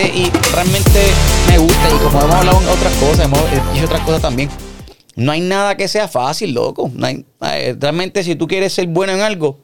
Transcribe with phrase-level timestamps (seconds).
[0.00, 1.00] Y realmente
[1.48, 1.88] me gusta.
[1.90, 3.40] Y como hemos hablado en otras cosas, hemos
[3.74, 4.48] dicho otras cosas también.
[5.16, 6.90] No hay nada que sea fácil, loco.
[6.94, 9.58] No hay- eh, realmente, si tú quieres ser bueno en algo,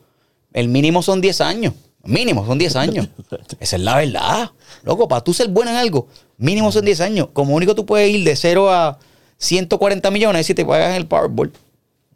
[0.53, 1.73] el mínimo son 10 años.
[2.05, 3.09] Mínimo son 10 años.
[3.61, 4.51] Esa es la verdad.
[4.83, 7.29] Loco, para tú ser bueno en algo, mínimo son 10 años.
[7.33, 8.99] Como único tú puedes ir de 0 a
[9.39, 11.51] 140 millones si te pagas el Powerball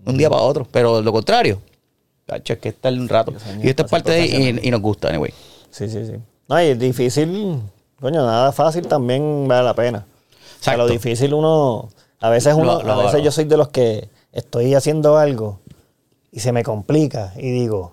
[0.00, 0.66] de un día para otro.
[0.70, 1.60] Pero lo contrario,
[2.26, 3.32] cacho, es que estar un rato.
[3.62, 4.26] Y esto es parte de
[4.62, 5.32] y, y nos gusta, anyway.
[5.70, 6.12] Sí, sí, sí.
[6.48, 7.60] No, y es difícil,
[8.02, 10.04] coño, nada fácil también vale la pena.
[10.60, 11.88] O sea, lo difícil uno,
[12.20, 15.16] a veces uno, Lo- lo- a veces lo- yo soy de los que estoy haciendo
[15.16, 15.60] algo
[16.30, 17.92] y se me complica y digo,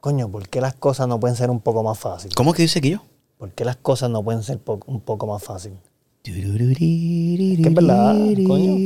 [0.00, 2.34] coño, ¿por qué las cosas no pueden ser un poco más fáciles?
[2.34, 2.98] ¿Cómo que dice que yo?
[3.38, 5.78] ¿Por qué las cosas no pueden ser po- un poco más fáciles?
[7.62, 8.14] Que es verdad,
[8.46, 8.76] coño.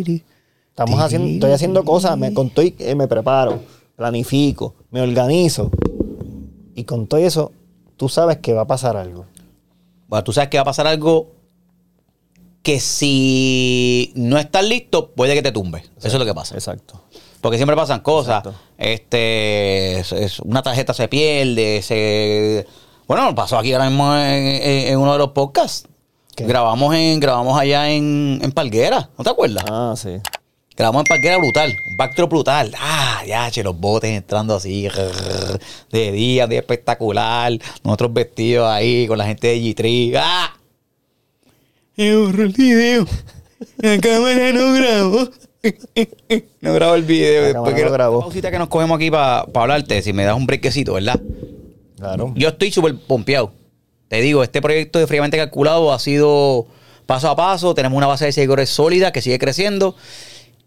[0.70, 3.60] Estamos haciendo, estoy haciendo cosas, me, con todo y- eh, me preparo,
[3.96, 5.70] planifico, me organizo.
[6.74, 7.52] Y con todo eso,
[7.96, 9.24] tú sabes que va a pasar algo.
[10.08, 11.32] Bueno, tú sabes que va a pasar algo
[12.62, 15.80] que si no estás listo, puede que te tumbe.
[15.98, 16.54] Eso es lo que pasa.
[16.54, 17.00] Exacto.
[17.40, 18.38] Porque siempre pasan cosas.
[18.38, 18.54] Exacto.
[18.78, 22.66] Este, es- es- una tarjeta se pierde, se...
[23.06, 25.88] Bueno, pasó aquí ahora mismo en, en- en uno de los podcasts.
[26.34, 26.44] ¿Qué?
[26.44, 29.64] Grabamos en grabamos allá en, en Palguera, ¿no te acuerdas?
[29.70, 30.16] Ah, sí.
[30.76, 32.74] Grabamos en Palguera brutal, un backdrop brutal.
[32.78, 35.58] Ah, ya, che, los botes entrando así, rrr,
[35.90, 37.52] de día, un día espectacular.
[37.82, 40.20] Nosotros vestidos ahí con la gente de G3.
[40.22, 40.56] ¡Ah!
[41.96, 43.06] Me borró el video.
[43.78, 45.28] La cámara no grabó.
[46.60, 47.40] No grabó el video.
[47.42, 48.20] La Después que no grabó.
[48.20, 51.20] pausita que nos cogemos aquí para hablarte, si me das un brequecito, ¿verdad?
[51.98, 52.32] Claro.
[52.36, 53.52] Yo estoy súper pompeado.
[54.08, 56.66] Te digo, este proyecto de fríamente calculado ha sido
[57.06, 57.74] paso a paso.
[57.74, 59.96] Tenemos una base de seguidores sólida que sigue creciendo.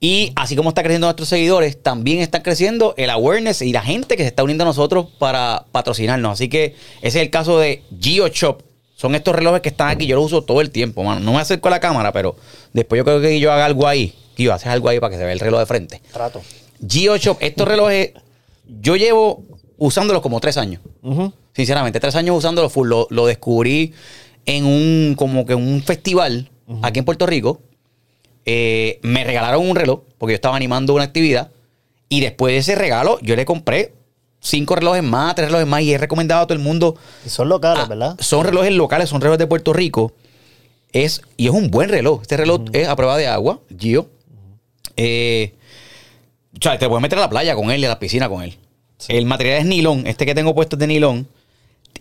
[0.02, 4.16] Y así como está creciendo nuestros seguidores, también está creciendo el awareness y la gente
[4.16, 6.34] que se está uniendo a nosotros para patrocinarnos.
[6.34, 8.62] Así que ese es el caso de GeoShop.
[8.96, 10.08] Son estos relojes que están aquí.
[10.08, 11.20] Yo los uso todo el tiempo, mano.
[11.20, 12.36] No me acerco a la cámara, pero
[12.74, 14.14] después yo creo que yo haga algo ahí.
[14.36, 16.02] Tío, haces algo ahí para que se vea el reloj de frente.
[16.14, 16.42] Trato.
[16.88, 18.14] GeoShop, estos relojes,
[18.82, 19.44] yo llevo
[19.78, 20.82] usándolos como tres años.
[21.54, 22.88] Sinceramente, tres años usándolo full.
[22.88, 23.94] Lo, lo descubrí
[24.46, 26.50] en un, como que en un festival
[26.82, 27.62] aquí en Puerto Rico.
[28.46, 31.52] Eh, me regalaron un reloj porque yo estaba animando una actividad.
[32.10, 33.94] Y después de ese regalo, yo le compré
[34.40, 35.82] cinco relojes más, tres relojes más.
[35.82, 36.96] Y he recomendado a todo el mundo.
[37.26, 38.16] Y son locales, Ah, ¿verdad?
[38.20, 40.14] Son relojes locales, son relojes de Puerto Rico.
[40.92, 42.22] Es, y es un buen reloj.
[42.24, 44.10] Este reloj es a prueba de agua, Gio.
[44.98, 45.54] Eh,
[46.56, 48.42] o sea, te puedes meter a la playa con él y a la piscina con
[48.44, 48.58] él.
[49.08, 50.08] El material es nilón.
[50.08, 51.28] Este que tengo puesto es de nilón.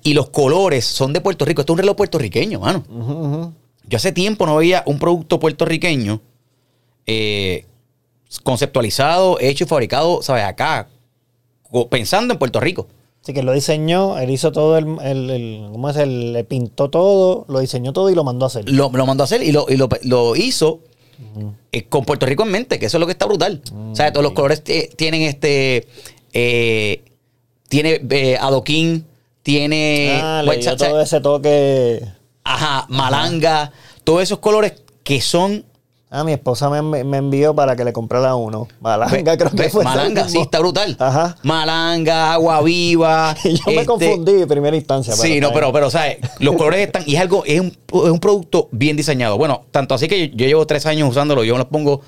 [0.03, 1.61] Y los colores son de Puerto Rico.
[1.61, 3.53] Esto es un reloj puertorriqueño, mano.
[3.87, 6.21] Yo hace tiempo no veía un producto puertorriqueño
[7.09, 7.65] eh,
[8.45, 10.45] conceptualizado, hecho y fabricado, ¿sabes?
[10.45, 10.89] Acá,
[11.91, 12.87] pensando en Puerto Rico.
[13.23, 15.97] Así que lo diseñó, él hizo todo el, el, el- ¿cómo es?
[15.97, 18.71] Él le pintó todo, lo diseñó todo y lo mandó a hacer.
[18.71, 20.81] Lo, lo mandó a hacer y lo, y lo, lo hizo
[21.73, 23.61] eh, con Puerto Rico en mente, que eso es lo que está brutal.
[23.93, 25.89] o sea, todos los colores tienen este.
[26.33, 27.03] eh,
[27.69, 29.05] tiene eh, adoquín,
[29.43, 30.21] tiene.
[30.23, 32.03] ah, le dio todo ese toque.
[32.45, 33.73] Ajá, malanga,
[34.05, 35.65] todos esos colores que son.
[36.11, 38.67] Ah, mi esposa me, me envió para que le comprara uno.
[38.81, 39.85] Malanga, creo que fue.
[39.85, 40.97] malanga, sí, está brutal.
[40.99, 41.37] Ajá.
[41.43, 43.37] Malanga, agua viva.
[43.45, 45.15] Yo me este, confundí en primera instancia.
[45.15, 46.17] Sí, está no, pero, pero, ¿sabes?
[46.39, 47.03] Los colores están.
[47.07, 49.37] Y es algo, es un, es un producto bien diseñado.
[49.37, 52.01] Bueno, tanto así que yo, yo llevo tres años usándolo, yo me los pongo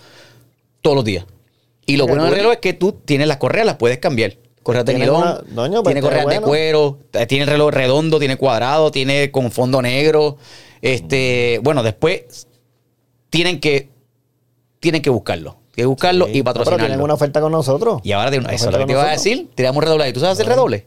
[0.80, 1.26] todos los días.
[1.84, 4.36] Y lo bueno del reloj es que tú tienes las correas, las puedes cambiar.
[4.62, 8.90] Correas de doño, pues, tiene correas de cuero, eh, tiene el reloj redondo, tiene cuadrado,
[8.90, 10.38] tiene con fondo negro.
[10.82, 12.46] Este, bueno, después
[13.30, 13.88] tienen que
[14.80, 15.56] tienen que buscarlo.
[15.72, 16.32] Tienen que buscarlo Sí.
[16.32, 16.86] y No, pero patrocinarlo.
[16.86, 18.00] tienen una oferta con nosotros.
[18.04, 19.50] Y ahora, Una eso es lo que te iba a decir.
[19.54, 20.12] Tiramos un redoble ahí.
[20.12, 20.86] ¿Tú sabes hacer redoble?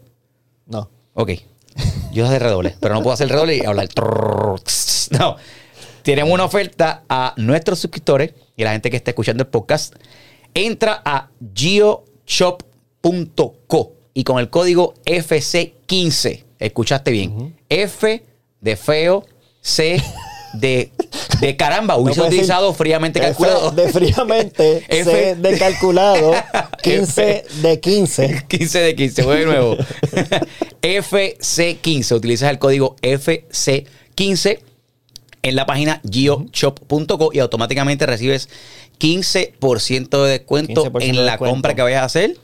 [0.66, 0.90] No.
[1.14, 1.32] Ok.
[2.12, 3.88] Yo sé hacer redoble, pero no puedo hacer redoble y hablar.
[5.12, 5.36] No.
[6.02, 9.94] Tenemos una oferta a nuestros suscriptores y a la gente que está escuchando el podcast.
[10.54, 16.44] Entra a geoshop.co y con el código FC15.
[16.60, 17.56] Escuchaste bien.
[17.70, 18.24] F
[18.62, 19.26] de feo,
[19.62, 20.02] C
[20.54, 20.92] de,
[21.40, 21.98] de caramba.
[21.98, 23.72] Hubiese decir utilizado fríamente F calculado.
[23.72, 26.34] De fríamente, F C de calculado,
[26.84, 28.46] 15 de 15.
[28.48, 29.78] 15 de 15, voy de nuevo.
[30.82, 34.60] FC15, utilizas el código FC15
[35.42, 38.48] en la página geoshop.co y automáticamente recibes
[39.00, 41.54] 15% de descuento 15% en de la descuento.
[41.54, 42.38] compra que vayas a hacer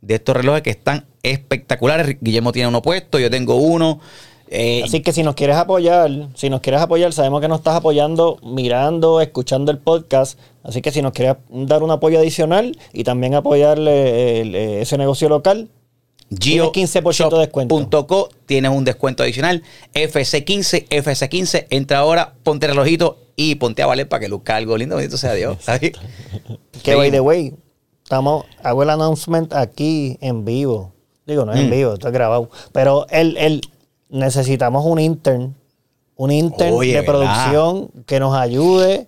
[0.00, 2.16] de estos relojes que están espectaculares.
[2.20, 4.00] Guillermo tiene uno puesto, yo tengo uno.
[4.48, 7.74] Eh, Así que si nos quieres apoyar, si nos quieres apoyar, sabemos que nos estás
[7.76, 10.38] apoyando mirando, escuchando el podcast.
[10.62, 14.96] Así que si nos quieres dar un apoyo adicional y también apoyarle el- eh, ese
[14.98, 15.68] negocio local,
[16.40, 18.06] Tienes 15% de descuento.
[18.08, 19.62] Co, tienes un descuento adicional.
[19.94, 21.66] FC15, FC15.
[21.70, 24.96] Entra ahora, ponte el relojito y ponte a valer para que luzca algo lindo.
[24.96, 25.58] Bendito sea Dios.
[26.82, 27.54] Que by the way,
[28.02, 30.92] estamos, hago el announcement aquí en vivo.
[31.26, 31.70] Digo, no es en Mm.
[31.70, 32.50] vivo, esto es grabado.
[32.72, 33.60] Pero el, el,
[34.08, 35.54] necesitamos un intern.
[36.16, 37.12] Un intern Oye, de ¿verdad?
[37.12, 39.06] producción que nos ayude.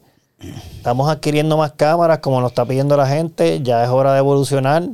[0.76, 3.60] Estamos adquiriendo más cámaras, como nos está pidiendo la gente.
[3.62, 4.84] Ya es hora de evolucionar.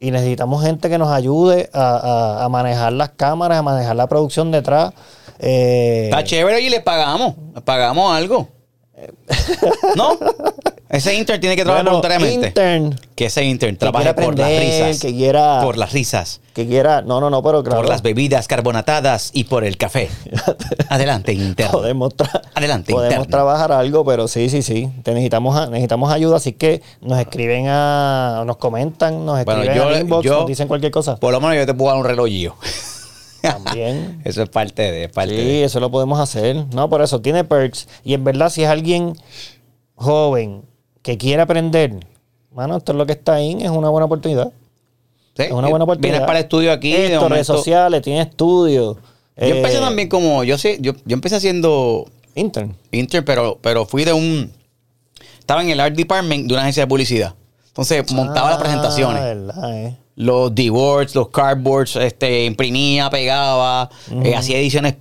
[0.00, 4.06] Y necesitamos gente que nos ayude a, a- a manejar las cámaras, a manejar la
[4.06, 4.92] producción detrás.
[5.38, 7.34] Eh, Está chévere y le pagamos.
[7.54, 8.48] Le pagamos algo.
[9.96, 10.16] ¿No?
[10.88, 12.48] Ese intern tiene que trabajar bueno, voluntariamente.
[12.48, 15.00] intern que ese intern trabaje por las risas.
[15.00, 16.40] que quiera, Por las risas.
[16.52, 20.08] que quiera, no, no, no, pero claro, Por las bebidas carbonatadas y por el café.
[20.88, 21.72] Adelante, interno.
[21.72, 23.30] podemos, tra- Adelante, podemos interno.
[23.36, 28.44] trabajar algo, pero sí, sí, sí, te necesitamos, necesitamos ayuda, así que nos escriben a,
[28.46, 31.16] nos comentan, nos Bueno, escriben yo- al inbox, yo- nos dicen cualquier cosa.
[31.16, 32.54] Por lo menos yo te puedo dar un relojillo.
[33.52, 34.20] También.
[34.24, 35.64] Eso es parte de, parte Sí, de.
[35.64, 36.64] eso lo podemos hacer.
[36.74, 37.88] No, por eso tiene perks.
[38.04, 39.14] Y en verdad, si es alguien
[39.94, 40.62] joven
[41.02, 41.94] que quiere aprender,
[42.52, 44.52] mano, esto es lo que está ahí, es una buena oportunidad.
[45.36, 46.12] Sí, Es una buena oportunidad.
[46.12, 46.92] Vienes para el estudio aquí.
[46.92, 48.98] de Esto, redes sociales, tiene estudio.
[49.36, 50.44] Yo empecé eh, también como.
[50.44, 52.06] Yo sé, yo, yo empecé haciendo
[52.36, 52.76] Intern.
[52.92, 54.52] intern, pero, pero fui de un.
[55.40, 57.34] Estaba en el art department de una agencia de publicidad.
[57.66, 59.20] Entonces montaba las Ah, presentaciones.
[59.22, 59.96] verdad, eh.
[60.16, 63.90] Los D-boards, los cardboards, este, imprimía, pegaba,
[64.22, 64.94] eh, hacía ediciones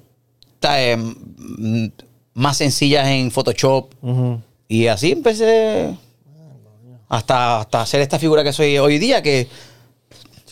[0.63, 1.86] eh, mm,
[2.33, 3.92] más sencillas en Photoshop.
[4.68, 5.95] Y así empecé
[7.10, 9.48] hasta, hasta hacer esta figura que soy hoy día, que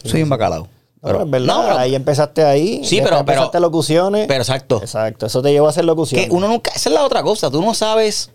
[0.03, 0.67] soy un bacalao.
[1.01, 2.81] Pero, es verdad, no, pero- ahí empezaste ahí.
[2.83, 4.27] Sí, pero- empezaste pero- locuciones.
[4.27, 4.77] pero exacto.
[4.79, 6.27] Exacto, eso te llevó a hacer locuciones.
[6.27, 8.29] que uno nunca, esa es la otra cosa, tú no sabes,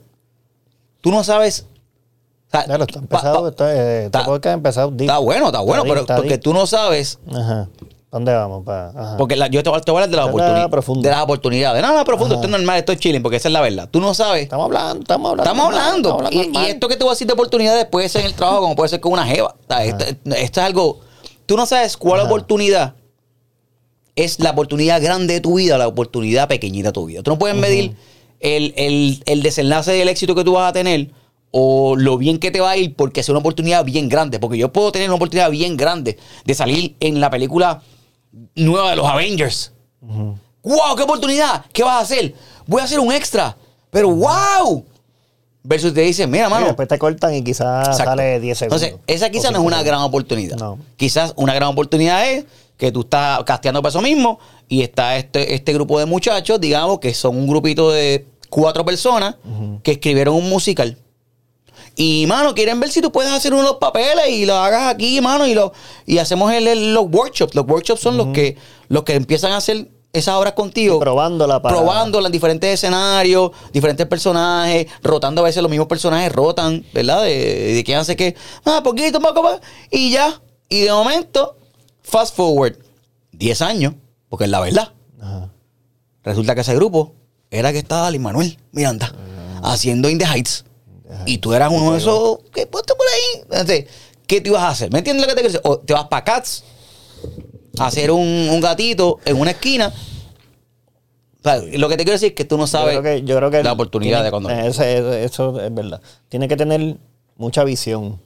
[1.00, 1.67] tú no sabes.
[2.64, 4.91] Claro, está empezado, está, eh, está- empezado
[5.23, 7.69] bueno, está bueno, pero porque tú no sabes, Ajá.
[8.11, 8.64] ¿Dónde vamos?
[8.64, 9.17] Pa?
[9.19, 11.03] Porque la- yo te, voy a- te voy a hablar de las oportunidades.
[11.03, 11.82] De las oportunidades.
[11.82, 13.88] No, no, profundo, esto es normal, esto es chilling, porque esa es la verdad.
[13.91, 14.44] Tú no sabes.
[14.44, 15.43] Estamos hablando, estamos hablando.
[15.50, 16.08] Estamos hablando.
[16.11, 18.35] estamos hablando Y, esto que te voy a decir de oportunidades puede ser en el
[18.35, 19.55] trabajo, como puede ser con una jeva.
[19.82, 20.31] Esto, esto
[20.61, 21.00] es algo.
[21.44, 22.29] Tú no sabes cuál Ajá.
[22.29, 22.94] oportunidad
[24.14, 27.23] es la oportunidad grande de tu vida la oportunidad pequeñita de tu vida.
[27.23, 27.97] Tú no puedes medir
[28.41, 31.11] el, el- el desenlace del éxito que tú vas a tener
[31.51, 34.39] o lo bien que te va a ir porque es una oportunidad bien grande.
[34.39, 37.83] Porque yo puedo tener una oportunidad bien grande de salir en la película
[38.55, 39.73] nueva de los Avengers.
[40.01, 40.97] ¡Wow!
[40.97, 41.65] ¡Qué oportunidad!
[41.73, 42.35] ¿Qué vas a hacer?
[42.67, 43.57] Voy a hacer un extra.
[43.91, 44.85] Pero ¡wow!
[45.63, 46.67] Versus te dicen, mira, Y mano.
[46.67, 48.11] después te cortan y quizás Exacto.
[48.13, 48.83] sale 10 segundos.
[48.83, 50.57] Entonces, esa quizás no es una gran oportunidad.
[50.57, 50.79] No.
[50.97, 52.45] Quizás una gran oportunidad es
[52.77, 54.39] que tú estás casteando para eso mismo
[54.69, 59.37] y está este, este grupo de muchachos, digamos, que son un grupito de cuatro personas
[59.83, 60.99] que escribieron un musical.
[61.97, 64.93] Y, mano, quieren ver si tú puedes hacer uno de los papeles y lo hagas
[64.95, 65.73] aquí, mano, y, lo,
[66.05, 67.55] y hacemos el- el- los workshops.
[67.55, 68.57] Los workshops son los, que,
[68.89, 70.97] los que empiezan a hacer esas obras contigo.
[70.97, 76.31] Y probándola para- Probándola en diferentes escenarios, diferentes personajes, rotando a veces los mismos personajes,
[76.33, 77.23] rotan, ¿verdad?
[77.23, 79.61] De, de que hace que, ah, poquito, poco, poco,
[79.91, 80.41] y ya.
[80.69, 81.57] Y de momento,
[82.03, 82.77] fast forward,
[83.33, 83.95] 10 años,
[84.29, 84.93] porque es la verdad.
[85.21, 85.49] Ajá.
[86.25, 87.15] Resulta que ese grupo
[87.51, 89.15] era que estaba Lin Manuel Miranda
[89.63, 90.65] haciendo In the Heights.
[91.26, 93.42] Y tú eras uno de esos que puesto por ahí.
[93.42, 93.87] Entonces,
[94.26, 94.90] ¿qué te ibas a hacer?
[94.92, 95.61] ¿Me entiendes lo que te quiero decir?
[95.71, 96.64] O te vas para Cats
[97.78, 99.92] a hacer un, un gatito en una esquina.
[101.40, 103.23] O sea, lo que te quiero decir es que tú no sabes yo creo que,
[103.25, 104.50] yo creo que la oportunidad tiene- de cuando.
[104.50, 106.00] ese- ese- eso es verdad.
[106.28, 106.97] Tiene que tener
[107.37, 108.21] mucha visión.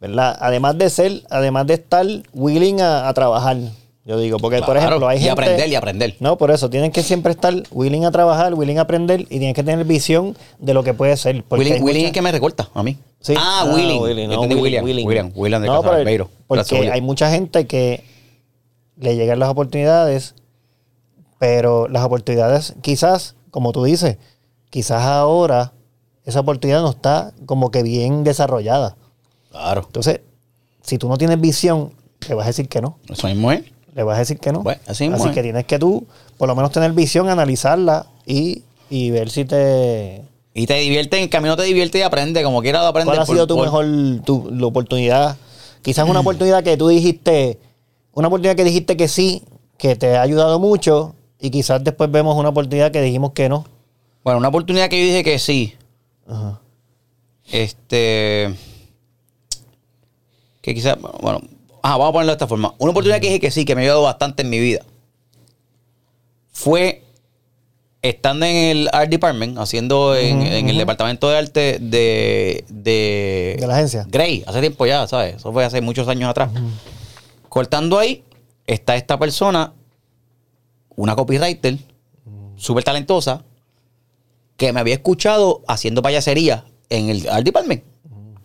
[0.00, 0.36] ¿Verdad?
[0.40, 3.56] Además de ser, además de estar willing a, a trabajar.
[4.06, 5.32] Yo digo, porque por ejemplo, hay y gente.
[5.32, 6.16] aprender y aprender.
[6.20, 9.54] No, por eso, tienen que siempre estar willing a trabajar, willing a aprender y tienes
[9.54, 11.42] que tener visión de lo que puede ser.
[11.50, 12.98] Willing, Willing mucha- es que me recorta a mí.
[13.20, 13.34] Sí.
[13.38, 14.02] Ah, Willing.
[14.02, 14.84] Willing, no, William.
[14.84, 15.06] Willing.
[15.06, 15.32] William.
[15.34, 16.92] William de No, pero- Porque William.
[16.92, 18.04] hay mucha gente que
[18.98, 20.34] le llegan las oportunidades,
[21.38, 24.18] pero las oportunidades quizás, como tú dices,
[24.68, 25.72] quizás ahora
[26.26, 28.96] esa oportunidad no está como que bien desarrollada.
[29.50, 29.82] Claro.
[29.86, 30.20] Entonces,
[30.82, 31.92] si tú no tienes visión,
[32.28, 32.98] le vas a decir que no.
[33.08, 33.62] Eso mismo es.
[33.94, 34.62] Le vas a decir que no.
[34.62, 39.30] Bueno, así que tienes que tú, por lo menos tener visión, analizarla y, y ver
[39.30, 40.22] si te...
[40.56, 43.14] Y te divierte, en el camino te divierte y aprende, como quiera aprender.
[43.14, 43.86] ¿Cuál ha sido tu mejor
[44.24, 45.36] tu, la oportunidad?
[45.82, 47.58] Quizás una oportunidad que tú dijiste,
[48.12, 49.42] una oportunidad que dijiste que sí,
[49.78, 53.64] que te ha ayudado mucho, y quizás después vemos una oportunidad que dijimos que no.
[54.22, 55.74] Bueno, una oportunidad que yo dije que sí.
[56.26, 56.60] Ajá.
[57.50, 58.54] Este.
[60.62, 61.42] Que quizás, bueno,
[61.84, 62.74] ajá, vamos a ponerlo de esta forma.
[62.78, 64.84] Una oportunidad que dije que sí, que me ha ayudado bastante en mi vida.
[66.50, 67.02] Fue
[68.00, 73.56] estando en el Art Department, haciendo en, en el departamento de arte de, de.
[73.60, 74.06] De la agencia.
[74.08, 75.36] Grey, hace tiempo ya, ¿sabes?
[75.36, 76.50] Eso fue hace muchos años atrás.
[77.50, 78.24] Cortando ahí,
[78.66, 79.74] está esta persona,
[80.96, 81.78] una copywriter,
[82.56, 83.44] súper talentosa,
[84.56, 87.84] que me había escuchado haciendo payasería en el Art Department.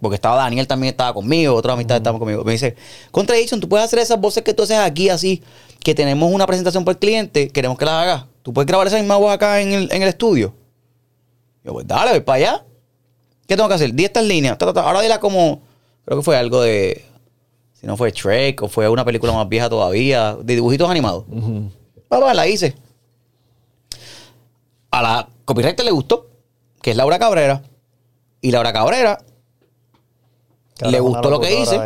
[0.01, 2.43] Porque estaba Daniel también estaba conmigo, otras amistades estaban conmigo.
[2.43, 2.75] Me dice,
[3.11, 5.43] contra Jason, tú puedes hacer esas voces que tú haces aquí así,
[5.83, 8.25] que tenemos una presentación por el cliente, queremos que las hagas.
[8.43, 10.53] Tú puedes grabar esa misma voz acá en el, en el estudio.
[11.63, 12.65] Yo, pues dale, voy para allá.
[13.47, 13.93] ¿Qué tengo que hacer?
[13.93, 14.57] Di estas líneas.
[14.57, 14.81] ta, ta, ta.
[14.81, 15.61] Ahora dila como,
[16.05, 17.03] creo que fue algo de,
[17.79, 21.25] si no fue Shrek o fue una película más vieja todavía, de dibujitos animados.
[22.09, 22.75] Papá, la hice.
[24.91, 26.29] A la copywriter le gustó,
[26.81, 27.63] que es Laura Cabrera.
[28.41, 29.17] Y Laura Cabrera
[30.79, 31.77] Carajo, le gustó lo que hice.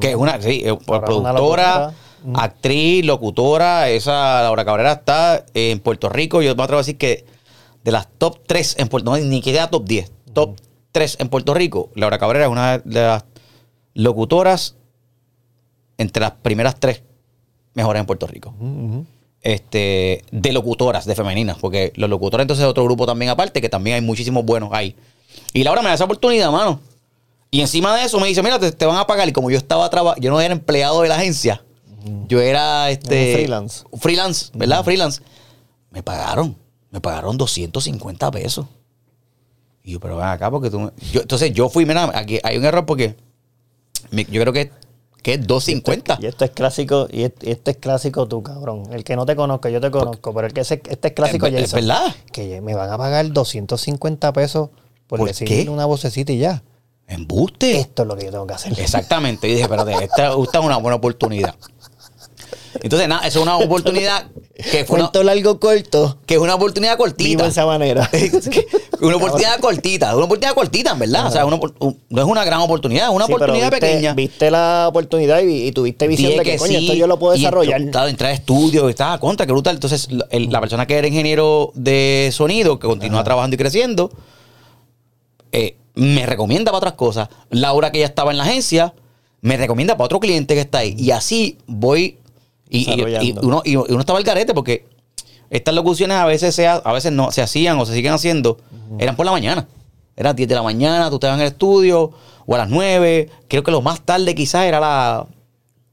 [0.00, 1.92] Que es una, sí, una productora,
[2.34, 3.90] actriz, locutora.
[3.90, 6.40] Esa Laura Cabrera está en Puerto Rico.
[6.40, 7.26] Yo me atrevo a decir que
[7.84, 10.56] de las top 3 en Puerto Rico, ni que queda top 10, top
[10.92, 13.24] 3 en Puerto Rico, Laura Cabrera es una de las
[13.92, 14.76] locutoras
[15.98, 17.02] entre las primeras tres
[17.74, 18.54] mejores en Puerto Rico.
[19.42, 23.68] Este, de locutoras, de femeninas, porque los locutores entonces es otro grupo también aparte, que
[23.68, 24.96] también hay muchísimos buenos ahí.
[25.52, 26.80] Y Laura me da esa oportunidad, mano.
[27.54, 29.28] Y encima de eso me dice, mira, te, te van a pagar.
[29.28, 31.62] Y como yo estaba trabajando, yo no era empleado de la agencia,
[32.26, 33.34] yo era este...
[33.34, 33.84] Freelance.
[34.00, 34.82] Freelance, ¿verdad?
[34.82, 35.20] Freelance.
[35.90, 36.56] Me pagaron,
[36.90, 38.66] me pagaron 250 pesos.
[39.84, 40.80] Y yo, pero ven acá, porque tú...
[40.80, 43.16] me- Yo, entonces yo fui, mira, aquí hay un error porque
[44.10, 44.70] yo creo que,
[45.22, 46.18] que es 250.
[46.22, 48.84] Y esto es clásico, y este, este es clásico tú, cabrón.
[48.92, 51.46] El que no te conozca, yo te conozco, pero el que ese- este es clásico
[51.48, 52.14] Es ver- es verdad.
[52.32, 54.70] Que me van a pagar 250 pesos
[55.06, 56.62] por, ¿Por decir una vocecita y ya.
[57.12, 57.78] Embuste.
[57.78, 58.78] Esto es lo que yo tengo que hacer.
[58.78, 59.46] Exactamente.
[59.48, 61.54] Y dije, espérate, esta, esta es una buena oportunidad.
[62.82, 64.28] Entonces, nada, eso es una oportunidad
[64.70, 66.18] que fue una, Cuento largo corto.
[66.24, 67.42] que es una oportunidad Vivo cortita.
[67.44, 68.10] de esa manera.
[69.00, 71.26] una oportunidad cortita, una oportunidad cortita, en verdad.
[71.26, 74.14] O sea, una no es una gran oportunidad, es una Sí, pero oportunidad viste- pequeña.
[74.14, 77.18] Viste la oportunidad y, y tuviste visión Dije de que, coño, sí, esto yo lo
[77.18, 77.80] puedo y desarrollar.
[77.82, 79.74] yo, claro, entré a estudio, estaba contra, que brutal.
[79.74, 84.10] Entonces, el- la persona que era ingeniero de sonido, que continúa trabajando y creciendo,
[85.52, 87.28] eh, me recomienda para otras cosas.
[87.50, 88.94] Laura, que ya estaba en la agencia,
[89.40, 90.94] me recomienda para otro cliente que está ahí.
[90.98, 92.18] Y así voy.
[92.68, 94.86] Y, y- uno, y uno estaba al garete porque
[95.50, 98.58] estas locuciones a veces, se, a veces no se hacían o se siguen haciendo,
[98.98, 99.66] eran por la mañana.
[100.16, 102.12] Eran 10 de la mañana, tú estabas en el estudio,
[102.46, 103.28] o a las 9.
[103.48, 105.26] Creo que lo más tarde quizás era a las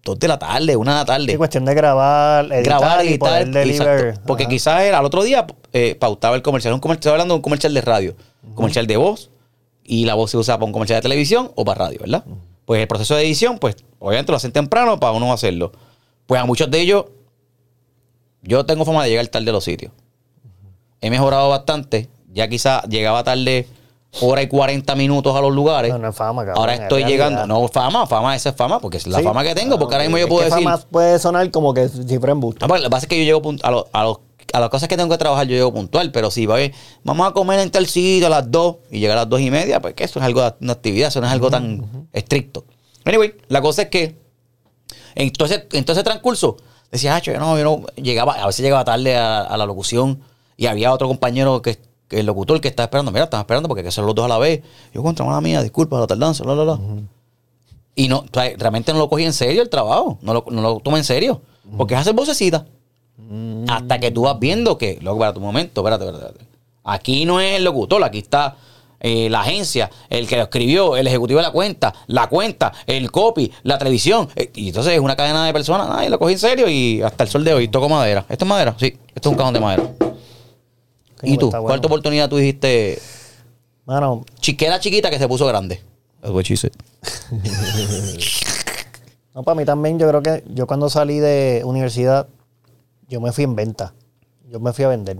[0.03, 3.13] 2 de la tarde, 1 de la tarde Es cuestión de grabar, editar grabar y
[3.13, 4.19] y poder.
[4.25, 6.73] Porque quizás era al otro día eh, pautaba el comercial.
[6.73, 8.15] Un comercial, hablando de un comercial de radio,
[8.55, 9.28] comercial de voz,
[9.91, 12.23] y la voz se usa para un comercial de televisión o para radio, ¿verdad?
[12.65, 15.71] Pues el proceso de edición, pues obviamente lo hacen temprano para uno hacerlo.
[16.27, 17.05] Pues a muchos de ellos,
[18.43, 19.91] yo tengo fama de llegar tarde a los sitios.
[21.01, 22.07] He mejorado bastante.
[22.31, 23.67] Ya quizás llegaba tarde
[24.21, 25.91] hora y 40 minutos a los lugares.
[25.91, 27.29] No, no es fama, cabrón, Ahora es estoy realidad.
[27.29, 27.47] llegando.
[27.47, 29.23] No, fama, fama, esa es fama, porque es la Sí.
[29.23, 29.79] fama que tengo.
[29.79, 30.63] Porque ahora mismo yo Es puedo decir.
[30.63, 32.59] fama puede sonar como que si fuera embuste.
[32.61, 34.19] No, pero lo que pasa es que yo llego a, lo- a, los-
[34.53, 36.11] a las cosas que tengo que trabajar, yo llego puntual.
[36.11, 38.99] Pero si va a ver, vamos a comer en tal sitio a las 2 y
[38.99, 41.21] llegar a las 2 y media, pues que eso es algo, de- una actividad, eso
[41.21, 42.65] no es algo tan estricto.
[43.05, 44.17] Anyway, la cosa es que
[45.15, 46.57] en todo ese, en todo ese transcurso,
[46.91, 50.21] decía, ah, yo no, yo no, llegaba, a veces llegaba tarde a, a la locución
[50.57, 51.77] y había otro compañero que,
[52.07, 54.27] que el locutor que estaba esperando, mira, estaba esperando porque que ser los dos a
[54.27, 54.61] la vez.
[54.93, 56.79] Yo contra una mía, disculpa la tardanza, la, la, la.
[57.95, 60.17] Y no, realmente no lo cogí en serio el trabajo.
[60.21, 61.41] No lo, no lo tomé en serio.
[61.77, 62.65] Porque es hacer vocecita.
[63.67, 66.49] Hasta que tú vas viendo que, loco, para tu momento, espérate, espérate, espérate.
[66.83, 68.55] Aquí no es el locutor, aquí está
[68.99, 73.11] eh, la agencia, el que lo escribió, el ejecutivo de la cuenta, la cuenta, el
[73.11, 74.27] copy, la televisión.
[74.35, 75.87] Eh, y entonces es una cadena de personas.
[75.91, 78.25] Ay, lo cogí en serio y hasta el sol de hoy toco madera.
[78.27, 78.75] ¿Esto es madera?
[78.77, 79.83] Sí, esto es un cajón de madera.
[81.23, 81.49] ¿Y tú?
[81.49, 81.81] ¿Cuál bueno.
[81.81, 82.99] tu oportunidad tú dijiste?
[83.85, 85.81] Mano, Chiquera chiquita que se puso grande.
[86.21, 86.73] That's what she said.
[89.33, 92.27] no, para mí también, yo creo que yo cuando salí de universidad,
[93.09, 93.93] yo me fui en venta.
[94.49, 95.17] Yo me fui a vender.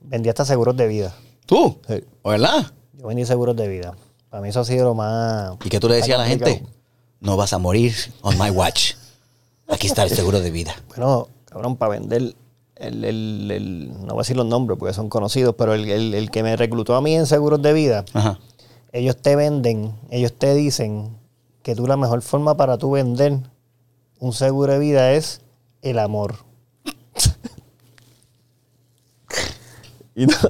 [0.00, 1.14] Vendí hasta seguros de vida.
[1.46, 1.78] ¿Tú?
[1.86, 2.02] Sí.
[2.24, 2.72] ¿Verdad?
[2.94, 3.94] Yo vendí seguros de vida.
[4.28, 5.56] Para mí eso ha sido lo más...
[5.64, 6.64] ¿Y qué tú le decías a la gente?
[7.20, 8.94] No vas a morir on my watch.
[9.68, 10.74] Aquí está el seguro de vida.
[10.88, 12.34] Bueno, cabrón, para vender,
[12.76, 16.14] el, el- el- no voy a decir los nombres porque son conocidos, pero el, el-
[16.14, 18.38] el que me reclutó a mí en seguros de vida, Ajá.
[18.92, 21.16] ellos te venden, ellos te dicen
[21.62, 23.38] que tú la mejor forma para tú vender
[24.18, 25.42] un seguro de vida es
[25.82, 26.36] el amor.
[30.14, 30.34] Y no,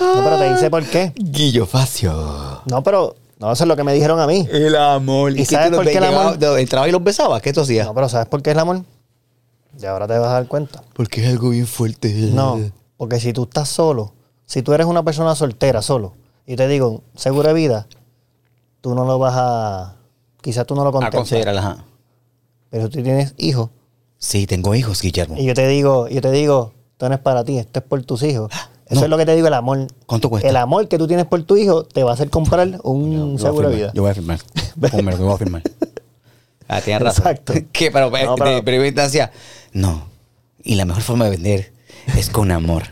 [0.00, 1.12] No, pero te dice por qué.
[1.16, 2.62] Guillo Facio.
[2.66, 4.46] No, pero no, eso es lo que me dijeron a mí.
[4.50, 5.36] El amor.
[5.36, 6.38] ¿Y sabes por qué el amor?
[6.58, 7.42] Entraba y los besabas.
[7.42, 7.86] ¿Qué tú hacías?
[7.86, 8.82] No, pero ¿sabes por qué es el amor?
[9.80, 10.82] Y ahora te vas a dar cuenta.
[10.94, 12.12] Porque es algo bien fuerte.
[12.32, 12.60] No,
[12.96, 14.12] porque si tú estás solo,
[14.46, 16.14] si tú eres una persona soltera solo,
[16.46, 17.86] y te digo, seguro de vida,
[18.80, 19.96] tú no lo vas a.
[20.40, 21.20] Quizás tú no lo A contemplas.
[21.20, 21.84] considerar, ajá.
[22.70, 23.70] Pero tú tienes hijos.
[24.18, 25.36] Sí, tengo hijos, Guillermo.
[25.36, 28.02] Y yo te digo, yo te digo, esto no es para ti, esto es por
[28.02, 28.50] tus hijos.
[28.86, 29.04] Eso No.
[29.04, 29.86] es lo que te digo, el amor.
[30.04, 30.48] ¿Cuánto cuesta?
[30.48, 33.46] El amor que tú tienes por tu hijo te va a hacer comprar un Yo
[33.46, 33.92] seguro de vida.
[33.94, 34.40] Yo voy a firmar.
[34.90, 35.62] Pónmelo, que voy a firmar.
[36.70, 37.26] Ah, tienes razón.
[37.28, 37.54] Exacto.
[37.72, 39.30] Que, pero, No, de pero- primera instancia,
[39.72, 40.02] no.
[40.62, 41.72] Y la mejor forma de vender
[42.16, 42.82] es con amor.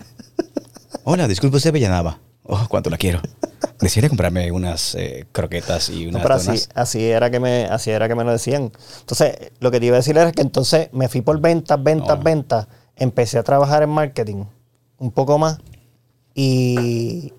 [1.05, 2.19] Hola, disculpe usted, Villanava.
[2.45, 3.21] Oh, cuánto la quiero.
[3.79, 7.91] Quisiera comprarme unas eh, croquetas y No, unas pero así, así era que me, así
[7.91, 8.73] era que me lo decían.
[9.01, 12.17] Entonces, lo que te iba a decir era que entonces me fui por ventas, ventas,
[12.17, 12.25] No.
[12.25, 12.69] ventas.
[12.97, 14.45] Empecé a trabajar en marketing
[14.99, 15.59] un poco más.
[16.35, 17.33] Y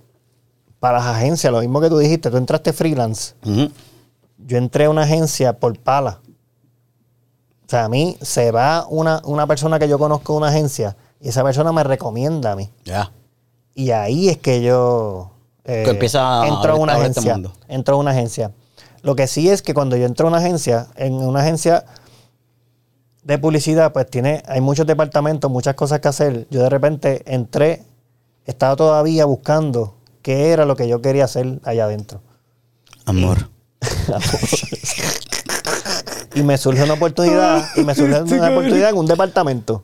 [0.80, 3.34] para las agencias, lo mismo que tú dijiste, tú entraste freelance.
[4.38, 6.20] Yo entré a una agencia por pala.
[7.66, 10.96] O sea, a mí se va una, una persona que yo conozco de una agencia
[11.20, 12.70] y esa persona me recomienda a mí.
[12.86, 13.12] Ya.
[13.76, 15.32] Y ahí es que yo
[15.66, 17.34] eh, Que empieza a entro a una este agencia.
[17.34, 17.54] mundo.
[17.68, 18.52] entro a una agencia.
[19.02, 21.84] Lo que sí es que cuando yo entro a una agencia, en una agencia
[23.28, 26.48] de publicidad, pues tiene, hay muchos departamentos, muchas cosas que hacer.
[26.50, 27.84] Yo de repente entré,
[28.46, 32.22] estaba todavía buscando qué era lo que yo quería hacer allá adentro.
[33.06, 33.50] Amor.
[36.36, 39.84] Y me surge una oportunidad, y me surge una oportunidad en un departamento.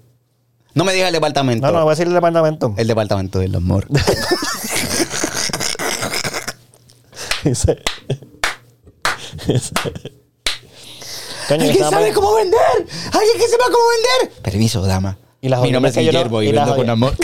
[0.76, 1.66] No me digas el departamento.
[1.66, 2.76] No, no, voy a decir el departamento.
[2.78, 3.88] El departamento del amor.
[7.44, 7.82] Dice-
[9.48, 9.74] dice-
[11.48, 12.60] Coño, ¿Alguien sabe cómo vender?
[13.12, 13.84] ¿Alguien que sepa cómo
[14.28, 14.42] vender?
[14.42, 15.18] Permiso, dama.
[15.42, 17.14] Y la Mi nombre es jodienda es que yo no- Guillermo y, vendo con amor.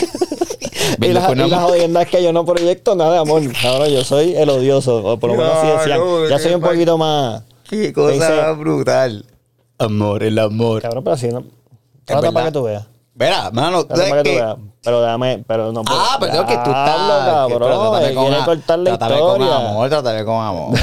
[0.97, 1.69] Y vendo la, con y la amor.
[1.69, 3.41] jodienda es que yo no proyecto nada de amor.
[3.61, 4.97] Cabrón, yo soy el odioso.
[5.05, 5.99] O por lo menos así decían.
[5.99, 7.43] no, ya soy un poquito más.
[7.69, 9.25] Qué cosa brutal.
[9.77, 10.81] Amor, el amor.
[10.81, 11.45] Cabrón, pero así no.
[12.05, 12.85] Trata para que tú veas.
[13.13, 14.55] Verá, mano, Trata ¿sabes para que tú veas.
[14.81, 15.99] Pero déjame, pero no puedo.
[15.99, 16.95] Ah, pero creo que tú estás.
[16.95, 17.69] Que- cabrón.
[17.69, 19.47] trátame quiere a- cortar la trátame historia.
[19.47, 20.79] con amor, trátame con amor.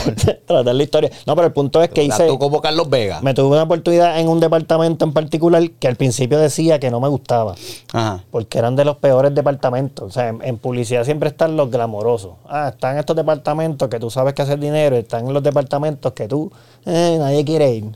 [0.47, 1.11] Tratar la historia.
[1.25, 2.27] No, pero el punto es que hice.
[2.27, 3.21] Tú como Carlos Vega.
[3.23, 7.01] Me tuve una oportunidad en un departamento en particular que al principio decía que no
[7.01, 7.55] me gustaba.
[7.95, 8.23] Ajá.
[8.31, 10.07] Porque eran de los peores departamentos.
[10.09, 12.33] O sea, en, en publicidad siempre están los glamorosos.
[12.49, 14.95] Ah, están estos departamentos que tú sabes que hacer dinero.
[14.97, 16.53] Están los departamentos que tú,
[16.85, 17.87] eh, nadie quiere ir.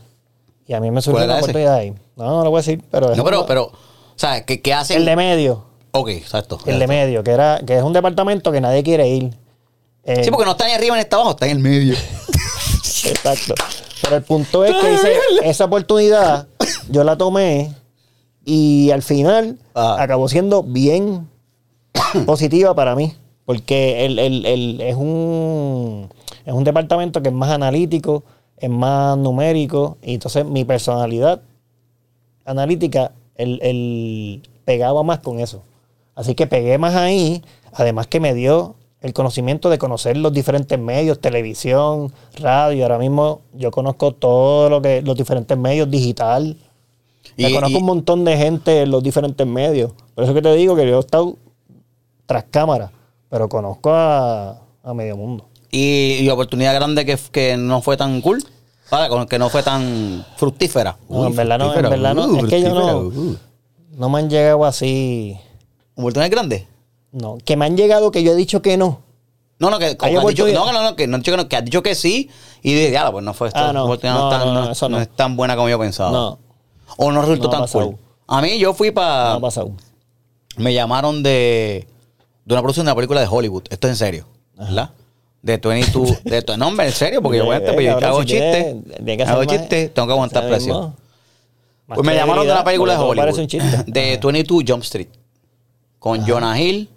[0.67, 1.45] Y a mí me surgió ¿Cuál una era ese?
[1.51, 1.93] oportunidad ahí.
[2.17, 3.15] No, no lo voy a decir, pero...
[3.15, 3.73] No, pero, pero, o
[4.17, 4.97] sea, ¿qué, qué hacen?
[4.99, 5.65] El de medio.
[5.93, 6.59] Ok, exacto.
[6.67, 9.35] El de medio, que era que es un departamento que nadie quiere ir.
[10.05, 11.95] Eh, Sí, porque no está ni arriba ni está abajo, está en el medio.
[13.05, 13.55] Exacto.
[14.03, 16.47] Pero el punto es que hice esa oportunidad,
[16.89, 17.75] yo la tomé
[18.45, 19.97] y al final Ah.
[20.01, 21.29] acabó siendo bien
[22.27, 23.15] positiva para mí.
[23.45, 26.09] Porque el, el- el- es, un,
[26.47, 28.23] es un departamento que es más analítico,
[28.57, 29.99] es más numérico.
[30.03, 31.43] Y entonces mi personalidad
[32.45, 35.63] analítica el, el pegaba más con eso.
[36.21, 37.43] Así que pegué más ahí.
[37.73, 42.85] Además que me dio el conocimiento de conocer los diferentes medios, televisión, radio.
[42.85, 46.59] Ahora mismo yo conozco todo lo que, los diferentes medios, digital.
[47.37, 49.93] Y- Me conozco y- un montón de gente en los diferentes medios.
[50.15, 51.37] Por eso que te digo que yo he estado
[52.27, 52.91] tras cámara,
[53.31, 55.47] pero conozco a, a medio mundo.
[55.71, 58.45] Y, y oportunidad grande que, que no fue tan cool.
[59.09, 60.97] Con- Que no fue tan fructífera.
[61.09, 62.27] No, en verdad no, en verdad no.
[62.27, 63.37] uh, es que yo no, uh.
[63.97, 65.39] no me han llegado así.
[66.01, 66.67] ¿Oportunidad grande?
[67.13, 69.03] No, que me han llegado que yo he dicho que no.
[69.59, 71.49] No, no, que, que has dicho, no, no, no, que no, has dicho que no,
[71.49, 72.31] que has dicho que sí
[72.63, 73.61] y dije, ya, pues no fue esto.
[73.61, 73.87] Ah, no.
[73.87, 74.15] No, es tan,
[74.55, 76.11] no, no, es tan buena como yo pensaba.
[76.11, 76.39] No.
[76.97, 77.87] O no resultó tan pasado.
[77.91, 77.99] cool.
[78.27, 79.35] A mí yo fui para...
[79.35, 79.73] No pasado.
[80.57, 81.87] me llamaron de,
[82.45, 83.65] de una producción de una película de Hollywood.
[83.71, 84.91] Esto es en serio, ¿verdad?
[85.43, 86.25] De 22.
[86.25, 88.77] De, tu- no, hombre, en serio, porque yo, voy a Eh, pues, yo hago chistes.
[89.29, 90.95] Hago chistes, tengo que aguantar presión.
[91.87, 93.85] Pues me llamaron de una película de Hollywood.
[93.87, 95.09] De 22 Jump Street.
[96.01, 96.91] Con Jonah Hill.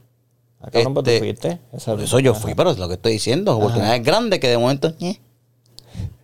[0.60, 1.60] Ah, cabrón, tú este, fuiste.
[2.04, 3.56] Eso yo fui, pero es lo que estoy diciendo.
[3.58, 4.94] Oportunidades grandes que de momento.
[5.02, 5.20] eh.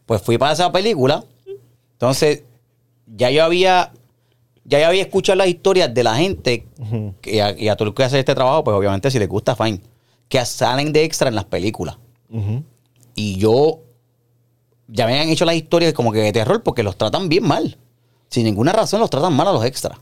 [0.08, 1.24] Pues fui para esa película.
[1.94, 2.44] Entonces,
[3.06, 3.92] ya yo había.
[4.64, 6.66] Ya yo había escuchado las historias de la gente.
[7.22, 9.56] Que- a, y a todo el que hace este trabajo, pues obviamente si les gusta,
[9.56, 9.82] fine.
[10.28, 11.98] Que salen de extra en las películas.
[13.16, 13.82] Y yo.
[14.88, 17.78] Ya me han hecho las historias como que de terror porque los tratan bien mal.
[18.30, 20.00] Sin ninguna razón los tratan mal a los extras.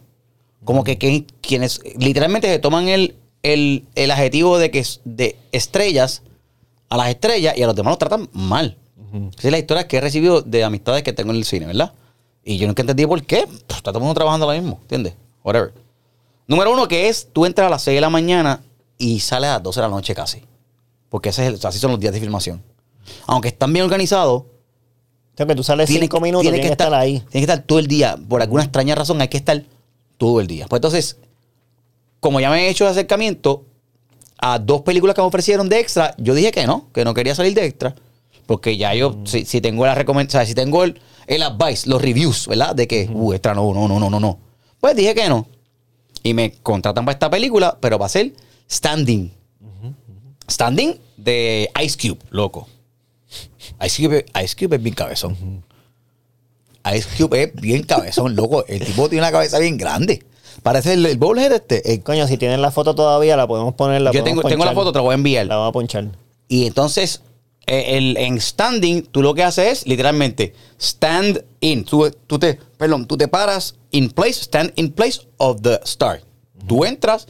[0.67, 6.21] Como que, que- quienes literalmente se toman el, el, el adjetivo de que de estrellas
[6.89, 8.77] a las estrellas y a los demás los tratan mal.
[9.37, 11.93] Esa es la historia que he recibido de amistades que tengo en el cine, ¿verdad?
[12.43, 13.45] Y yo nunca entendí por qué.
[13.47, 15.13] Pues, está todo el mundo trabajando lo mismo, ¿entiendes?
[15.43, 15.73] Whatever.
[16.45, 18.61] Número uno, que es, tú entras a las 6 de la mañana
[18.97, 20.41] y sales a las 12 de la noche casi.
[21.09, 22.61] Porque ese es el- así son los días de filmación.
[23.25, 24.43] Aunque están bien organizados,
[25.35, 27.19] Tengo que tú sales tiene, cinco minutos, tiene tienes que estar ahí.
[27.29, 28.17] Tiene que estar todo el día.
[28.27, 29.63] Por alguna extraña razón hay que estar
[30.17, 30.67] todo el día.
[30.67, 31.17] Pues entonces,
[32.19, 33.65] como ya me he hecho el acercamiento
[34.37, 37.35] a dos películas que me ofrecieron de extra, yo dije que no, que no quería
[37.35, 37.95] salir de extra.
[38.45, 42.47] Porque ya yo, si, si tengo la recomendación, si tengo el, el advice, los reviews,
[42.47, 42.73] ¿verdad?
[42.73, 44.39] De que, uh, esta no, no, no, no, no, no.
[44.79, 45.47] Pues dije que no.
[46.23, 48.33] Y me contratan para esta película, pero va a ser
[48.69, 49.31] Standing.
[50.49, 52.67] Standing de Ice Cube, loco.
[53.85, 55.63] Ice Cube, Ice Cube es bien cabezón.
[56.95, 58.65] Ice Cube es bien cabezón, loco.
[58.67, 60.23] El tipo tiene una cabeza bien grande.
[60.63, 61.93] Parece el, el bowlhead este.
[61.93, 64.01] El- Coño, si tienen la foto todavía, la podemos poner.
[64.01, 64.75] La yo podemos tengo, tengo la ponchar.
[64.83, 65.45] foto, te la voy a enviar.
[65.45, 66.05] La vamos a ponchar.
[66.47, 67.21] Y entonces,
[67.65, 71.83] eh, el, en standing, tú lo que haces es literalmente stand in.
[71.83, 76.21] Tú, tú te, perdón, tú te paras in place, stand in place of the star.
[76.67, 77.27] Tú entras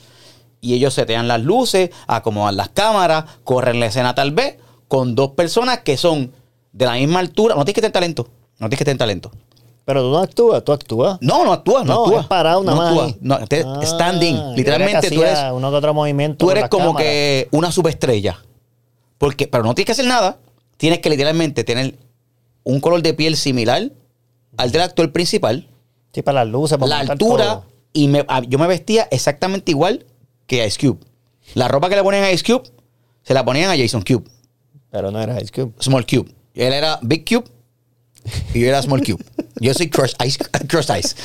[0.61, 4.55] y ellos setean las luces, acomodan las cámaras, corren la escena tal vez
[4.87, 6.31] con dos personas que son
[6.71, 7.55] de la misma altura.
[7.55, 8.27] No tienes que tener talento.
[8.59, 9.31] No tienes que tener talento.
[9.87, 11.17] Pero tú no actúas, tú actúas.
[11.21, 12.21] No, no actúas, no, No, actúas.
[12.23, 13.15] es parado nada no más actúas.
[13.21, 14.53] No, te- Ah, standing.
[14.53, 18.37] Literalmente tú eres uno que otro movimiento tú eres como que una superestrella.
[19.17, 20.39] Porque, pero no tienes que hacer nada.
[20.75, 21.97] Tienes que literalmente tener
[22.63, 23.89] un color de piel similar
[24.57, 25.69] al del actor principal,
[26.13, 27.65] Sí, para las luces, para la altura, todo.
[27.93, 30.05] y me- a- yo me vestía exactamente igual
[30.47, 30.99] que Ice Cube.
[31.53, 32.69] La ropa que le ponían a Ice Cube,
[33.23, 34.25] se la ponían a Jason Cube,
[34.91, 35.71] Pero no era Ice Cube.
[35.79, 36.29] Small Cube.
[36.55, 37.45] Él era Big Cube
[38.53, 39.23] y yo era Small Cube.
[39.59, 40.37] Yo soy Crush Ice.
[40.67, 41.15] Crush Ice.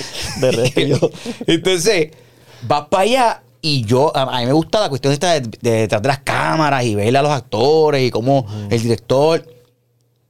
[1.47, 2.11] Entonces,
[2.63, 5.71] vas para allá y yo, a, a mí me gusta la cuestión esta de, de
[5.83, 9.47] detrás de las cámaras y ver a los actores y cómo el director.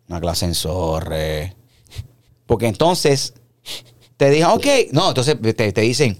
[0.08, 1.56] Una clase en zorre.
[2.46, 3.34] Porque entonces
[4.16, 6.18] te dicen, ok, no, entonces te, te dicen,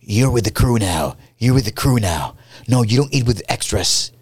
[0.00, 2.34] you're with the crew now, you're with the crew now.
[2.66, 4.12] No, you don't eat with the extras.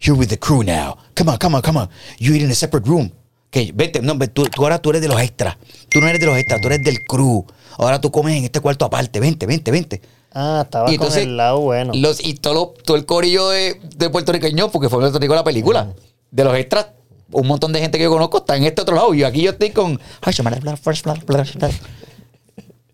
[0.00, 0.98] You're with the crew now.
[1.14, 1.88] Come on, come on, come on.
[2.18, 3.12] You eat in a separate room.
[3.52, 5.58] Que vete, no, tú, tú ahora tú eres de los extras.
[5.90, 7.44] Tú no eres de los extras, tú eres del crew.
[7.76, 9.20] Ahora tú comes en este cuarto aparte.
[9.20, 10.00] Vente, vente, vente.
[10.32, 11.92] Ah, estaba Y con entonces, el lado bueno.
[11.94, 15.92] Los, y todo, todo el corillo de, de puertorriqueños, porque fue Puerto Rico la película,
[16.30, 16.86] de los extras,
[17.30, 19.12] un montón de gente que yo conozco está en este otro lado.
[19.12, 20.00] Y aquí yo estoy con.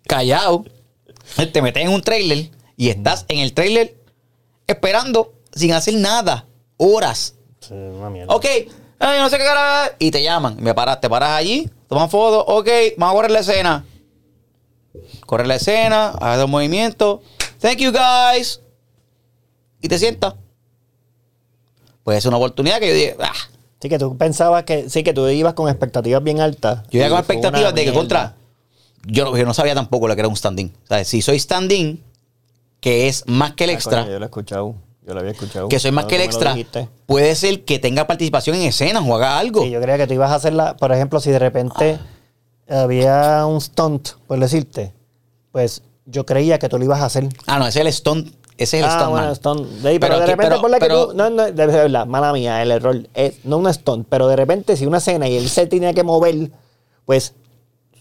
[0.09, 0.65] Callado.
[1.53, 3.97] Te metes en un trailer y estás en el trailer
[4.67, 6.47] esperando sin hacer nada.
[6.79, 7.35] Horas.
[7.61, 8.35] Sí, una mierda.
[8.35, 8.47] Ok,
[8.99, 9.95] ay, no sé qué cara.
[9.99, 10.57] Y te llaman.
[10.61, 12.45] Me paras, te paras allí, toman fotos.
[12.47, 13.85] Ok, vamos a correr la escena.
[15.27, 17.21] Corre la escena, haces los movimientos.
[17.61, 18.61] Thank you guys.
[19.81, 20.35] Y te sientas.
[22.03, 23.33] Pues es una oportunidad que yo dije, ah,
[23.81, 26.83] Sí, que tú pensabas que, sí, que tú ibas con expectativas bien altas.
[26.91, 27.99] yo iba con expectativas de que mierda.
[28.01, 28.35] contra.
[29.07, 30.73] Yo, no- yo no sabía tampoco lo que era un standing.
[30.85, 32.03] O sea, si soy standing,
[32.81, 34.75] que es más que el Ah, extra, coño, yo lo he escuchado.
[35.09, 35.69] Yo lo había escuchado.
[35.71, 36.55] que soy más que el extra,
[37.07, 39.63] puede ser que tenga participación en escenas o haga algo.
[39.63, 41.99] Sí, yo creía que tú ibas a hacerla, por ejemplo, si de repente
[42.69, 44.93] había un stunt, por decirte,
[45.51, 47.27] pues yo creía que tú lo ibas a hacer.
[47.47, 48.29] Ah, no, ese es el stunt.
[48.59, 49.11] Ese es el ah, stuntman.
[49.13, 49.61] bueno, stunt.
[49.83, 51.45] De ahí, pero, Pero de que- repente pero- por la que pero- tú, no, no,
[51.45, 54.99] de verdad, mala mía, el error es no un stunt, pero de repente si una
[54.99, 56.51] escena y él se tenía que mover,
[57.07, 57.35] pues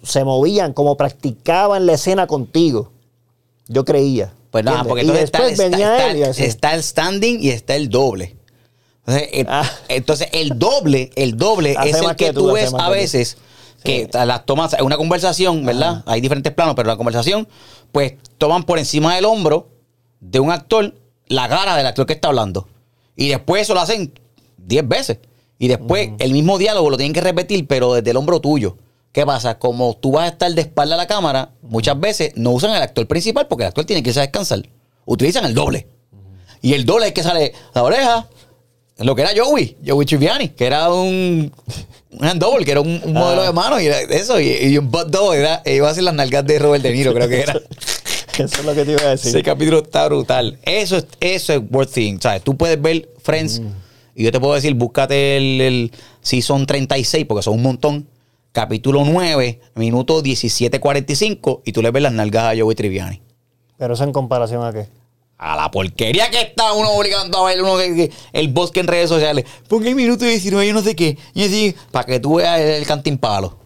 [0.03, 2.91] se movían como practicaban la escena contigo.
[3.67, 4.33] Yo creía.
[4.57, 4.87] Pues nada, ¿entiendes?
[4.89, 5.23] porque entonces
[6.49, 8.35] está, él el standing y está el doble.
[9.05, 9.71] Entonces, el, Ah.
[9.87, 13.37] entonces, el doble, el doble es el que, que tú ves a veces
[13.83, 16.03] que las tomas, es una conversación, ¿verdad?
[16.05, 17.47] Hay diferentes planos, pero la conversación,
[17.91, 19.69] pues toman por encima del hombro
[20.19, 20.93] de un actor
[21.27, 22.67] la cara del actor que está hablando.
[23.15, 24.13] Y después eso lo hacen
[24.57, 25.19] 10 veces.
[25.59, 28.77] Y después el mismo diálogo lo tienen que repetir, pero desde el hombro tuyo.
[29.17, 29.57] ¿Qué pasa?
[29.57, 32.83] Como tú vas a estar de espalda a la cámara, muchas veces no usan el
[32.83, 34.61] actor principal porque el actor tiene que irse a descansar.
[35.07, 35.87] Utilizan el doble.
[36.61, 38.29] Y el doble es que sale la oreja,
[38.99, 41.51] lo que era Joey, Joey Triviani, que era un,
[42.11, 44.77] un hand double, que era un, un modelo de mano, y era eso, y, y
[44.77, 47.41] un butt double, era, iba a ser las nalgas de Robert De Niro, creo que
[47.41, 47.53] era.
[48.37, 49.29] Eso es lo que te iba a decir.
[49.29, 50.59] Ese capítulo está brutal.
[50.61, 52.21] Eso es, eso es worth seeing.
[52.21, 52.43] ¿sabes?
[52.43, 53.63] Tú puedes ver Friends
[54.13, 58.07] y yo te puedo decir, búscate el, el Season 36, porque son un montón.
[58.51, 63.21] Capítulo 9, minuto 17.45, y tú le ves las nalgas a Joey Triviani.
[63.77, 64.87] Pero eso en comparación a qué.
[65.37, 68.87] A la porquería que está uno obligando a ver uno que, que- el bosque en
[68.87, 69.45] redes sociales.
[69.69, 71.15] Ponga el minuto 19, yo no sé qué.
[71.35, 73.59] Y así, para que tú veas el, cantimpalo.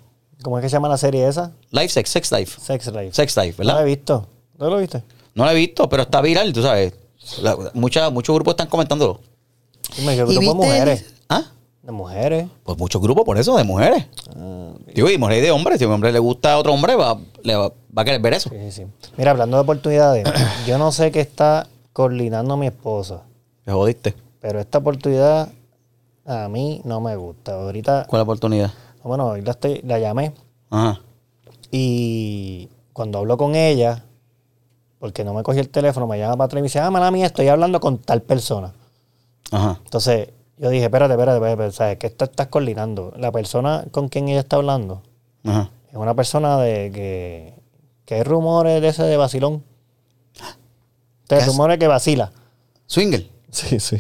[0.44, 1.54] ¿Cómo es que se llama la serie esa?
[1.70, 2.60] Life Sex, Sex Life.
[2.60, 3.14] Sex Life.
[3.14, 3.86] Sex Life, No la he ¿verdad?
[3.86, 4.28] visto.
[4.60, 5.04] ¿No lo viste?
[5.36, 6.94] No lo he visto, pero está viral, tú sabes.
[7.42, 9.22] La- mucha- muchos grupos están comentándolo.
[9.96, 11.02] Dime, ¿qué ¿Y viste mujeres?
[11.02, 11.52] el- ¿Ah?
[11.84, 12.48] De mujeres.
[12.64, 14.06] Pues muchos grupos por eso, de mujeres.
[14.36, 15.80] Ah, Digo, y mujeres de hombres.
[15.80, 18.22] Si a un hombre le gusta a otro hombre, va, le va, va a querer
[18.22, 18.50] ver eso.
[18.50, 18.86] sí, sí.
[19.18, 20.28] Mira, hablando de oportunidades,
[20.68, 23.24] yo no sé qué está coordinando mi esposa,
[23.66, 24.14] Te jodiste.
[24.40, 25.50] pero esta oportunidad
[26.26, 27.54] a mí no me gusta.
[27.56, 28.72] Ahorita, ¿Cuál oportunidad?
[29.04, 30.34] bueno, hoy la, estoy- la llamé
[30.70, 31.02] Ajá.
[31.72, 34.04] y cuando hablo con ella,
[35.00, 37.10] porque no me cogí el teléfono, me llama para atrás y me dice, ah, mala
[37.10, 38.72] mía, estoy hablando con tal persona.
[39.52, 39.80] Ajá.
[39.84, 40.30] Entonces,
[40.62, 41.98] Yo dije, espérate, espérate, espérate, ¿sabes?
[41.98, 43.12] ¿Qué estás, estás coordinando?
[43.18, 45.02] La persona con quien ella está hablando
[45.44, 45.72] Ajá.
[45.90, 47.56] es una persona de que,
[48.06, 49.64] que hay rumores de ese de vacilón.
[51.28, 51.48] ¿Qué De hace?
[51.48, 52.32] rumores que vacila.
[52.86, 53.28] Swinger.
[53.50, 53.98] Sí, sí.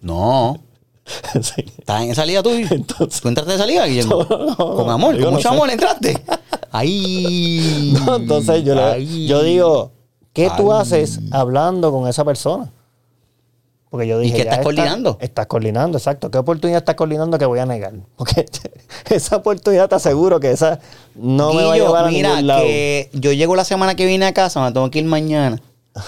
[0.00, 0.56] No.
[1.42, 1.64] sí.
[1.78, 2.50] ¿Estás en esa liga tú?
[2.50, 4.24] Entonces- ¿Tú entraste en esa liga, Guillermo?
[4.30, 4.56] No, no, no.
[4.56, 5.54] Con amor, con no mucho sé.
[5.54, 6.22] amor entraste.
[6.70, 7.94] Ahí.
[8.16, 9.90] Entonces yo, le- yo digo,
[10.32, 12.70] ¿qué tú haces hablando con esa persona?
[13.96, 15.16] Porque yo dije, qué ya estás está- coordinando?
[15.20, 16.30] Estás coordinando, exacto.
[16.30, 17.94] ¿Qué oportunidad estás coordinando que voy a negar?
[18.16, 18.44] Porque
[19.10, 20.78] esa oportunidad te aseguro que esa
[21.14, 22.62] no me va a llevar a mira, ningún lado.
[22.62, 25.60] que yo llego la semana que viene a casa, me tengo que ir mañana.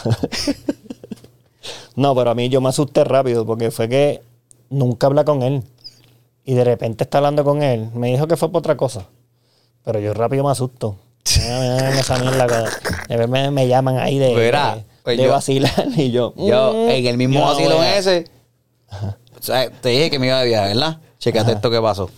[1.96, 4.22] No, pero a mí yo me asusté rápido porque fue que
[4.70, 5.64] nunca habla con él.
[6.44, 7.90] Y de repente está hablando con él.
[7.92, 9.06] Me dijo que fue por otra cosa.
[9.84, 10.96] Pero yo rápido me asusto.
[11.24, 16.34] Que- vez me, me llaman ahí de, Verá, de, pues de yo- vacilar y yo.
[16.36, 18.24] Yo, mm, en el mismo yo no a- ese,
[19.38, 21.00] o sea, te dije que me iba de viaje, ¿verdad?
[21.18, 22.10] Checate esto que pasó.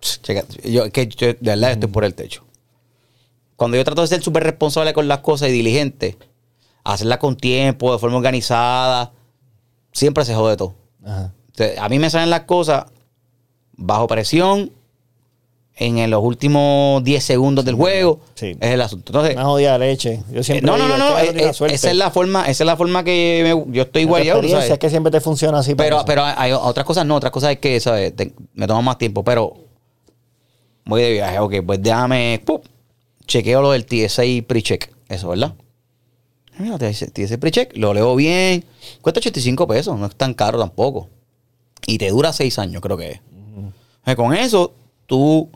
[0.00, 0.70] Checate.
[0.70, 2.44] Yo, que yo, de verdad, estoy por el techo.
[3.56, 6.18] Cuando yo trato de ser súper responsable con las cosas y diligente,
[6.84, 9.12] hacerlas con tiempo, de forma organizada,
[9.92, 10.74] siempre se jode todo.
[11.04, 11.32] Ajá.
[11.80, 12.84] A mí me salen las cosas
[13.72, 14.72] bajo presión
[15.78, 18.20] en los últimos 10 segundos del juego.
[18.34, 18.56] Sí.
[18.60, 19.10] Es el asunto.
[19.12, 20.22] Entonces, Una jodida leche.
[20.32, 21.18] Yo siempre no, no, no, digo, no.
[21.18, 21.74] "Este eh, gato tiene eh, suerte".
[21.74, 24.88] esa es la forma, esa es la forma que me- yo estoy guayado, es que
[24.90, 25.74] siempre te funciona así.
[25.74, 28.16] Pero, pero hay otras cosas no, otras cosas es que, ¿sabes?
[28.16, 29.54] Te- me toma más tiempo, pero
[30.86, 32.60] voy de viaje, ok, pues déjame, ¡pum!
[33.26, 35.54] chequeo lo del TSA pre-check, eso, ¿verdad?
[36.58, 38.64] Mira, TSA pre-check, lo leo bien,
[39.02, 41.08] cuesta 85 pesos, no es tan caro tampoco.
[41.86, 43.20] Y te dura 6 años, creo que es.
[44.06, 44.72] Eh, Con eso,
[45.06, 45.50] tú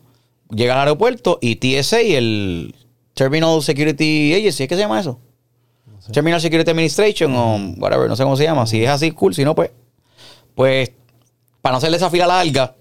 [0.51, 2.75] llegas al aeropuerto y TSA, el
[3.15, 5.19] Terminal Security Agency, ¿es que se llama eso?
[6.13, 8.67] Terminal Security Administration o whatever, no sé cómo se llama.
[8.67, 9.35] Si es así, cool.
[9.35, 9.71] Si no, pues,
[10.55, 10.91] pues,
[11.61, 12.75] para no hacerle esa fila larga,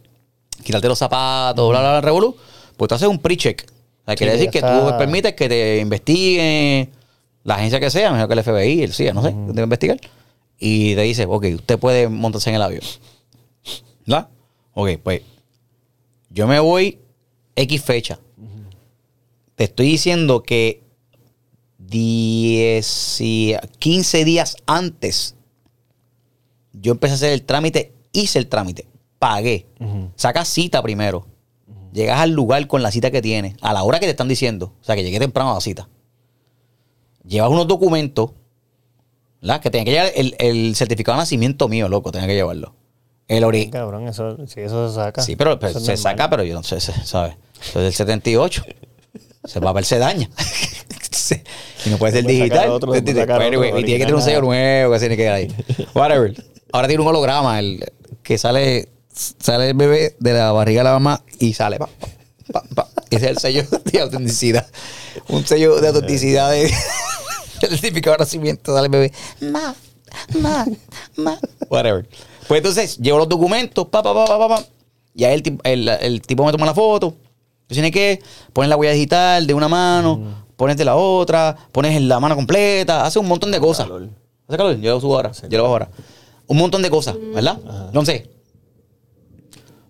[0.63, 2.35] quitarte los zapatos, bla, bla, bla, revolú,
[2.77, 3.65] pues tú haces un pre-check.
[3.69, 6.89] O sea, quiere decir que tú permites que te investiguen
[7.43, 9.99] la agencia que sea, mejor que el FBI, el CIA, no sé, que te investigar.
[10.57, 12.81] Y te dice, ok, usted puede montarse en el avión.
[14.05, 14.29] ¿Verdad?
[14.73, 15.21] Ok, pues,
[16.29, 16.97] yo me voy
[17.59, 18.19] X fecha.
[19.55, 20.81] Te estoy diciendo que
[21.79, 25.35] 10 y 15 días antes
[26.71, 29.67] yo empecé a hacer el trámite, hice el trámite, pagué.
[29.79, 30.11] Ujú.
[30.15, 31.27] Sacas cita primero.
[31.91, 34.73] Llegas al lugar con la cita que tienes, a la hora que te están diciendo.
[34.79, 35.89] O sea, que llegué temprano a la cita.
[37.25, 38.31] Llevas unos documentos,
[39.41, 39.59] ¿verdad?
[39.59, 42.75] Que tenía que llevar el, el certificado de nacimiento mío, loco, tenía que llevarlo.
[43.27, 45.21] El ori Cabrón, eso, si eso se saca.
[45.21, 45.97] Sí, pero, se normal.
[45.97, 47.35] saca, pero yo no sé, ¿sabes?
[47.61, 48.63] Es del 78.
[49.45, 50.29] Se va a ver, se daña.
[51.85, 52.69] Y no puede ser digital.
[52.69, 55.47] otro, y tiene que tener un sello nuevo que tiene que ahí.
[55.93, 56.43] Whatever.
[56.71, 57.85] Ahora tiene un holograma el,
[58.21, 61.77] que sale, sale el bebé de la barriga de la mamá y sale.
[61.77, 61.89] pa,
[62.51, 62.89] pa, pa.
[63.09, 64.67] Ese es el sello de autenticidad.
[65.29, 66.65] Un sello de autenticidad de
[67.61, 68.73] el certificado de nacimiento.
[68.73, 69.13] Sale el bebé.
[69.41, 69.73] Ma,
[70.41, 70.65] ma,
[71.15, 71.39] ma.
[71.69, 72.07] Whatever.
[72.47, 74.65] Pues entonces llevo los documentos, pa, pa, pa, pa, pa, pa.
[75.15, 77.15] Y ahí el, el, el tipo me toma la foto.
[77.69, 78.19] Entonces tiene que
[78.51, 83.05] poner la huella digital de una mano, pones de la otra, pones la mano completa,
[83.05, 83.85] hace un montón de cosas.
[83.85, 84.09] calor.
[84.47, 84.75] ¿Hace calor?
[84.79, 85.89] Yo lo subo ahora, yo lo bajo ahora.
[86.47, 87.59] Un montón de cosas, ¿verdad?
[87.87, 88.27] Entonces,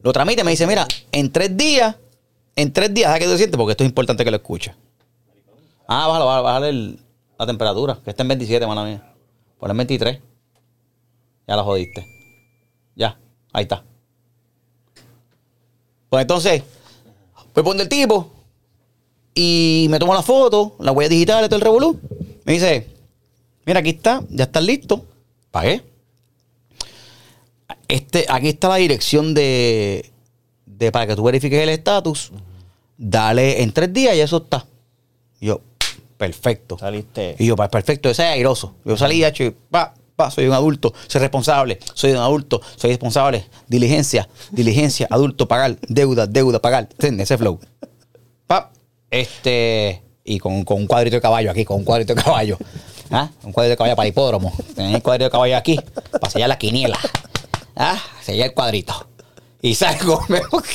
[0.01, 1.95] lo tramite, me dice, mira, en tres días,
[2.57, 3.57] en tres días, ¿sabes qué tú sientes?
[3.57, 4.75] Porque esto es importante que lo escuches.
[5.87, 6.99] Ah, bájalo, bájalo, el-
[7.39, 9.13] la temperatura, que está en 27, mala mía.
[9.57, 10.19] Pon en 23.
[11.47, 12.05] Ya la jodiste.
[12.95, 13.17] Ya,
[13.53, 13.83] ahí está.
[16.09, 16.63] Pues entonces,
[17.63, 18.31] pues pone el tipo
[19.35, 21.99] y me tomo la foto, la huella digital, todo el revolú.
[22.45, 22.87] Me dice,
[23.65, 25.05] mira, aquí está, ya está listo.
[25.51, 25.83] Pagué.
[27.87, 30.09] Este, aquí está la dirección de,
[30.65, 32.31] de para que tú verifiques el estatus.
[32.97, 34.65] Dale en tres días y eso está.
[35.39, 35.61] Y yo,
[36.17, 36.77] perfecto.
[36.77, 37.35] Saliste.
[37.39, 38.75] Y yo, pues perfecto, ese es airoso.
[38.85, 42.89] Yo salí, hecho, y pa, pa, soy un adulto, soy responsable, soy un adulto, soy
[42.89, 43.45] responsable.
[43.69, 46.89] Diligencia, diligencia, adulto, pagar, deuda, deuda, pagar.
[46.99, 47.57] Ese flow.
[48.45, 48.69] Pa,
[49.09, 52.57] este, y con, con un cuadrito de caballo aquí, con un cuadrito de caballo.
[53.09, 53.29] ¿Ah?
[53.43, 54.53] Un cuadrito de caballo para el hipódromo.
[54.75, 55.79] Tenés el cuadrito de caballo aquí,
[56.11, 56.99] para sellar la quiniela.
[57.77, 57.97] ¿Ah?
[58.21, 59.07] Sellar el cuadrito.
[59.61, 60.21] Y salgo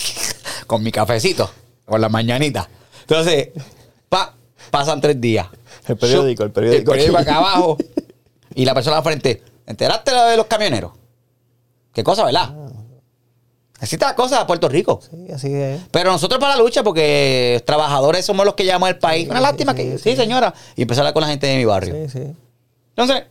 [0.67, 1.51] con mi cafecito,
[1.85, 2.67] con la mañanita.
[3.03, 3.51] Entonces,
[4.09, 4.35] pa,
[4.71, 5.49] pasan tres días.
[5.87, 7.29] El periódico, el periódico El periódico aquí.
[7.29, 7.77] acá abajo.
[8.55, 9.43] Y la persona al frente.
[9.67, 10.93] ¿Enteraste de los camioneros?
[11.93, 12.55] ¿Qué cosa, verdad?
[13.81, 15.01] Así está la cosa de Puerto Rico.
[15.11, 15.81] Sí, así es.
[15.91, 19.29] Pero nosotros para la lucha, porque trabajadores somos los que llamamos al país.
[19.29, 19.99] Una lástima que.
[19.99, 20.55] Sí, señora.
[20.77, 21.95] Y empezar a hablar con la gente de mi barrio.
[22.09, 22.33] Sí, sí.
[22.91, 23.25] Entonces,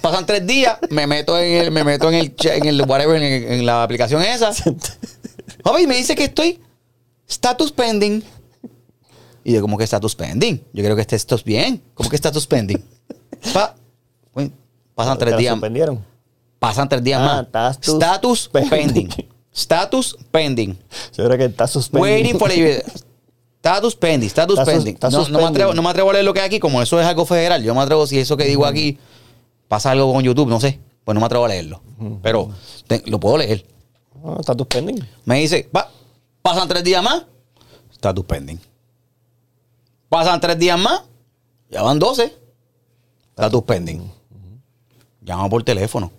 [0.00, 3.22] Pasan tres días, me meto en el, me meto en el, en el whatever, en,
[3.22, 4.50] el- en la aplicación esa.
[5.62, 6.60] Joven, me dice que estoy
[7.28, 8.24] status pending.
[9.44, 10.60] Y yo, como que status pending?
[10.72, 11.80] Yo creo que este esto es bien.
[11.94, 12.82] ¿Cómo que status pending?
[13.54, 13.76] Pa-
[14.94, 15.52] pasan Te tres días.
[15.54, 16.04] suspendieron.
[16.58, 17.76] Pasan tres días Ah, más.
[17.80, 18.70] status Status pending.
[18.70, 19.08] pending.
[19.54, 20.78] Status pending.
[21.14, 22.02] Creo que está suspendido.
[22.12, 22.84] Waiting for the
[23.60, 24.94] Status pending, status Está pending.
[24.94, 26.82] está No, no me atrevo, no me atrevo a leer lo que hay aquí, como
[26.82, 27.62] eso es algo federal.
[27.62, 28.98] Yo me atrevo, si eso que digo aquí
[29.68, 30.80] pasa algo con YouTube, no sé.
[31.04, 31.80] Pues no me atrevo a leerlo.
[32.22, 32.50] Pero
[32.86, 33.64] te- lo puedo leer.
[34.22, 35.04] No, está suspendido.
[35.24, 35.88] Me dice, va,
[36.42, 37.24] pasan tres días más,
[37.92, 38.58] status pending.
[40.08, 41.02] Pasan tres días más,
[41.70, 42.32] ya van 12,
[43.32, 44.10] status pending.
[45.24, 46.10] Llama por teléfono.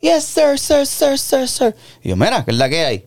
[0.00, 1.76] Yes, sir, sir, sir, sir, sir.
[2.02, 2.98] Y yo, mira, ¿qué es la que hay?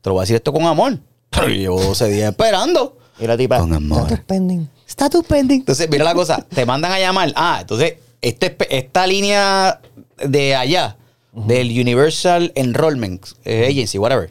[0.00, 0.98] Te lo voy a decir esto con amor.
[1.30, 2.98] Pero llevo 12 días esperando.
[3.20, 3.58] Y la tipa.
[3.58, 4.02] Con amor.
[4.02, 4.66] Está suspendido.
[4.86, 5.60] Status pending.
[5.60, 7.32] Entonces, mira la cosa, te mandan a llamar.
[7.36, 9.80] Ah, entonces, este, esta línea
[10.16, 10.96] de allá,
[11.32, 14.30] del Universal Enrollment eh, Agency, whatever,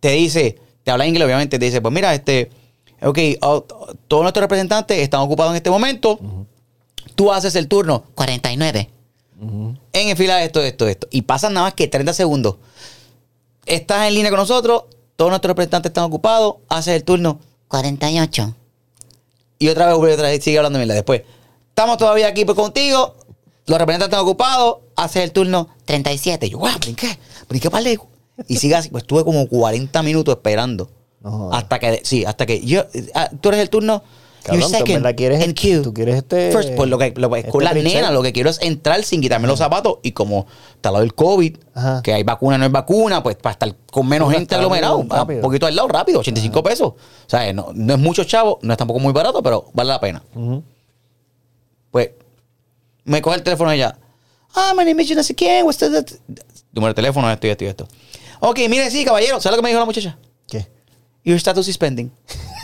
[0.00, 2.50] te dice, te habla inglés, obviamente, te dice, pues mira, este,
[3.00, 3.64] ok, oh,
[4.08, 6.18] todos nuestros representantes están ocupados en este momento.
[7.14, 8.90] Tú haces el turno 49.
[9.92, 11.08] En fila de esto, esto, esto.
[11.10, 12.56] Y pasan nada más que 30 segundos.
[13.66, 14.84] Estás en línea con nosotros,
[15.16, 18.54] todos nuestros representantes están ocupados, haces el turno 48.
[19.58, 20.94] Y otra vez vuelve otra vez, sigue hablando mierda.
[20.94, 21.22] Después,
[21.68, 23.14] estamos todavía aquí pues, contigo,
[23.66, 26.46] los representantes están ocupados, haces el turno 37.
[26.46, 28.08] Y yo, guau, brinqué, brinqué para lejos.
[28.48, 30.90] Y sigue así, pues estuve como 40 minutos esperando.
[31.20, 34.02] No hasta que, sí, hasta que yo, ah, tú eres el turno.
[34.42, 37.38] Cabrón, you're tú second verdad quieres- tú quieres este- First, pues lo que, lo que-
[37.40, 39.98] este con las nenas, lo que quiero es entrar sin quitarme los zapatos.
[40.02, 42.00] Y como está lo del COVID, Ajá.
[42.02, 45.08] que hay vacuna, no hay vacuna, pues para estar con menos gente aglomerado, un
[45.40, 46.88] poquito al lado, rápido, 85 pesos.
[46.88, 50.00] O sea, no, no es mucho chavo, no es tampoco muy barato, pero vale la
[50.00, 50.22] pena.
[51.90, 52.10] Pues
[53.04, 53.98] me coge el teléfono ella.
[54.54, 55.64] Ah, my name is no sé quién.
[56.72, 57.88] Número de teléfono, esto y esto y esto.
[58.40, 59.40] Ok, mire, sí, caballero.
[59.40, 60.16] ¿Sabes lo que me dijo la muchacha?
[60.48, 60.66] ¿Qué?
[61.24, 62.10] Your status is pending.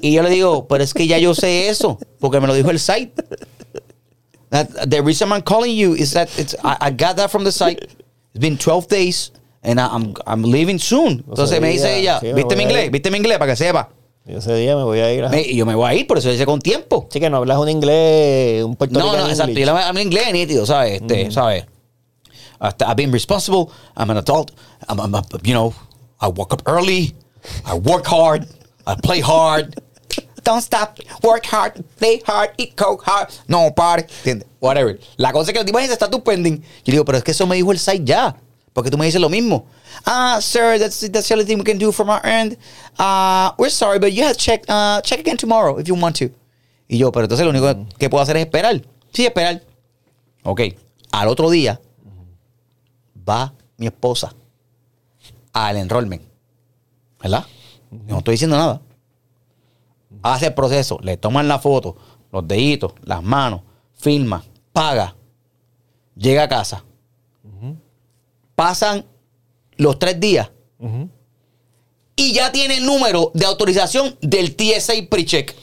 [0.00, 2.70] y yo le digo, pero es que ya yo sé eso, porque me lo dijo
[2.70, 3.12] el site.
[4.50, 7.50] That, the reason I'm calling you is that it's, I, I got that from the
[7.52, 7.82] site.
[7.82, 11.24] It's been 12 days and I- I'm, I'm leaving soon.
[11.28, 12.90] Entonces me dice ella, Sí, ¿viste mi a inglés?
[12.90, 13.38] ¿Viste mi inglés?
[13.38, 13.88] Para que sepa.
[14.26, 15.24] Yo ese día me voy a ir.
[15.24, 15.34] ajá.
[15.34, 17.08] Me- yo me voy a ir, por eso dice con tiempo.
[17.10, 19.16] Sí, que no hablas un inglés, un No, puertorriqueño.
[19.18, 19.52] no, exacto.
[19.52, 19.84] Yo English.
[19.84, 21.00] hablo inglés nítido, ¿sabes?
[21.02, 21.66] Este, ¿sabes?
[22.60, 23.66] Hasta, I've been responsible.
[23.96, 24.52] I'm an adult.
[24.88, 25.74] I'm, I'm a- you know,
[26.20, 27.12] I woke up early.
[27.66, 28.46] I work hard.
[28.86, 29.74] I play hard.
[30.44, 30.98] Don't stop.
[31.22, 31.84] Work hard.
[31.96, 32.50] Play hard.
[32.58, 33.28] Eat coke hard.
[33.48, 34.04] No party.
[34.18, 34.46] ¿Entiendes?
[34.60, 34.98] Whatever.
[35.16, 36.62] La cosa es que el tipo dice, está tu pending.
[36.84, 38.36] Yo digo, pero es que eso me dijo el site ya.
[38.72, 39.66] Porque tú me dices lo mismo.
[40.04, 42.56] Ah, sir, that's, that's the only thing we can do from our end.
[42.98, 46.16] Uh, we're sorry, but you have to check, uh, check again tomorrow if you want
[46.16, 46.30] to.
[46.88, 48.82] Y yo, pero entonces lo único que puedo hacer es esperar.
[49.12, 49.62] Sí, esperar.
[50.42, 50.60] Ok.
[51.12, 51.80] Al otro día
[53.26, 54.34] va mi esposa
[55.52, 56.22] al enrollment.
[57.22, 57.46] ¿Verdad?
[57.90, 58.82] No estoy diciendo nada.
[60.22, 61.96] Hace el proceso, le toman la foto,
[62.32, 63.60] los deditos, las manos,
[63.94, 65.16] firma, paga,
[66.16, 66.84] llega a casa.
[68.54, 69.04] Pasan
[69.76, 70.50] los tres días
[72.16, 75.54] y ya tiene el número de autorización del TSA pre-check.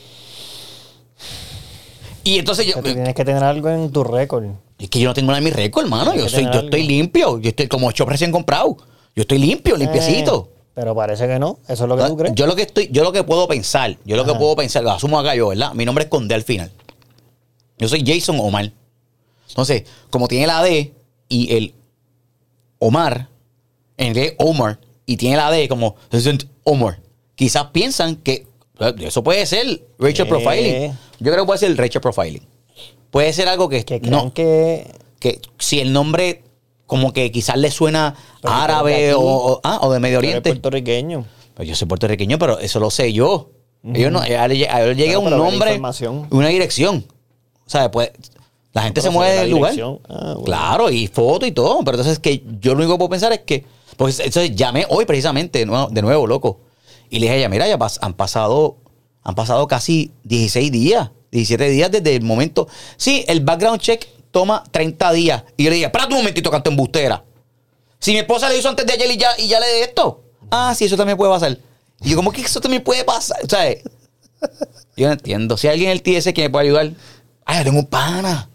[2.23, 2.81] Y entonces yo.
[2.81, 4.45] Tienes que tener algo en tu récord.
[4.77, 6.13] Es que yo no tengo nada en mi récord, hermano.
[6.15, 7.39] Yo, soy, yo estoy limpio.
[7.39, 8.77] Yo estoy como ocho recién comprado.
[9.15, 10.49] Yo estoy limpio, limpiecito.
[10.53, 11.59] Eh, pero parece que no.
[11.67, 12.35] Eso es lo que tú crees.
[12.35, 14.91] Yo lo que estoy, yo lo que puedo pensar, yo lo que puedo pensar, lo
[14.91, 15.73] asumo acá yo, ¿verdad?
[15.73, 16.71] Mi nombre es Conde al final.
[17.77, 18.71] Yo soy Jason Omar.
[19.49, 20.93] Entonces, como tiene la D
[21.27, 21.73] y el
[22.79, 23.27] Omar,
[23.97, 25.95] en inglés Omar, y tiene la D como
[26.63, 26.99] Omar,
[27.35, 28.47] quizás piensan que
[28.79, 30.29] eh, eso puede ser Rachel Eh.
[30.29, 30.97] Profiling.
[31.19, 32.47] Yo creo que puede ser Rachel Profiling.
[33.09, 34.87] Puede ser algo que, que crean no, que.
[35.19, 36.43] que si el nombre
[36.91, 40.49] como que quizás le suena Pero árabe o, o- ah, o de Medio Oriente.
[40.49, 41.23] puertorriqueño.
[41.53, 43.51] Pues yo soy puertorriqueño, pero eso lo sé yo.
[43.93, 45.79] Ellos no, a ellos le- a ellos llega un pero nombre
[46.31, 47.05] una dirección.
[47.65, 47.87] ¿Sabes?
[47.93, 48.11] Pues
[48.73, 49.73] la gente Pero se mueve del lugar.
[50.09, 50.41] Ah, bueno.
[50.43, 51.79] Claro, y foto y todo.
[51.85, 53.63] Pero entonces que yo lo único que puedo pensar es que.
[53.95, 56.59] Pues entonces llamé hoy precisamente de nuevo, de nuevo, loco.
[57.09, 58.75] Y le dije a ella, mira, ya pas- han pasado,
[59.23, 62.67] han pasado casi 16 días, 17 días desde el momento.
[62.97, 65.43] Sí, el background check toma 30 días.
[65.57, 67.23] Y yo le dije, espérate un momentito, canto embustera.
[67.99, 70.23] Si mi esposa le hizo antes de ayer y ya, y ya le de esto.
[70.49, 71.57] Ah, sí, eso también puede pasar.
[72.01, 73.37] Y yo, ¿cómo que eso también puede pasar?
[73.43, 73.71] O sea,
[74.97, 75.55] yo no entiendo.
[75.57, 76.91] Si hay alguien en el TS que me puede ayudar.
[77.45, 78.49] Ah, yo tengo un pana.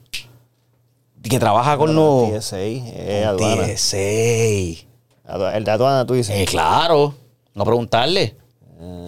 [1.23, 2.45] Que trabaja con No, los.
[2.45, 3.67] TSA, eh, aduana.
[3.67, 3.97] TSA.
[5.57, 6.37] El de aduana, tú dices.
[6.37, 7.15] Eh, claro.
[7.55, 8.37] No preguntarle.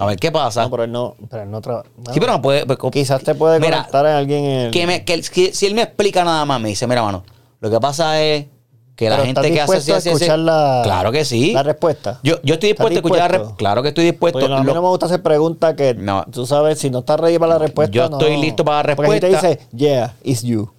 [0.01, 0.63] A ver qué pasa.
[0.63, 1.89] No, pero él no, pero él no trabaja.
[2.13, 2.65] sí, pero no puede.
[2.67, 4.71] pues, Quizás te puede Mira, conectar a alguien en el...
[4.71, 7.23] que me- que él- que si él me explica nada más, me dice, mira, mano,
[7.61, 8.47] lo que pasa es
[8.97, 11.53] que la gente ¿estás que hace a así, así- escuchar la- Claro que sí.
[11.53, 12.19] la respuesta?
[12.23, 13.57] Yo, yo estoy dispuesto a ¿Estás escuchar la respuesta.
[13.57, 14.39] Claro que estoy dispuesto.
[14.39, 16.25] Porque no, a mí Lo- no me gusta hacer preguntas que No.
[16.33, 17.93] tú sabes, si no estás ready para la respuesta.
[17.93, 18.19] Yo no.
[18.19, 19.49] estoy listo para la Porque si te respuesta.
[19.65, 20.71] dice, yeah, it's you.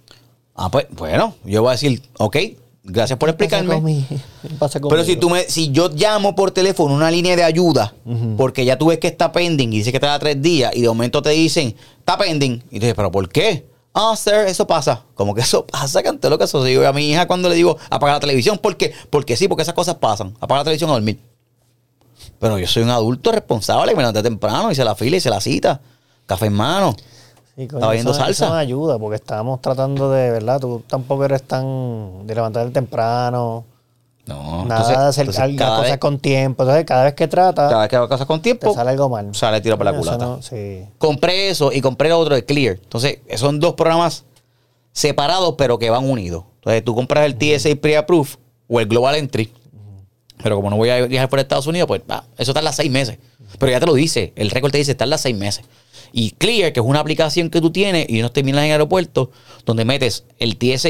[0.56, 2.36] Ah, pues, bueno, yo voy a decir, ok,
[2.82, 4.06] gracias por ¿Qué pasa explicarme.
[4.88, 7.94] Pero si tú me, si yo llamo por teléfono una línea de ayuda,
[8.36, 10.82] porque ya tú ves que está pending y dice que te da tres días, y
[10.82, 13.70] de momento te dicen, está pending, y tú dices, ¿pero por qué?
[13.92, 15.04] Ah, sir, eso pasa.
[15.14, 17.76] Como que eso pasa, canté lo que eso digo a mi hija cuando le digo
[17.90, 18.58] apaga la televisión.
[18.58, 18.92] ¿Por qué?
[19.10, 20.34] Porque sí, porque esas cosas pasan.
[20.40, 21.20] Apaga la televisión a dormir.
[22.38, 25.80] Pero yo soy un adulto responsable, me levanté temprano, hice la fila, hice la cita,
[26.26, 26.96] café en mano.
[27.56, 28.44] Sí, coño, Estaba viendo eso- salsa.
[28.46, 30.60] Eso me ayuda porque estábamos tratando de, ¿verdad?
[30.60, 33.64] Tú tampoco eres tan de levantar temprano,
[34.26, 36.62] No, nada entonces- de hacer entonces al- las cada cosas vez- con tiempo.
[36.62, 39.08] Entonces, cada vez que trata, Cada vez que hago cosas con tiempo, te sale algo
[39.08, 39.34] mal.
[39.34, 40.24] sale tiro por la culata.
[40.24, 40.84] no- sí.
[40.98, 42.76] compré eso y compré el otro de Clear.
[42.82, 44.24] Entonces, son dos programas
[44.92, 46.44] separados, pero que van unidos.
[46.56, 48.28] Entonces, tú compras el TSA Pre-Approve
[48.68, 49.52] o el Global Entry.
[50.42, 53.18] Pero como no voy a viajar por Estados Unidos, pues va, eso tarda seis meses.
[53.58, 55.64] Pero ya te lo dice, el récord te dice tarda seis meses.
[56.12, 59.30] Y Clear, que es una aplicación que tú tienes y unos terminales en el aeropuerto,
[59.64, 60.88] donde metes el TSA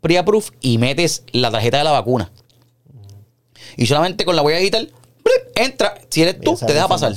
[0.00, 2.30] Pre-Approve y metes la tarjeta de la vacuna.
[3.76, 4.92] Y solamente con la huella digital,
[5.54, 5.94] entra.
[6.08, 7.12] Si eres tú, Esa te deja pasar.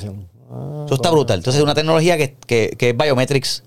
[0.50, 1.38] Ah, Eso está brutal.
[1.38, 3.62] Entonces es una tecnología que, que, que es biometrics,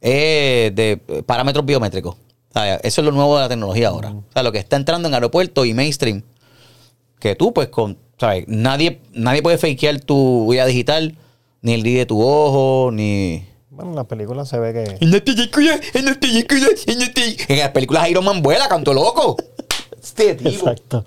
[0.00, 2.14] de parámetros biométricos.
[2.14, 4.10] O sea, Eso es lo nuevo de la tecnología ahora.
[4.10, 6.22] O sea, lo que está entrando en aeropuertos y mainstream.
[7.18, 8.44] Que tú, pues, con, ¿sabes?
[8.48, 11.16] Nadie, nadie puede fakear tu huella digital,
[11.62, 13.46] ni el ID de tu ojo, ni.
[13.70, 14.96] Bueno, en las películas se ve que...
[15.00, 15.10] En
[17.58, 19.36] las películas Iron Man vuela, canto loco.
[20.02, 20.50] Este tipo.
[20.50, 21.04] Exacto.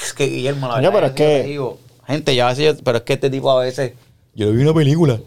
[0.00, 3.04] Es que Guillermo, la verdad, pero es que- digo, gente, ya a veces pero es
[3.04, 3.94] que este tipo a veces.
[4.34, 5.18] Yo lo vi una película.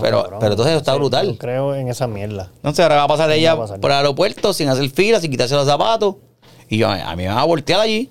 [0.00, 1.26] Pero, cabrón, pero entonces está sí, brutal.
[1.26, 2.50] Yo creo en esa mierda.
[2.56, 3.80] Entonces ahora va a pasar Sí, ella va a pasar.
[3.80, 6.16] por el aeropuerto sin hacer fila, sin quitarse los zapatos.
[6.68, 8.10] Y yo, a mí me van a voltear allí.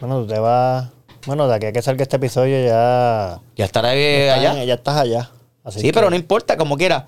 [0.00, 0.88] Bueno, tú te vas...
[1.28, 3.38] Bueno, de aquí a que salga este episodio ya...
[3.54, 4.64] Ya estaré estás Eh, allá.
[4.64, 5.30] Ya estás allá.
[5.62, 7.06] Así Sí, que- pero no importa, como quiera.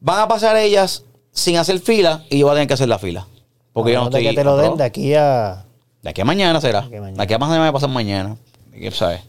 [0.00, 2.98] Van a pasar ellas sin hacer fila y yo voy a tener que hacer la
[2.98, 3.26] fila.
[3.72, 4.22] Porque yo no estoy.
[4.24, 5.64] que te lo den de aquí a...
[6.02, 6.82] De aquí a mañana será.
[6.82, 7.16] De aquí a mañana.
[7.16, 8.36] De aquí a mañana me pasan mañana.
[8.70, 9.22] ¿Qué sabes?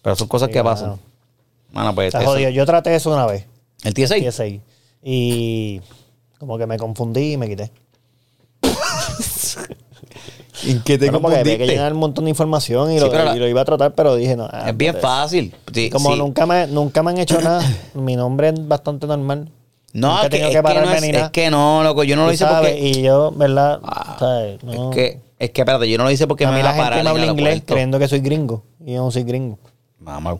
[0.00, 0.98] Pero son cosas Sí, que pasan.
[1.70, 2.14] Bueno, pues.
[2.14, 2.24] Eso.
[2.24, 2.48] jodido.
[2.48, 3.44] Yo traté eso una vez.
[3.82, 4.16] El TSA.
[4.30, 4.44] TSA.
[5.02, 5.82] Y
[6.38, 7.70] como que me confundí y me quité.
[10.66, 13.24] ¿En qué Bueno, porque había que llenar un montón de información y, Sí, lo, pero
[13.24, 14.48] la- y lo iba a tratar, pero dije, no.
[14.50, 15.54] ah, Es bien fácil.
[15.72, 16.18] Sí, Como sí.
[16.18, 17.62] nunca, me, nunca me han hecho nada,
[17.94, 19.50] mi nombre es bastante normal.
[19.92, 21.30] No, es que, es no es, ni es nada.
[21.30, 22.02] que no, loco.
[22.02, 22.88] Yo no lo hice sabes, porque.
[22.88, 23.78] Y yo, ¿verdad?
[23.84, 24.62] Ah, ¿sabes?
[24.64, 24.90] No.
[24.90, 26.74] Es que, es que, espérate, yo no lo hice porque a me mí iba la
[26.74, 28.64] a parar gente en me habla inglés creyendo que soy gringo.
[28.84, 29.56] Y yo no soy gringo.
[30.00, 30.36] Mamá.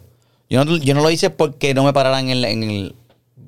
[0.50, 2.94] Yo no, yo no lo hice porque no me pararan en el.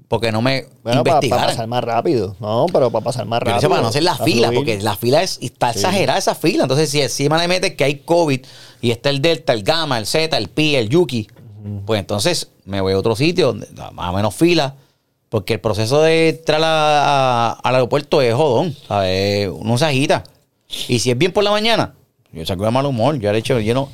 [0.08, 1.46] Porque no me Bueno, para investigaran.
[1.46, 2.36] pasar más rápido.
[2.40, 3.58] No, pero para pasar más rápido.
[3.58, 4.58] hice para no hacer la para fila, fluir.
[4.60, 6.62] porque la fila es, está exagerada esa fila.
[6.64, 8.40] Entonces, si encima le metes que hay COVID
[8.80, 11.26] y está el Delta, el Gamma, el Z, el Pi, el Yuki,
[11.84, 14.76] pues entonces me voy a otro sitio donde más o menos fila.
[15.28, 19.48] Porque el proceso de entrar a- a- al aeropuerto es jodón, ¿sabes?
[19.52, 20.22] Uno se agita.
[20.88, 21.94] Y si es bien por la mañana,
[22.32, 23.18] yo saco de mal humor.
[23.18, 23.88] Yo he hecho, yo no.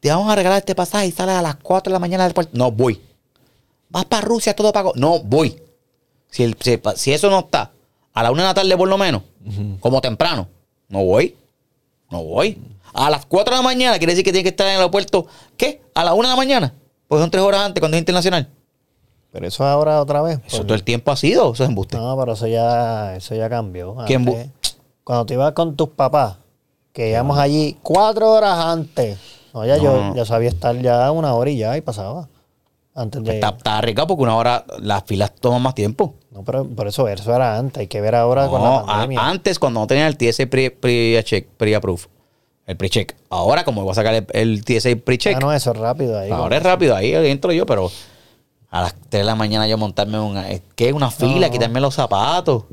[0.00, 2.28] Te vamos a regalar este pasaje y sales a las 4 de la mañana del
[2.30, 2.52] aeropuerto.
[2.56, 3.00] No voy.
[3.88, 4.92] Vas para Rusia, todo pago.
[4.96, 5.60] No voy.
[6.30, 7.72] Si, el- si, si eso no está
[8.12, 9.22] a la una de la tarde por lo menos,
[9.80, 10.48] como temprano,
[10.88, 11.36] no voy.
[12.10, 12.58] No voy.
[12.94, 15.26] A las 4 de la mañana quiere decir que tiene que estar en el aeropuerto.
[15.56, 15.82] ¿Qué?
[15.94, 16.74] ¿A la una de la mañana?
[17.08, 18.48] Pues son tres horas antes cuando es internacional.
[19.32, 20.40] Pero eso ahora otra vez.
[20.46, 21.96] Eso todo el tiempo ha sido, eso es embuste.
[21.98, 23.96] No, pero eso ya, eso ya cambió.
[24.06, 24.50] ¿Quién Antes,
[25.04, 26.36] cuando te ibas con tus papás,
[26.92, 29.18] que íbamos allí cuatro horas antes.
[29.52, 32.28] No, ya yo ya sabía estar ya una hora y ya y pasaba.
[32.96, 33.34] Antes de.
[33.34, 36.14] Está, está rica porque una hora las filas toman más tiempo.
[36.30, 37.80] No, pero por eso, eso era antes.
[37.82, 39.28] Hay que ver ahora con No, la a- pandemia.
[39.28, 42.02] antes cuando no tenía el TSA pre- pre-check, pre-approve,
[42.66, 43.14] el pre-check.
[43.28, 46.30] Ahora como voy a sacar el, el TSA pre-check, Ah, no, eso es rápido ahí.
[46.30, 47.90] ahora es rápido, ahí entro yo, pero
[48.70, 50.92] a las 3 de la mañana yo montarme una, ¿qué?
[50.94, 51.52] Una fila, no.
[51.52, 52.64] quitarme los zapatos,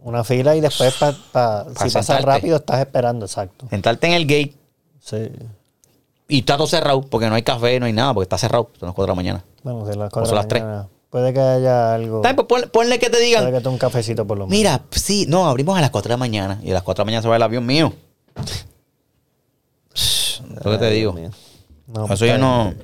[0.00, 2.26] Una fila y después, pa, pa- si pasa sentarte.
[2.26, 3.66] rápido, estás esperando, exacto.
[3.70, 4.54] sentarte en el gate
[4.98, 5.28] Sí.
[6.30, 8.86] Y está todo cerrado porque no hay café, no hay nada, porque está cerrado, son
[8.88, 9.44] las 4 de la mañana.
[9.62, 10.62] Bueno, si las son cuatro de la las tres.
[10.62, 12.22] mañana, Puede que haya algo.
[12.22, 14.56] Pues ponle, que te Puede digan, que te un cafecito por lo menos.
[14.56, 17.04] mira, sí, no, abrimos a las 4 de la mañana y a las 4 de
[17.04, 17.92] la mañana se va el avión mío.
[20.64, 21.12] Lo que te digo.
[21.12, 21.30] Mío.
[21.88, 22.74] No, pues Eso yo está no...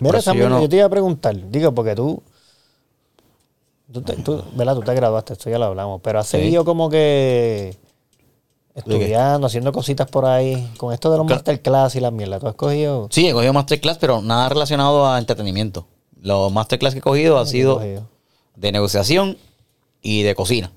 [0.00, 2.22] Mira, eso Samuel, yo yo, no- te iba a preguntar, digo, porque tú,
[3.92, 4.74] tú, te, tú, ¿verdad?
[4.74, 6.38] Tú te graduaste, esto ya lo hablamos, pero has Sí.
[6.38, 7.76] seguido como que
[8.74, 10.70] Estudiando, haciendo cositas por ahí.
[10.76, 12.38] Con esto de los masterclass y la mierda.
[12.38, 13.08] ¿Tú has cogido?
[13.10, 15.86] Sí, he cogido masterclass, pero nada relacionado a entretenimiento.
[16.22, 18.08] Los masterclass que he cogido ha ¿Qué has sido cogido?
[18.56, 19.38] de negociación
[20.02, 20.70] y de cocina.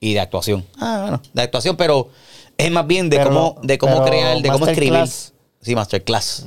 [0.00, 0.64] Y de actuación.
[0.78, 2.08] Ah, bueno, de actuación, pero
[2.56, 5.06] es más bien de Pero cómo, de cómo crear, de cómo escribir.
[5.60, 6.46] Sí, masterclass.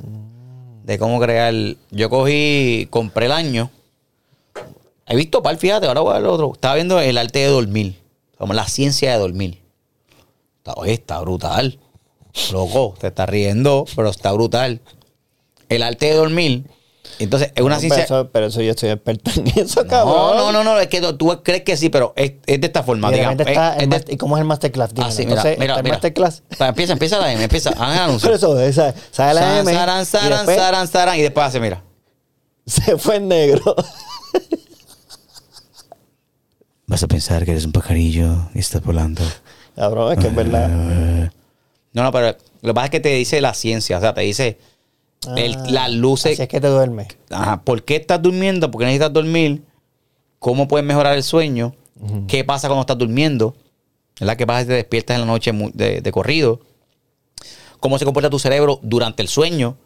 [0.84, 1.54] De cómo crear.
[1.90, 3.70] Yo cogí, compré el año.
[5.06, 6.52] He visto par, fíjate, ahora voy a ver otro.
[6.52, 8.00] Estaba viendo el arte de dormir.
[8.36, 9.65] Como la ciencia de dormir.
[10.66, 11.78] Está, oye, está brutal.
[12.50, 14.80] Loco, te estás riendo, pero está brutal.
[15.68, 16.64] El arte de dormir.
[17.20, 18.04] Entonces, es una No, ciencia.
[18.08, 20.36] Pero eso, pero eso yo estoy experto en eso, No, cabrón.
[20.36, 22.82] no, no, no, es que tú- tú crees que sí, pero es, es de esta
[22.82, 23.10] forma.
[23.10, 24.90] Y, digamos, está es- es de- ¿Y cómo es el masterclass?
[24.98, 26.42] Ah, sí, mira, Entonces, mira, está el masterclass.
[26.58, 28.28] Empieza, empieza la M, empieza, hagan el anuncio.
[28.28, 29.72] Por eso, esa, sale la San, M.
[29.72, 31.84] saran, y saran, después saran, saran, y después hace, mira.
[32.66, 33.62] se fue en negro.
[36.88, 39.22] Vas a pensar que eres un pajarillo y estás volando.
[39.76, 40.68] Cabrón, es que es verdad.
[41.92, 42.26] No, no, pero
[42.62, 44.58] lo que pasa es que te dice la ciencia, o sea, te dice
[45.36, 46.32] el- Ah, las luces.
[46.34, 47.08] Así es que te duermes.
[47.30, 48.70] Ajá, ¿por qué estás durmiendo?
[48.70, 49.62] ¿Por qué necesitas dormir?
[50.38, 51.74] ¿Cómo puedes mejorar el sueño?
[52.28, 53.54] ¿Qué pasa cuando estás durmiendo?
[54.20, 54.36] ¿Verdad?
[54.36, 56.60] ¿Qué pasa si te despiertas en la noche de, de corrido?
[57.80, 59.76] ¿Cómo se comporta tu cerebro durante el sueño?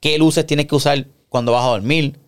[0.00, 2.18] ¿Qué luces tienes que usar cuando vas a dormir?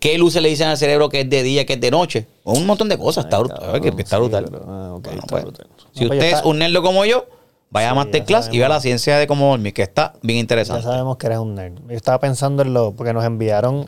[0.00, 2.26] ¿Qué luces le dicen al cerebro que es de día, que es de noche?
[2.44, 3.24] Un montón de cosas.
[3.24, 3.58] Está, brutal.
[3.58, 4.44] cabrón, que está sí, brutal.
[4.50, 5.66] pero- ah, ok, Bueno, está pues, brutal.
[5.68, 7.26] No, Si pues ya usted es un nerdo como yo,
[7.70, 10.36] vaya a Sí, Masterclass ya y vea la ciencia de cómo dormir, que está bien
[10.36, 10.82] Ya interesante.
[10.84, 11.74] sabemos que eres un nerd.
[11.88, 13.86] Yo estaba pensando en lo, porque nos enviaron,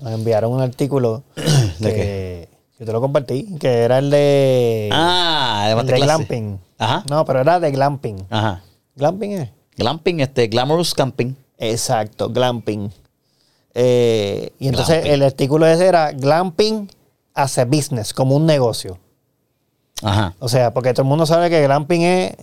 [0.00, 1.22] nos enviaron un artículo
[1.78, 2.48] ¿De que
[2.78, 6.06] yo te lo compartí, que era el de, Ah, de el de Masterclass.
[6.18, 6.60] glamping.
[6.78, 7.04] Ajá.
[7.08, 8.26] No, pero era de glamping.
[8.30, 8.62] Ajá.
[8.96, 9.50] Glamping es.
[9.76, 11.34] Glamping, este, glamorous camping.
[11.58, 12.90] Exacto, glamping.
[13.74, 15.12] Eh, y entonces Glamping.
[15.12, 16.88] el artículo ese era glamping
[17.34, 18.98] as a business, como un negocio.
[20.02, 20.34] Ajá.
[20.38, 22.36] O sea, porque todo el mundo sabe que glamping es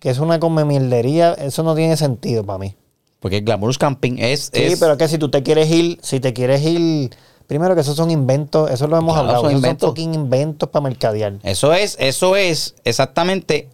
[0.00, 2.74] que es una come mierdería, eso no tiene sentido para mí.
[3.20, 4.50] Porque el glamorous camping es.
[4.52, 7.10] Sí, es- pero que si tú te quieres ir, si te quieres ir,
[7.46, 9.86] primero que esos son inventos, eso lo hemos Claro, hablado, son esos inventos.
[9.86, 11.34] son fucking inventos para mercadear.
[11.42, 13.70] Eso es, eso es exactamente.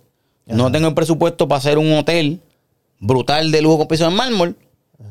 [0.47, 2.41] No tengo el presupuesto para hacer un hotel
[3.01, 4.57] brutal de lujo con piso de mármol.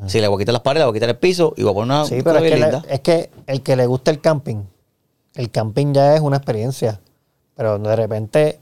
[0.07, 1.71] Si le voy a quitar las paredes, le voy a quitar el piso y voy
[1.71, 2.83] a poner una Sí, pero es que, linda.
[2.89, 4.63] es que el que le gusta el camping,
[5.35, 6.99] el camping ya es una experiencia,
[7.55, 8.59] pero de repente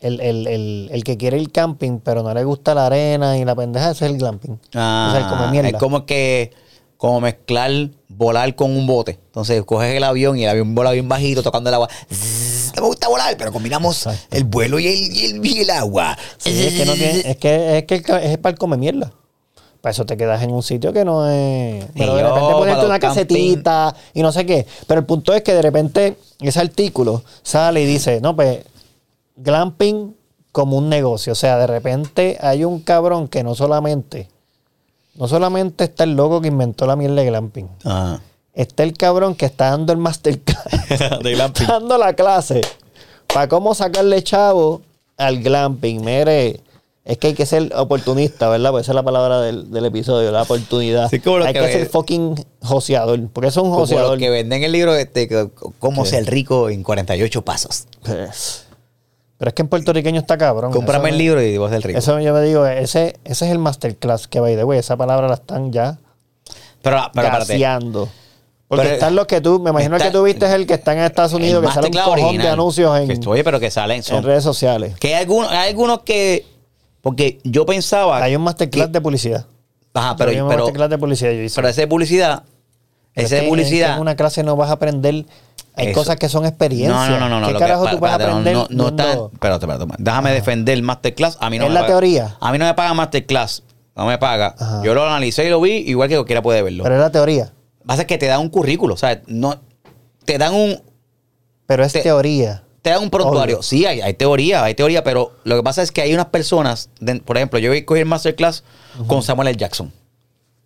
[0.00, 3.44] el, el- el- el que quiere ir camping, pero no le gusta la arena y
[3.44, 4.58] la pendeja, ese es el glamping.
[4.74, 5.68] Ah, o sea, el come mierda.
[5.68, 6.52] es como que
[6.96, 7.70] como mezclar
[8.08, 9.12] volar con un bote.
[9.26, 11.88] Entonces coges el avión y el avión vola bien bajito tocando el agua.
[12.10, 14.36] Zzz, No me gusta volar, pero combinamos Exacto.
[14.36, 16.16] el vuelo y el, y el, y el agua.
[16.38, 19.12] Sí, es que no tiene- es que, es que el es para el come mierda.
[19.80, 21.84] Para eso te quedas en un sitio que no es.
[21.96, 24.66] Pero de repente ponerte una casetita y no sé qué.
[24.86, 28.60] Pero el punto es que de repente ese artículo sale y dice, no, pues,
[29.36, 30.14] glamping
[30.52, 31.32] como un negocio.
[31.32, 34.28] O sea, de repente hay un cabrón que no solamente,
[35.14, 37.68] no solamente está el loco que inventó la mierda de glamping.
[37.84, 38.20] Ajá.
[38.52, 40.64] Está el cabrón que está dando el masterclass.
[41.22, 41.62] de glamping.
[41.62, 42.60] Está dando la clase
[43.32, 44.82] para cómo sacarle chavo
[45.16, 46.04] al glamping.
[46.04, 46.60] Mire,
[47.04, 48.70] es que hay que ser oportunista, ¿verdad?
[48.70, 51.08] Porque esa es la palabra del, del episodio, la oportunidad.
[51.08, 53.18] Sí, como hay que ser fucking joseador.
[53.32, 54.10] Porque es un Como joseador.
[54.10, 55.28] los que venden el libro este,
[55.78, 57.86] cómo ser rico en 48 pasos.
[58.04, 58.66] Pues,
[59.38, 60.72] Pero es que en puertorriqueño está cabrón.
[60.72, 61.98] Cómprame Eso el libro y a ser rico.
[61.98, 65.26] Eso yo me digo, ese, ese es el masterclass que by the way, esa palabra
[65.28, 65.98] la están ya
[66.82, 68.08] pero, pero gaseando.
[68.68, 70.74] Porque Pero- están los que tú, me imagino está- que tú viste es el que
[70.74, 73.68] está en Estados Unidos, que sale un cojón de anuncios en, Que- oye, pero que
[73.68, 73.96] salen.
[73.96, 74.94] en Son, redes sociales.
[75.00, 76.46] que hay algunos, hay algunos que.
[77.00, 78.22] Porque yo pensaba.
[78.22, 79.46] Hay un masterclass que- de publicidad.
[79.94, 81.30] Ajá, Pero, pero, un pero, masterclass de publicidad.
[81.32, 81.56] Yo hice.
[81.56, 82.42] pero ese de publicidad.
[83.14, 83.94] Pero Ese es de publicidad.
[83.96, 85.26] en una clase no vas a aprender.
[85.74, 85.98] Hay Eso.
[85.98, 87.08] cosas que son experiencias.
[87.10, 87.46] No, no, no, no.
[87.48, 88.54] ¿Qué que- carajo tú vas a aprender?
[88.54, 89.12] No, no, está.
[89.32, 89.94] Espérate, espérate.
[89.98, 91.38] Déjame defender el Masterclass.
[91.40, 92.36] A mí no Es me la paga- teoría.
[92.40, 93.62] A mí no me paga Masterclass.
[93.96, 94.54] No me paga.
[94.58, 94.82] Ajá.
[94.84, 96.82] Yo lo analicé y lo vi, igual que cualquiera puede verlo.
[96.84, 97.52] Pero es la teoría.
[97.86, 99.20] Pasa es que te dan un currículo, ¿sabes?
[99.26, 99.56] No,
[100.24, 100.80] te dan un,
[101.66, 102.62] Pero es Te- teoría.
[102.82, 103.56] Te dan un prontuario.
[103.56, 103.62] Obvio.
[103.62, 106.88] Sí, hay, hay teoría, hay teoría, pero lo que pasa es que hay unas personas,
[107.00, 108.64] de- por ejemplo, yo cogí el Masterclass
[109.06, 109.56] con Samuel L.
[109.58, 109.92] Jackson.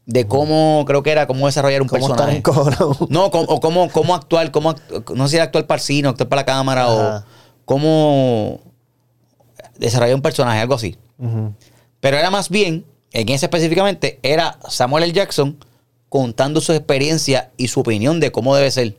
[0.06, 3.06] De cómo, creo que era, cómo desarrollar un ¿Cómo estar personaje.
[3.08, 5.82] No, cómo- o cómo, cómo actuar, cómo, act- no sé si era actuar para el
[5.84, 7.18] cine, actuar para la cámara, Ajá.
[7.18, 7.24] o
[7.64, 8.60] cómo
[9.78, 10.96] desarrollar un personaje, algo así.
[12.00, 15.12] Pero era más bien, en ese específicamente, era Samuel L.
[15.12, 15.56] Jackson
[16.08, 18.96] contando su experiencia y su opinión de cómo debe ser.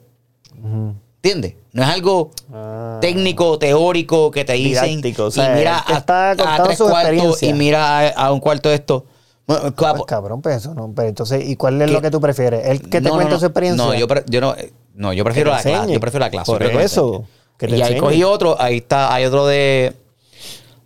[0.61, 0.95] Ujú.
[1.17, 1.53] ¿Entiendes?
[1.75, 2.99] No es algo Ah.
[3.01, 5.01] técnico, teórico, que te dicen.
[5.01, 8.75] Didáctico, o sea, y mira a, tres cuartos y mira a, a un cuarto de
[8.75, 9.05] esto.
[9.45, 10.93] Bueno, Pues cabrón, pues eso no.
[10.95, 11.93] Pero entonces, ¿y cuál es ¿Qué?
[11.93, 12.65] lo que tú prefieres?
[12.65, 13.39] ¿El que te no, cuente no.
[13.41, 13.85] su experiencia?
[13.85, 14.07] No, yo,
[14.39, 15.93] no, eh, no, yo prefiero la clase.
[15.93, 16.49] Yo prefiero la clase.
[16.49, 17.27] Por eso, enseñe.
[17.57, 19.93] que te y ahí cogí otro, ahí está, hay otro de.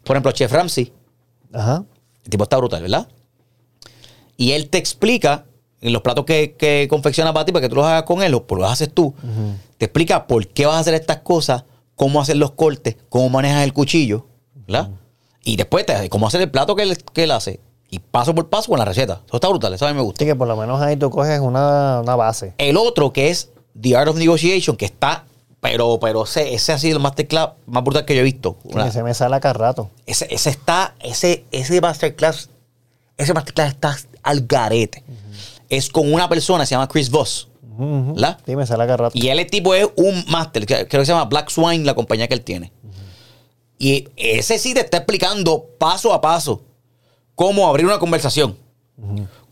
[0.03, 0.91] por ejemplo, Chef Ramsay,
[1.53, 1.83] Ajá.
[2.23, 3.07] el tipo está brutal, ¿verdad?
[4.37, 5.45] Y él te explica
[5.81, 8.33] en los platos que, que confecciona para ti, para que tú los hagas con él,
[8.33, 9.13] o pues los haces tú,
[9.77, 11.63] te explica por qué vas a hacer estas cosas,
[11.95, 14.25] cómo hacer los cortes, cómo manejas el cuchillo,
[14.67, 14.89] ¿verdad?
[15.43, 17.59] Y después te, cómo hacer el plato que él, que él hace.
[17.91, 19.21] Y paso por paso con la receta.
[19.25, 20.19] Eso está brutal, eso a mí me gusta.
[20.23, 22.53] Así que por lo menos ahí tú coges una, una base.
[22.59, 23.49] El otro que es
[23.79, 25.25] The Art of Negotiation, que está,
[25.59, 28.57] pero, pero ese, ese ha sido el masterclass más brutal que yo he visto.
[28.63, 29.89] Una- Que se me sale acá rato.
[30.05, 32.49] ese, ese está, ese, ese masterclass,
[33.17, 35.03] ese masterclass está al garete.
[35.69, 37.47] Es con una persona, se llama Chris Voss.
[37.79, 38.37] ¿verdad?
[38.45, 39.11] Sí, me sale rato.
[39.13, 42.27] Y él el tipo es un máster, creo que se llama Black Swine, la compañía
[42.27, 42.73] que él tiene.
[43.77, 46.61] Y ese sí te está explicando paso a paso
[47.35, 48.57] cómo abrir una conversación,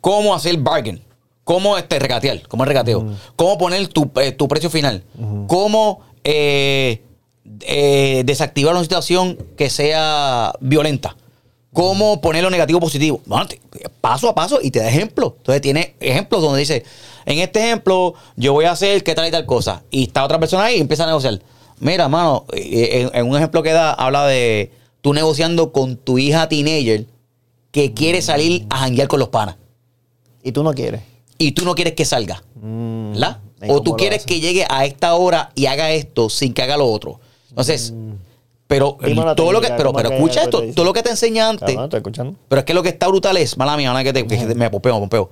[0.02, 1.02] cómo hacer bargain,
[1.46, 5.06] cómo este, regatear, cómo es regateo, cómo poner tu, eh, tu precio final,
[5.48, 7.02] cómo eh,
[7.62, 11.16] eh, desactivar una situación que sea violenta,
[11.78, 13.22] cómo ponerlo negativo positivo.
[13.28, 13.62] Bueno, te-
[14.02, 15.34] paso a paso y te da ejemplos.
[15.38, 16.84] Entonces tiene ejemplos donde dice,
[17.28, 19.84] en este ejemplo yo voy a hacer qué tal y tal cosa.
[19.92, 21.40] Y está otra persona ahí y empieza a negociar.
[21.80, 24.72] Mira, mano, eh, en, en un ejemplo que da, habla de
[25.02, 27.06] tú negociando con tu hija teenager
[27.70, 29.58] que quiere salir a janguear con los panas.
[30.42, 31.02] Y tú no quieres.
[31.38, 32.42] Y tú no quieres que salga.
[32.60, 33.12] Mm.
[33.14, 33.38] ¿Verdad?
[33.62, 36.64] ¿Y O tú lo quieres que llegue a esta hora y haga esto sin que
[36.64, 37.20] haga lo otro.
[37.52, 37.94] Entonces,
[38.68, 38.98] pero
[39.36, 41.68] todo lo que, pero, ¿cómo pero escucha te esto, todo lo que te enseña antes.
[41.68, 42.36] Cabrón, ¿estás escuchando?
[42.50, 44.70] Pero es que lo que está brutal es, mala mía, mala que, te, que me
[44.70, 45.30] pompeo, me pompeo.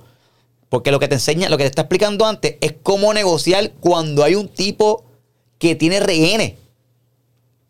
[0.68, 4.24] Porque lo que te enseña, lo que te está explicando antes es cómo negociar cuando
[4.24, 5.04] hay un tipo
[5.58, 6.54] que tiene rehenes.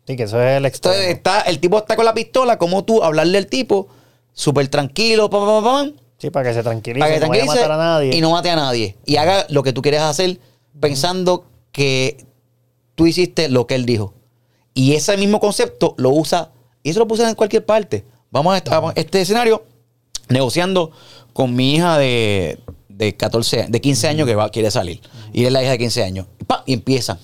[0.07, 0.95] Sí, que eso es el extremo.
[0.95, 3.89] Entonces está, el tipo está con la pistola, como tú hablarle al tipo,
[4.31, 6.99] súper tranquilo, pam, pam, pam, sí, para que se tranquilice.
[7.01, 8.15] para que no vaya a tranquilice matar a nadie.
[8.15, 8.95] y no mate a nadie.
[9.05, 10.39] Y haga lo que tú quieres hacer
[10.79, 12.25] pensando que
[12.95, 14.13] tú hiciste lo que él dijo.
[14.77, 16.51] Y ese mismo concepto lo usa,
[16.83, 18.05] y eso lo puse en cualquier parte.
[18.29, 19.65] Vamos a a este escenario
[20.29, 20.91] negociando
[21.33, 25.01] con mi hija de, de 14, de 15 años que va, quiere salir.
[25.33, 26.27] Y es la hija de 15 años.
[26.39, 27.17] Y, pa, y empiezan.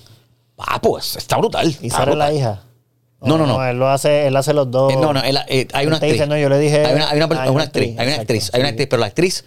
[0.58, 1.76] Ah, pues está brutal.
[1.80, 2.64] ¿Y sale la hija?
[3.20, 3.64] No, no, no.
[3.64, 4.92] Él lo hace, él hace los dos.
[4.92, 6.12] Eh, no, no, él- eh, hay una actriz.
[6.14, 8.06] dice, no, yo le dije- Hay una, hay una, hay una una actriz, actriz, hay
[8.06, 8.72] una exacto, actriz, hay una sí.
[8.72, 9.44] actriz, pero la actriz,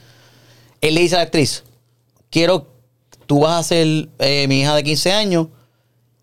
[0.79, 1.63] él le dice a la actriz,
[2.29, 2.67] quiero,
[3.25, 5.47] tú vas a ser eh, mi hija de 15 años,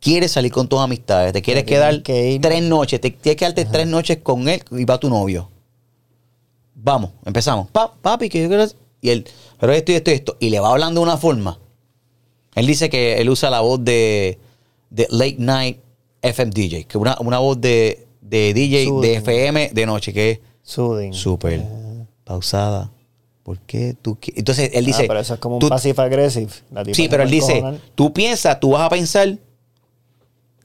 [0.04, 3.64] quieres salir con tus amistades, te quieres quedar que tres noches, te tienes que quedarte
[3.64, 5.48] tres noches con él y va tu novio.
[6.74, 7.70] Vamos, empezamos.
[7.70, 8.66] Pa, papi, que yo quiero
[9.00, 9.26] Y él,
[9.58, 10.36] pero esto y esto y esto.
[10.38, 11.58] Y le va hablando de una forma.
[12.54, 14.38] Él dice que él usa la voz de,
[14.90, 15.78] de Late Night
[16.20, 19.14] FM DJ, que una, una voz de, de DJ de.
[19.16, 20.40] FM de noche, que es
[21.16, 21.62] súper
[22.24, 22.90] pausada.
[23.42, 24.16] ¿Por qué tú?
[24.36, 25.02] Entonces él dice.
[25.04, 26.50] ah, pero eso es como un tú- passive aggressive.
[26.70, 27.62] La Sí, pero él dice,
[27.94, 29.38] tú piensas, tú vas a pensar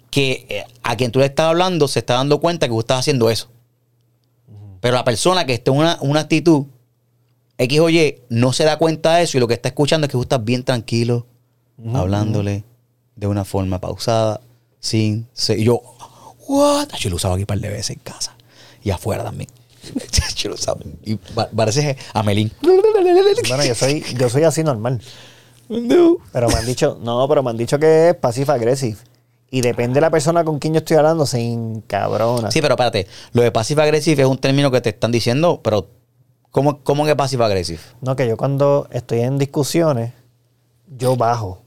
[0.10, 3.00] que eh, a quien tú le estás hablando se está dando cuenta que tú estás
[3.00, 3.50] haciendo eso.
[4.82, 6.66] Pero la persona que está en una, una actitud
[7.58, 10.10] X o Y no se da cuenta de eso y lo que está escuchando es
[10.10, 11.26] que tú estás bien tranquilo,
[11.94, 12.64] hablándole
[13.16, 14.40] de una forma pausada,
[14.80, 15.28] sin...
[15.34, 15.82] se- y yo,
[16.48, 16.88] ¿what?
[17.00, 18.36] Yo lo usaba aquí un par de veces en casa
[18.82, 19.50] y afuera también.
[20.38, 20.80] yo lo usaba.
[21.04, 22.50] Y pa- parece a Melín.
[23.50, 25.02] Bueno, yo soy, yo soy así normal.
[25.68, 26.18] No.
[26.32, 28.98] Pero me han dicho, no, pero me han dicho que es passive aggressive.
[29.52, 32.52] Y depende de la persona con quien yo estoy hablando, se encabrona.
[32.52, 33.08] Sí, pero espérate.
[33.34, 35.88] Lo de passive aggressive es un término que te están diciendo, pero
[36.52, 37.80] ¿cómo, cómo que passive aggressive?
[38.02, 40.14] No, que yo cuando estoy en discusiones,
[40.98, 41.64] yo bajo.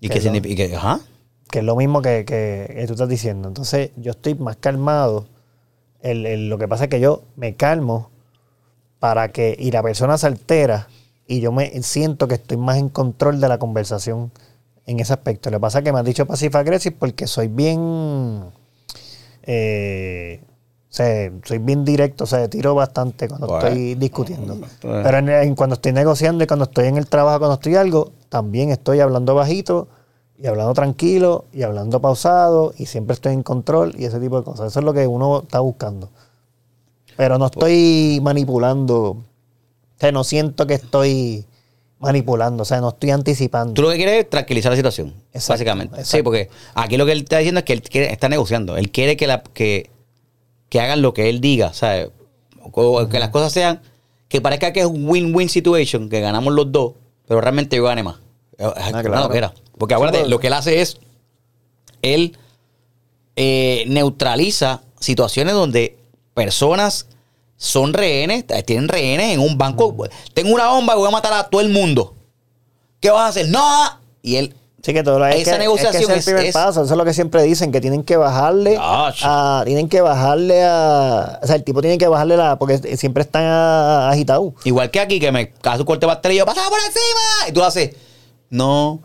[0.00, 0.64] ¿Y Que qué significa?
[0.76, 1.00] ajá.
[1.50, 3.48] Que es lo mismo que, que- que tú estás diciendo.
[3.48, 5.26] Entonces, yo estoy más calmado.
[6.00, 8.10] El- el- lo que pasa es que yo me calmo
[8.98, 9.54] para que.
[9.58, 10.88] Y la persona se altera.
[11.26, 14.32] Y yo me siento que estoy más en control de la conversación
[14.86, 15.50] en ese aspecto.
[15.50, 18.44] Lo que pasa es que me han dicho passive aggressive porque soy bien.
[19.42, 23.64] eh, o sea, soy bien directo, o sea, tiro bastante cuando Bueno.
[23.68, 24.56] estoy discutiendo.
[24.56, 25.02] Bueno.
[25.04, 28.10] Pero en, en cuando estoy negociando y cuando estoy en el trabajo, cuando estoy algo,
[28.28, 29.86] también estoy hablando bajito
[30.36, 34.42] y hablando tranquilo y hablando pausado y siempre estoy en control y ese tipo de
[34.44, 34.66] cosas.
[34.66, 36.10] Eso es lo que uno está buscando.
[37.16, 39.10] Pero no estoy manipulando.
[39.10, 39.24] O
[39.96, 41.44] sea, no siento que estoy
[42.00, 43.74] manipulando, o sea, no estoy anticipando.
[43.74, 46.04] Tú lo que quieres es tranquilizar la situación, Exacto, básicamente.
[46.04, 48.76] Sí, porque aquí lo que él está diciendo es que él quiere- está negociando.
[48.76, 49.90] Él quiere que, la, que,
[50.68, 52.08] que hagan lo que él diga, ¿sabes?
[52.72, 53.80] O que las cosas sean,
[54.28, 56.94] que parezca que es un win-win situation, que ganamos los dos,
[57.28, 58.16] pero realmente yo gane más.
[58.58, 59.22] Es Ah, claro.
[59.24, 59.52] loquera.
[59.78, 60.30] Porque acuérdate, pues.
[60.30, 60.98] lo que él hace es,
[62.02, 62.36] él
[63.36, 65.96] eh, neutraliza situaciones donde
[66.34, 67.06] personas
[67.62, 69.94] son rehenes, eh, tienen rehenes en un banco.
[70.32, 72.16] Tengo una bomba y voy a matar a todo el mundo.
[73.00, 73.48] ¿Qué vas a hacer?
[73.48, 73.60] No.
[74.22, 76.54] Y él Sí, que todo lo es Esa que, negociación es, que el primer es-
[76.54, 76.82] paso.
[76.82, 79.60] Eso es lo que siempre dicen, que tienen que bajarle a...
[79.66, 81.38] Tienen que bajarle a...
[81.42, 82.58] O sea, el tipo tiene que bajarle la...
[82.58, 84.54] Porque siempre están agitados.
[84.64, 87.48] Igual que aquí, que me cae un corte pastel y yo, ¡pasa por encima!
[87.50, 87.90] Y tú haces,
[88.48, 89.02] no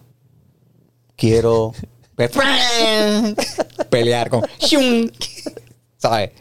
[1.18, 1.74] quiero
[2.16, 2.30] pe-
[3.90, 4.44] pelear con...
[5.98, 6.32] ¿Sabes?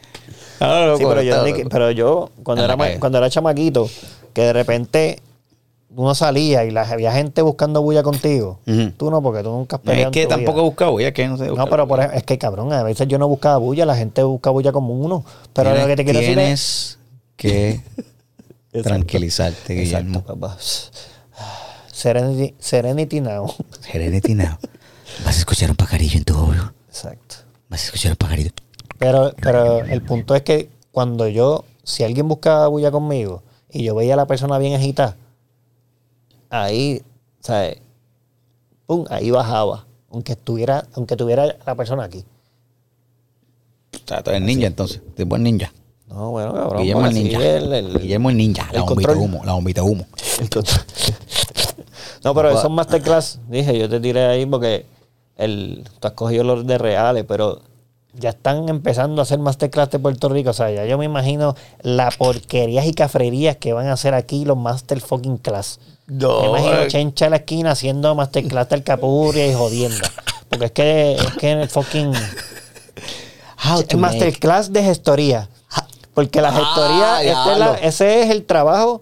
[0.59, 1.69] Ah, loco, Sí, pero yo, está ni- loco.
[1.69, 3.89] pero yo cuando, En era, cuando era chamaquito,
[4.33, 5.21] que de repente
[5.97, 8.59] uno salía y la, había gente buscando bulla contigo.
[8.97, 11.13] Tú no, porque tú nunca has No, peleado es que en tu tampoco buscado bulla,
[11.13, 11.47] que no sé.
[11.47, 14.21] No, pero por ejemplo, es que cabrón, a veces yo no buscaba bulla, la gente
[14.23, 15.23] busca bulla como uno.
[15.53, 16.99] Pero lo que te quiero decir es...
[17.37, 17.81] tienes
[18.73, 20.19] que tranquilizarte, Guillermo.
[20.19, 20.57] Exacto, papá.
[21.91, 23.53] Serenity, serenity now.
[23.79, 24.57] Serenity now.
[25.23, 26.73] Vas a escuchar un pajarillo en tu oído.
[26.89, 27.35] Exacto.
[27.69, 28.51] Vas a escuchar un pajarillo.
[28.97, 33.95] Pero, pero el punto es que cuando yo, si alguien buscaba bulla conmigo y yo
[33.95, 35.17] veía a la persona bien agitada,
[36.49, 37.01] ahí,
[37.41, 37.77] ¿sabes?
[38.85, 39.85] Pum, ahí bajaba.
[40.11, 42.23] Aunque estuviera, aunque tuviera la persona aquí.
[43.93, 45.01] O sea, tú eres ninja entonces.
[45.15, 45.73] Tipo el ninja.
[46.07, 46.81] No, bueno, cabrón.
[46.83, 47.45] Guillermo el porque así ninja.
[47.57, 48.67] el- el- Guillermo el ninja.
[48.71, 49.41] La el bombita de humo.
[49.43, 50.05] La bombita de humo.
[50.39, 50.49] el
[52.23, 54.85] no, pero esos masterclass, dije, yo te tiré ahí porque
[55.37, 57.61] el, tú has cogido los de reales, pero
[58.17, 60.49] ya están empezando a hacer masterclass de Puerto Rico.
[60.51, 64.45] O sea, ya yo me imagino la porquerías y cafrerías que van a hacer aquí
[64.45, 65.79] los master fucking class.
[66.07, 66.87] No, me imagino eh.
[66.87, 70.07] Chencha en la esquina haciendo masterclass del Capurria y jodiendo.
[70.49, 72.11] Porque es que, es que en el fucking...
[73.97, 75.49] Masterclass de gestoría.
[76.13, 79.01] Porque la Ah, gestoría, este es la- ese es el trabajo.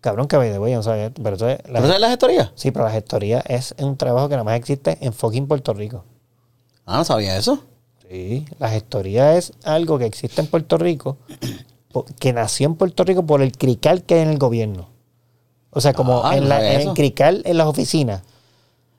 [0.00, 1.10] Cabrón, que me voy, no sabía.
[1.10, 2.52] Pero eso es- la- ¿Tú sabes la gestoría?
[2.54, 6.04] sí, pero la gestoría es un trabajo que nada más existe en fucking Puerto Rico.
[6.86, 7.64] Ah, no sabía eso.
[8.12, 11.16] Sí, la gestoría es algo que existe en Puerto Rico,
[12.20, 14.90] que nació en Puerto Rico por el crical que hay en el gobierno.
[15.70, 18.20] O sea, como Ah, en, la, en el crical en las oficinas.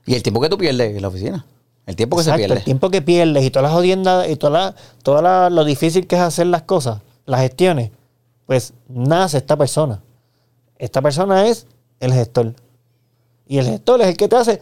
[0.07, 1.45] Y el tiempo que tú pierdes en la oficina.
[1.86, 2.55] El tiempo que se pierde.
[2.55, 6.07] el tiempo que pierdes y todas las jodiendas y toda la, toda la- lo difícil
[6.07, 7.91] que es hacer las cosas, las gestiones,
[8.47, 10.01] pues nace esta persona.
[10.80, 11.68] Esta persona es
[11.99, 12.55] el gestor.
[13.47, 14.61] Y el gestor es el que te hace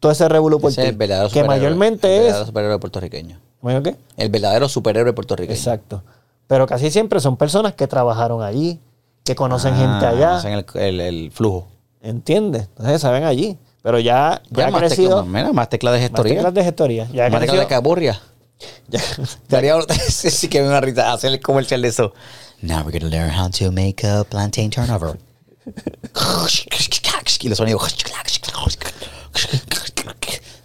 [0.00, 0.80] todo ese revuelo por ti.
[0.88, 0.96] el
[1.32, 2.22] Que mayormente el es.
[2.24, 3.38] verdadero superhéroe puertorriqueño.
[3.62, 3.96] ¿Bueno qué?
[4.18, 5.56] El verdadero superhéroe puertorriqueño.
[5.56, 6.02] Exacto.
[6.48, 8.78] Pero casi siempre son personas que trabajaron allí,
[9.24, 10.36] que conocen gente Ah, allá.
[10.36, 11.68] Hacen el, el- el flujo.
[12.02, 12.62] ¿Entiendes?
[12.76, 13.56] Entonces saben allí.
[13.82, 15.22] Pero ya, ya Pues ha más crecido.
[15.22, 16.34] tecla- mira, más tecla de gestoría.
[16.34, 17.08] Masterclass de gestoría.
[17.12, 18.20] Ya ha Más tecla de caburria.
[18.88, 19.00] ya-
[19.48, 19.76] Daría
[20.08, 22.12] sí, que me da risa hacer el comercial de eso.
[22.60, 25.18] Now we're gonna learn how to make a plantain turnover.
[27.40, 27.96] y los sonidos.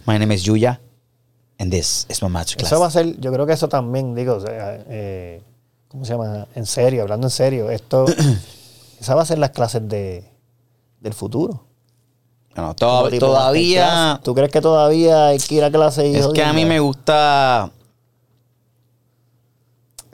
[0.06, 0.80] My name is Yuya.
[1.58, 2.70] And this is my masterclass.
[2.70, 5.42] Eso va a ser, yo creo que eso también, digo, o sea, eh,
[5.88, 6.46] ¿cómo se llama?
[6.54, 8.06] En serio, hablando en serio, esto,
[9.00, 10.24] esa va a ser las clases de,
[11.00, 11.64] del futuro.
[12.54, 14.20] Bueno, toda- tipo todavía.
[14.22, 16.80] ¿Tú crees que todavía hay que ir a clase y Es que a mí me
[16.80, 17.70] gusta.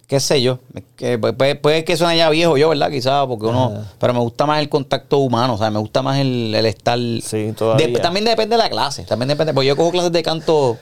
[0.07, 0.59] Qué sé yo.
[0.97, 2.91] que puede, puede que suene ya viejo yo, ¿verdad?
[2.91, 3.85] Quizás, porque uno.
[3.99, 6.99] Pero me gusta más el contacto humano, o sea, me gusta más el, el estar.
[7.23, 8.01] Sí, todavía.
[8.03, 9.05] También depende de la clase.
[9.05, 9.55] También depende.
[9.55, 10.77] Porque yo cojo clases de canto.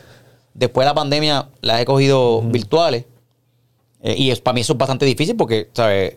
[0.55, 3.05] Después de la pandemia las he cogido virtuales.
[4.03, 6.17] Eh, y es, para mí eso es bastante difícil porque, ¿sabes?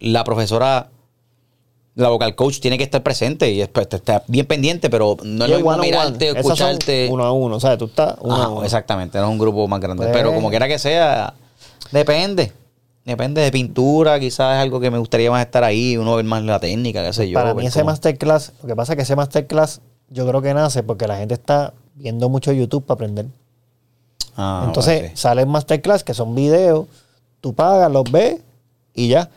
[0.00, 0.88] La profesora.
[1.96, 5.50] La vocal coach tiene que estar presente y después está bien pendiente, pero no es
[5.50, 5.86] lo mismo one one.
[5.90, 7.08] mirarte, son escucharte.
[7.10, 8.64] Uno a uno, sea, tú estás uno Ajá, a uno.
[8.64, 10.04] exactamente, no es un grupo más grande.
[10.04, 11.34] Pues- Pero como quiera que sea,
[11.90, 12.52] depende.
[13.04, 16.42] Depende de pintura, quizás es algo que me gustaría más estar ahí, uno ver más
[16.44, 17.34] la técnica, qué sé yo.
[17.34, 19.80] Para mí ese cómo- masterclass, lo que pasa es que ese masterclass
[20.10, 23.26] yo creo que nace porque la gente está viendo mucho YouTube para aprender.
[24.36, 26.86] Ah, Entonces salen masterclass que son videos,
[27.40, 28.40] tú pagas, los ves
[28.94, 29.30] y ya.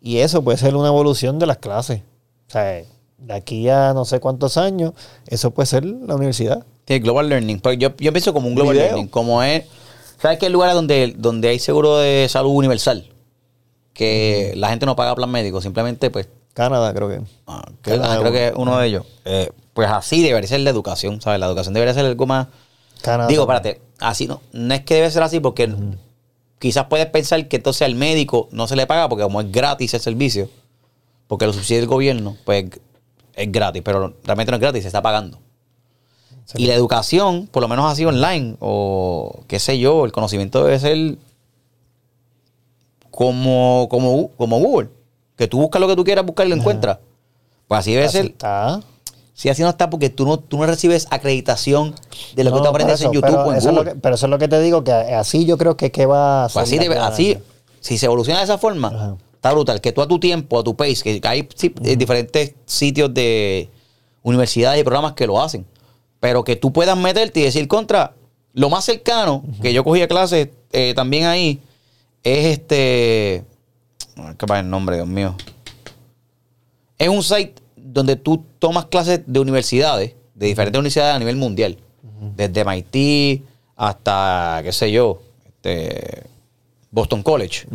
[0.00, 2.00] Y eso puede ser una evolución de las clases.
[2.48, 2.82] O sea,
[3.18, 4.92] de aquí a no sé cuántos años,
[5.26, 6.64] eso puede ser la universidad.
[6.86, 7.60] Sí, Global Learning.
[7.60, 8.86] Pues yo, yo pienso como un Global Video.
[8.88, 9.64] Learning, como es...
[10.20, 13.08] ¿Sabes qué lugar donde, donde hay seguro de salud universal?
[13.92, 16.28] Que la gente no paga plan médico, simplemente pues...
[16.54, 17.20] Canadá, creo que.
[17.46, 19.04] ah, Canadá creo que es uno de ellos.
[19.26, 21.38] Eh, pues así debería ser la educación, ¿sabes?
[21.38, 22.46] La educación debería ser algo más...
[23.06, 23.28] Canadá.
[23.28, 25.72] Digo, espérate, así no, no es que debe ser así porque
[26.58, 29.94] quizás puedes pensar que entonces al médico no se le paga porque como es gratis
[29.94, 30.48] el servicio,
[31.26, 32.66] porque lo subsidia el gobierno, pues
[33.34, 35.38] es gratis, pero realmente no es gratis, se está pagando.
[36.44, 36.62] Sí.
[36.62, 40.78] Y la educación, por lo menos así online, o qué sé yo, el conocimiento debe
[40.78, 41.16] ser
[43.10, 44.90] como, como, como Google,
[45.36, 46.98] que tú buscas lo que tú quieras buscar y lo encuentras.
[47.66, 48.26] Pues así debe ser.
[48.26, 48.80] está.
[49.38, 51.94] Si así no está, porque tú no, tú no recibes acreditación
[52.34, 54.14] de lo que tú aprendes en YouTube pero o en eso es lo que- pero
[54.14, 56.54] eso es lo que te digo, que así yo creo que, que va a ser.
[56.54, 57.36] Pues así, debe- así,
[57.80, 59.16] si se evoluciona de esa forma, Ajá.
[59.34, 59.82] está brutal.
[59.82, 63.68] Que tú a tu tiempo, a tu pace, que hay sí, eh, diferentes sitios de
[64.22, 65.66] universidades y programas que lo hacen.
[66.18, 68.14] Pero que tú puedas meterte y decir contra.
[68.54, 71.60] Lo más cercano que yo cogía clases eh, también ahí
[72.24, 73.44] es este.
[74.38, 75.36] ¿Qué pasa el nombre, Dios mío?
[76.96, 77.52] Es un site
[77.96, 81.78] donde tú tomas clases de universidades, de diferentes universidades a nivel mundial.
[82.36, 83.42] Desde MIT
[83.76, 86.24] hasta, qué sé yo, este,
[86.90, 87.66] Boston College.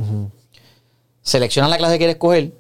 [1.22, 2.52] Seleccionas la clase que quieres coger,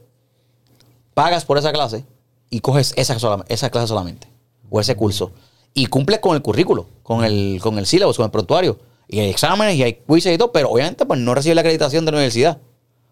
[1.13, 2.05] pagas por esa clase
[2.49, 4.27] y coges esa, sola- esa clase solamente.
[4.69, 5.31] O ese curso.
[5.73, 8.77] Y cumples con el currículo, con el, con el sílabo, con el prontuario.
[9.07, 12.05] Y hay exámenes y hay quizzes y todo, pero obviamente pues no recibes la acreditación
[12.05, 12.57] de la universidad.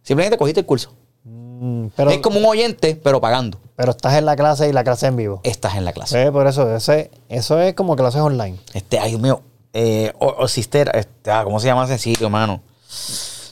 [0.03, 0.93] Simplemente cogiste el curso.
[1.23, 3.59] Mm, pero, es como un oyente, pero pagando.
[3.79, 5.39] Pero estás en la clase y la clase en vivo.
[5.41, 6.25] Estás en la clase.
[6.25, 8.57] Sí, por eso, ese, eso es como clases online.
[8.73, 9.41] Este, ay, Dios mío.
[9.71, 12.61] Eh, o, o Sister, este, ah, ¿cómo se llama ese sitio, hermano?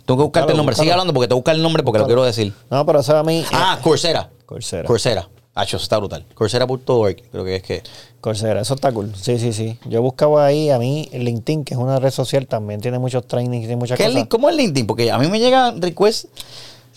[0.05, 0.75] Tengo que buscarte el nombre.
[0.75, 2.53] Sigue hablando porque te buscar el nombre porque lo quiero decir.
[2.69, 3.45] No, pero eso a mí.
[3.53, 4.29] Ah, eh, Coursera.
[4.45, 4.85] Coursera.
[4.85, 5.29] Coursera.
[5.55, 6.25] Hacho, eso está brutal.
[6.35, 7.83] Coursera.org, creo que es que.
[8.19, 9.15] Coursera, eso está cool.
[9.15, 9.79] Sí, sí, sí.
[9.85, 13.63] Yo buscaba ahí, a mí, LinkedIn, que es una red social, también tiene muchos trainings
[13.63, 14.27] y tiene muchas ¿Qué cosas.
[14.27, 14.87] ¿Cómo es LinkedIn?
[14.87, 16.25] Porque a mí me llega request.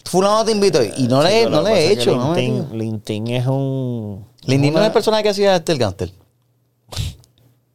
[0.04, 2.16] Fulano te invito y no le, no he es hecho.
[2.16, 4.24] no me- LinkedIn, es un.
[4.44, 5.78] LinkedIn no es el personaje que hacía este el.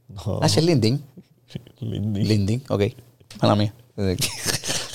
[0.10, 1.02] No, Ah, es LinkedIn.
[1.80, 2.28] LinkedIn.
[2.28, 2.82] LinkedIn, ok.
[3.42, 3.74] Mala mía.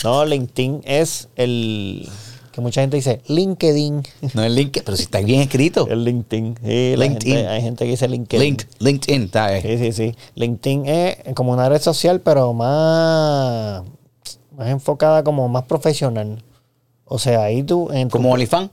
[0.04, 2.08] No, LinkedIn es el.
[2.52, 4.02] Que mucha gente dice LinkedIn.
[4.34, 5.86] No es LinkedIn, pero si está bien escrito.
[5.88, 6.56] El LinkedIn.
[6.62, 7.34] Sí, LinkedIn.
[7.36, 8.40] gente- hay gente que dice LinkedIn.
[8.42, 9.62] Link, LinkedIn, está ahí.
[9.62, 10.14] Sí, sí, sí.
[10.34, 13.82] LinkedIn es como una red social, pero más,
[14.56, 16.42] más enfocada como más profesional.
[17.12, 17.90] O sea, ahí tú...
[17.92, 18.70] En tu- Como OnlyFans.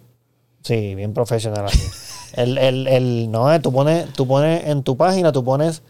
[0.61, 1.65] Sí, bien profesional.
[1.65, 1.79] así.
[2.33, 5.81] el, el, el, no, eh, tú pones, tú pones en tu página, tú pones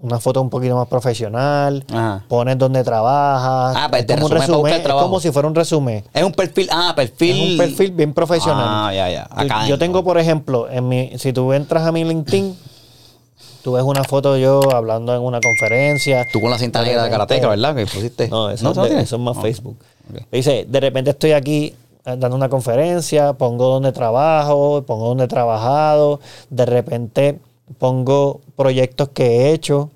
[0.00, 2.24] una foto un poquito más profesional, Ajá.
[2.28, 3.74] pones dónde trabajas.
[3.76, 6.04] Ah, pues es como un resumen, es como si fuera un resumen.
[6.14, 6.68] Es un perfil.
[6.70, 7.36] Ah, perfil.
[7.36, 8.64] Es un perfil bien profesional.
[8.66, 9.28] Ah, ya, ya.
[9.30, 12.56] Acá yo tengo, por ejemplo, en mi, si tú entras a mi LinkedIn,
[13.62, 16.24] tú ves una foto yo hablando en una conferencia.
[16.32, 17.74] Tú con la cinta negra de karateca, ¿verdad?
[17.74, 18.28] Que pusiste.
[18.28, 19.42] No, eso, ¿tú es, de- eso es más No.
[19.42, 19.78] Facebook.
[20.30, 25.28] Dice, de repente estoy aquí eh, dando una conferencia, pongo donde trabajo, pongo donde he
[25.28, 27.38] trabajado, de repente
[27.78, 29.90] pongo proyectos que he hecho,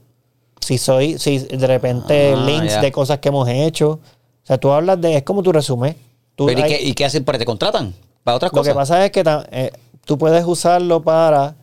[0.61, 3.93] si soy, si de repente Ah, links de cosas que hemos hecho.
[3.93, 5.97] O sea, tú hablas de, es como tu resumen.
[6.37, 7.25] Tú, Pero ¿y qué, ¿y qué hacen?
[7.25, 7.95] ¿Para te contratan?
[8.25, 8.73] ¿Para otras lo cosas?
[8.73, 9.73] que pasa es que eh,
[10.05, 11.55] tú puedes usarlo para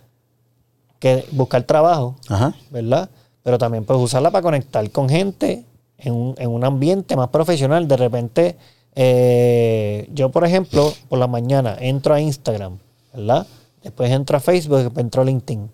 [0.99, 2.53] que, buscar trabajo, Ajá.
[2.69, 3.09] ¿verdad?
[3.43, 5.63] Pero también puedes usarla para conectar con gente
[5.99, 7.87] en un, en un ambiente más profesional.
[7.87, 8.57] De repente,
[8.95, 12.79] eh, yo, por ejemplo, por la mañana entro a Instagram,
[13.13, 13.45] ¿verdad?
[13.83, 15.69] Después entro a Facebook, después entro a LinkedIn.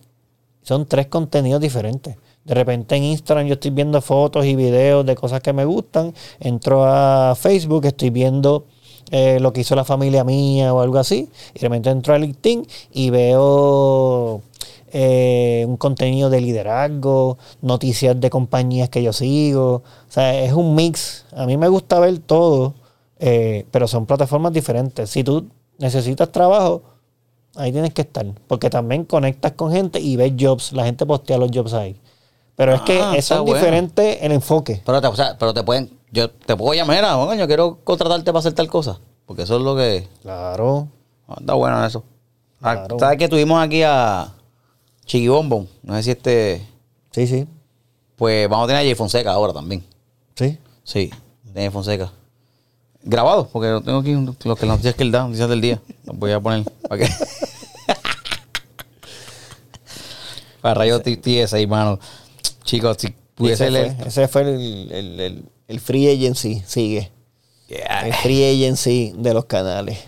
[0.61, 2.17] Son tres contenidos diferentes.
[2.43, 6.13] De repente en Instagram yo estoy viendo fotos y videos de cosas que me gustan.
[6.39, 8.65] Entro a Facebook, estoy viendo
[9.11, 11.29] eh, lo que hizo la familia mía o algo así.
[11.53, 14.41] Y de repente entro a LinkedIn y veo
[14.97, 19.83] eh, un contenido de liderazgo, noticias de compañías que yo sigo.
[20.07, 21.25] O sea, es un mix.
[21.35, 22.75] A mí me gusta ver todo,
[23.19, 25.09] eh, pero son plataformas diferentes.
[25.09, 25.47] Si tú
[25.79, 26.81] necesitas trabajo,
[27.57, 28.25] ahí tienes que estar.
[28.47, 30.71] Porque también conectas con gente y ves jobs.
[30.71, 31.99] La gente postea los jobs ahí.
[32.55, 33.59] Pero es que Ah, es está son bueno.
[33.59, 34.81] diferentes el enfoque.
[34.85, 35.91] Pero te, o sea, pero te pueden.
[36.13, 38.97] Yo te puedo llamar, ah, coño, quiero contratarte para hacer tal cosa.
[39.25, 40.07] Porque eso es lo que.
[40.21, 40.87] Claro.
[41.27, 42.05] ah, Está bueno eso.
[42.61, 42.97] Ah, Claro.
[42.97, 44.31] ¿Sabes que tuvimos aquí a
[45.05, 45.67] Chiquibombon?
[45.83, 46.65] No sé si este.
[47.11, 47.47] Sí, sí.
[48.15, 49.83] Pues vamos a tener a Jay Fonseca ahora también.
[50.35, 50.57] Sí.
[50.83, 51.09] Sí,
[51.53, 52.11] Jay Fonseca.
[53.03, 55.79] Grabado, porque lo tengo aquí, lo que las noticias que él da, noticias del día.
[56.05, 57.11] Los voy a poner para que.
[60.61, 61.99] para rayos TS ahí, mano.
[62.63, 63.95] Chicos, si pudiese ese, leer.
[63.97, 66.63] fue, ese fue el, el- el- el free agency.
[66.65, 67.11] Sigue.
[67.67, 68.07] Yeah.
[68.07, 69.99] El free agency de los canales.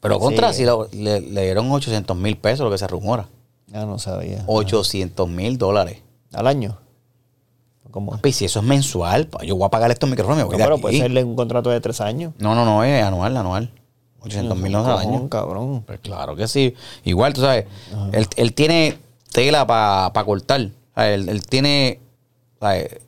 [0.00, 0.58] Pero contra, Sí.
[0.60, 3.28] si lo- le, le dieron 800 mil pesos, lo que se rumora.
[3.68, 4.44] Ya no sabía.
[4.46, 6.02] 800 mil dólares.
[6.32, 6.78] Al año.
[7.90, 8.12] ¿Cómo?
[8.12, 10.58] Papi, si eso es mensual, pa, yo voy a pagar estos micrófonos me voy No,
[10.58, 10.82] de pero aquí.
[10.82, 12.34] puede serle un contrato de tres años.
[12.38, 13.70] No, no, no, es anual, anual.
[14.20, 15.28] 800 mil al año.
[15.28, 15.82] cabrón.
[15.86, 16.74] Pues claro que sí.
[17.04, 17.64] Igual, tú sabes,
[18.12, 18.98] él, él tiene
[19.32, 20.60] tela para cortar.
[20.60, 22.00] O sea, Él, él tiene
[22.60, 22.98] ¿sabes?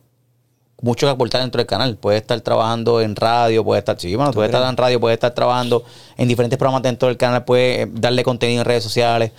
[0.80, 1.96] mucho que aportar dentro del canal.
[1.96, 5.34] Puede estar trabajando en radio, puede estar, sí, bueno, puede estar en radio, puede estar
[5.34, 5.84] trabajando
[6.16, 9.32] en diferentes programas dentro del canal, puede eh, darle contenido en redes sociales.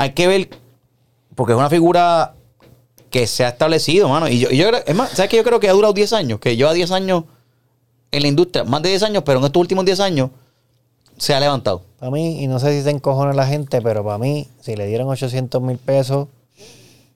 [0.00, 0.48] Hay que ver,
[1.34, 2.34] porque es una figura
[3.10, 4.28] que se ha establecido, mano.
[4.28, 6.38] Y yo, y yo es más, ¿sabes que Yo creo que ha durado 10 años,
[6.38, 7.24] que lleva 10 años
[8.12, 10.30] en la industria, más de 10 años, pero en estos últimos 10 años
[11.16, 11.82] se ha levantado.
[11.98, 14.86] Para mí, y no sé si se encojona la gente, pero para mí, si le
[14.86, 16.28] dieron 800 mil pesos,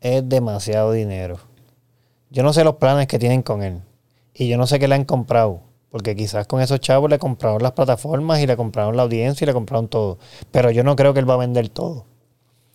[0.00, 1.38] es demasiado dinero.
[2.30, 3.80] Yo no sé los planes que tienen con él.
[4.34, 5.60] Y yo no sé qué le han comprado.
[5.92, 9.46] Porque quizás con esos chavos le compraron las plataformas y le compraron la audiencia y
[9.46, 10.18] le compraron todo.
[10.50, 12.06] Pero yo no creo que él va a vender todo.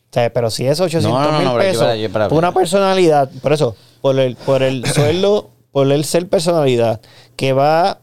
[0.10, 1.88] O sea, pero si es 800 No, no, no, mil pesos,
[2.30, 7.02] por una personalidad, por eso, por el, por el sueldo, por el ser personalidad,
[7.36, 8.00] que va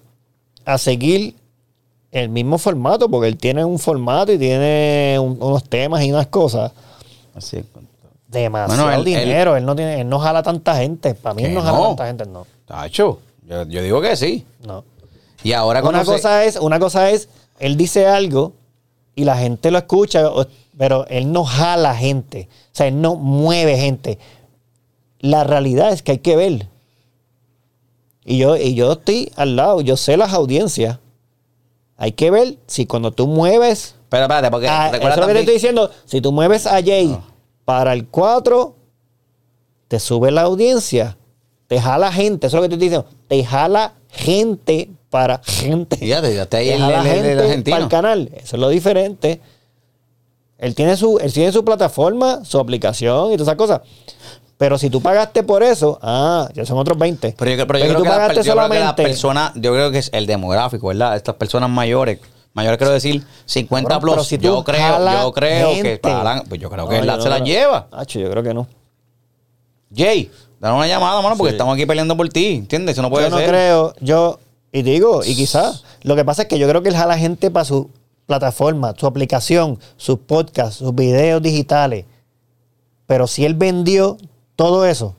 [0.65, 1.35] a seguir
[2.13, 6.27] el mismo formato, porque él tiene un formato y tiene un- unos temas y unas
[6.29, 6.71] cosas.
[7.35, 7.65] Así es.
[8.29, 9.57] Demasiado Bueno, él- dinero.
[9.57, 11.15] Él, no tiene, él no jala tanta gente.
[11.15, 11.87] Para mí él no jala no.
[11.89, 12.47] tanta gente, no.
[12.67, 14.45] Tacho, yo, yo digo que sí.
[14.67, 14.85] No.
[15.43, 17.29] Y ahora Una conoce- cosa es, una cosa es,
[17.59, 18.53] él dice algo
[19.17, 20.47] y la gente lo escucha, o-
[20.77, 22.49] pero él no jala gente.
[22.51, 24.19] O sea, él no mueve gente.
[25.21, 26.69] La realidad es que hay que ver.
[28.25, 30.99] Y yo, y yo estoy al lado, yo sé las audiencias.
[31.97, 33.95] Hay que ver si cuando tú mueves.
[34.09, 35.91] Pero espérate, porque a- eso recuerda es lo que te estoy diciendo.
[36.07, 37.17] Si tú mueves a Jay
[37.65, 38.75] para el 4,
[39.89, 41.17] te sube la audiencia.
[41.67, 42.47] Te jala gente.
[42.47, 43.09] Eso es lo que te estoy diciendo.
[43.29, 45.97] Te jala gente para gente.
[45.97, 48.31] Fíjate, ya está ahí Te el, jala el- el- gente para el canal.
[48.35, 49.41] Eso es lo diferente.
[50.59, 53.81] Él tiene su, él tiene su plataforma, su aplicación y todas esas cosas.
[54.57, 57.35] Pero si tú pagaste por eso, ah, ya son otros 20.
[57.37, 59.03] Pero yo, pero yo creo, tú que pagaste per- yo creo que solamente.
[59.03, 61.17] personas, yo creo que es el demográfico, ¿verdad?
[61.17, 62.21] Estas personas mayores,
[62.53, 64.29] mayores quiero decir 50 Cabrón, pero plus.
[64.29, 66.01] si yo creo, yo creo que
[66.49, 67.47] pues yo creo No, que yo la- no se las creo.
[67.55, 67.89] lleva.
[67.91, 68.69] Hacho, yo creo que no.
[69.95, 70.31] Jay,
[70.61, 71.55] dale una llamada, mano, porque Sí.
[71.57, 72.95] estamos aquí peleando por ti, ¿entiendes?
[72.95, 73.49] Eso no puede yo no ser.
[73.49, 74.39] creo, yo,
[74.73, 77.51] y digo, y quizás, lo que pasa es que yo creo que él jala gente
[77.51, 77.91] para su
[78.27, 82.07] plataforma, su aplicación, sus podcasts, sus videos digitales.
[83.07, 84.17] Pero si él vendió
[84.57, 85.17] todo eso,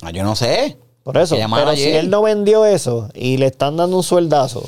[0.00, 0.76] Ah, yo no sé.
[1.02, 4.62] por eso, pero si él no vendió eso y le están dando un sueldazo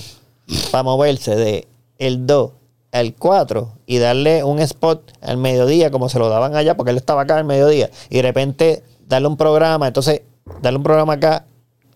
[0.72, 1.68] para moverse de
[1.98, 2.50] el 2
[2.90, 6.96] al 4 y darle un spot al mediodía como se lo daban allá porque él
[6.96, 10.22] estaba acá al mediodía y de repente darle un programa, entonces
[10.62, 11.44] darle un programa acá,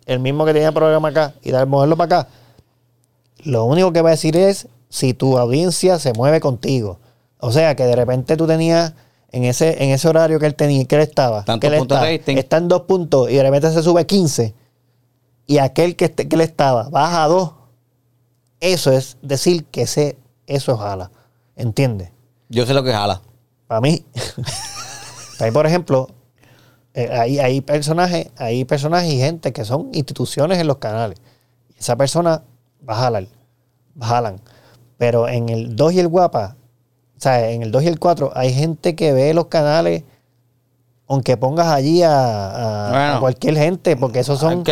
[0.07, 2.28] el mismo que tenía programa acá y dar, moverlo para acá.
[3.43, 7.01] Lo único que va a decir es si tu audiencia se mueve contigo.
[7.40, 8.95] O sea, que de repente tú tenías
[9.32, 12.09] en ese, en ese horario que él tenía, que él estaba, que él puntos está,
[12.38, 14.55] está en dos puntos y de repente se sube 15
[15.49, 17.51] y aquel que, este- que él estaba baja a 2,
[18.61, 20.16] eso es decir que ese,
[20.47, 21.11] eso es jala.
[21.57, 22.11] ¿Entiendes?
[22.49, 23.20] Yo sé lo que jala.
[23.66, 24.05] Para mí,
[25.40, 26.09] ahí por ejemplo,
[26.95, 31.18] eh, hay, hay personajes, hay personajes y gente que son instituciones en los canales.
[31.76, 32.45] Esa persona
[32.88, 33.26] va a jalar,
[34.01, 34.40] jalan.
[34.99, 36.57] Pero en el 2 y el guapa,
[37.16, 40.05] o sea, en el 2 y el 4 hay gente que ve los canales,
[41.09, 43.16] aunque pongas allí a, a- Bueno.
[43.16, 44.62] a cualquier gente, porque esos son,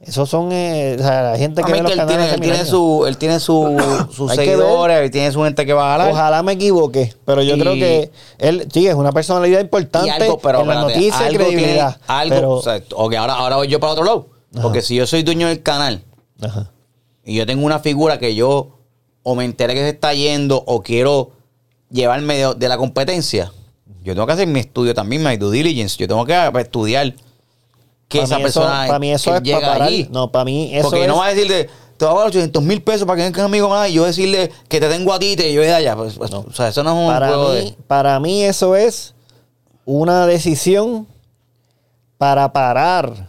[0.00, 2.18] esos son, eh, o sea, la gente que ve que los él canales.
[2.28, 5.88] tiene, él tiene su, él tiene su, sus seguidores, él tiene su gente que va
[5.94, 6.12] a jalar.
[6.12, 10.10] Ojalá me equivoque, pero yo Y- creo que él, sí, es una personalidad importante y
[10.10, 11.96] algo, pero en la espérate, noticia y algo credibilidad.
[11.96, 14.26] tiene- algo, pero- o sea, ok, ahora, ahora voy yo para otro lado.
[14.60, 16.02] Porque si yo soy dueño del canal
[16.42, 16.72] Ajá.
[17.24, 18.79] y yo tengo una figura que yo
[19.22, 21.30] o me enteré que se está yendo o quiero
[21.90, 23.52] llevarme de, de la competencia,
[24.02, 25.96] yo tengo que hacer mi estudio también, mi due diligence.
[25.98, 27.14] Yo tengo que estudiar
[28.08, 30.08] que esa mí eso- persona pa' mí eso es llega pa' parar- allí.
[30.10, 31.68] no, pa' mí eso Porque es- no va a decirle,
[31.98, 34.50] te voy a dar 800 mil pesos para que vengas conmigo más y yo decirle
[34.68, 35.94] que te tengo a ti y te lleve de allá.
[35.96, 37.76] Pues, pues, O sea, eso no es un para, juego mí, de...
[37.86, 39.14] para mí eso es
[39.84, 41.06] una decisión
[42.16, 43.26] para parar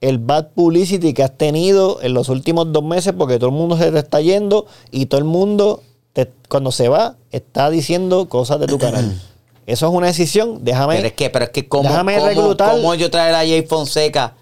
[0.00, 3.76] el bad publicity que has tenido en los últimos dos meses porque todo el mundo
[3.76, 5.82] se te está yendo y todo el mundo
[6.12, 9.20] te- cuando se va está diciendo cosas de tu canal.
[9.66, 10.96] Eso es una decisión, déjame...
[10.96, 13.62] Pero es que, pero es que cómo, Déjame cómo- reclutar- cómo yo traer a Jay
[13.66, 14.34] Fonseca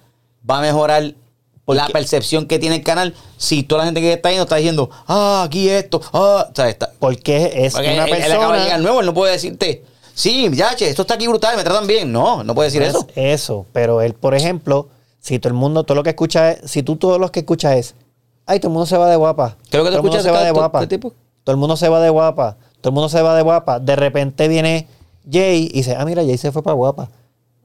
[0.49, 1.15] va a mejorar
[1.67, 4.89] la percepción que tiene el canal si toda la gente que está yendo está diciendo,
[5.09, 8.37] ah, aquí esto, ah, o sea, está, Porque es porque una él, él persona...
[8.37, 9.83] acaba de llegar nuevo, él no puede decirte,
[10.15, 12.13] sí, ya, che, esto está aquí brutal, me tratan bien.
[12.13, 13.07] No, no puede decir Es eso.
[13.17, 14.87] Eso, pero él, por ejemplo,
[15.27, 17.75] si todo el mundo, todo lo que escucha es, si tú todos los que escuchas
[17.77, 17.95] es,
[18.47, 19.57] ay, todo el mundo se va de guapa.
[19.71, 20.87] Creo que todo el mundo se va de guapa.
[20.87, 21.13] tipo.
[21.43, 22.57] Todo el mundo se va de guapa.
[22.81, 23.81] Todo el mundo se va de guapa.
[23.81, 24.87] De repente viene
[25.29, 27.09] Jay y dice, ah, mira, Jay se fue para guapa.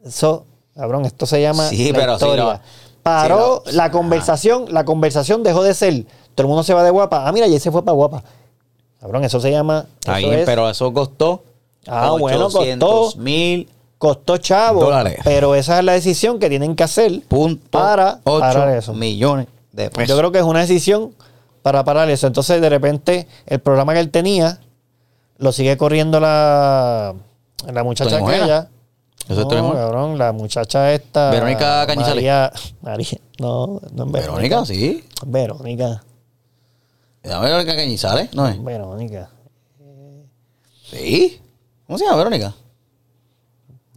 [0.03, 0.45] Eso,
[0.75, 2.43] cabrón, esto se llama Sí, la pero historia.
[2.43, 2.59] lo-
[3.03, 6.05] Paró la conversación, la conversación dejó de ser,
[6.35, 7.27] todo el mundo se va de guapa.
[7.27, 8.23] Ah, mira, Jay se fue para guapa.
[8.99, 9.85] Cabrón, eso se llama.
[10.05, 11.43] Eso es- pero eso costó
[11.87, 13.13] Ah, bueno, costó.
[13.17, 13.67] mil
[14.01, 15.19] costó chavo, Dólares.
[15.23, 18.95] pero esa es la decisión que tienen que hacer punto para ocho parar eso.
[18.95, 20.09] millones de pesos.
[20.09, 21.13] Yo creo que es una decisión
[21.61, 22.25] para parar eso.
[22.25, 24.59] Entonces, de repente, el programa que él tenía
[25.37, 27.13] lo sigue corriendo la,
[27.71, 28.69] la muchacha aquella.
[29.29, 31.29] Eso es no, cabrón, la muchacha esta.
[31.29, 32.15] Verónica Cañizales.
[32.15, 34.61] María, María, no, no es Verónica.
[34.61, 35.03] Verónica, sí.
[35.27, 36.03] Verónica.
[37.21, 38.63] Verónica Cañizales, ¿no es?
[38.63, 39.29] Verónica.
[40.89, 41.39] Sí.
[41.85, 42.55] ¿Cómo se llama Verónica?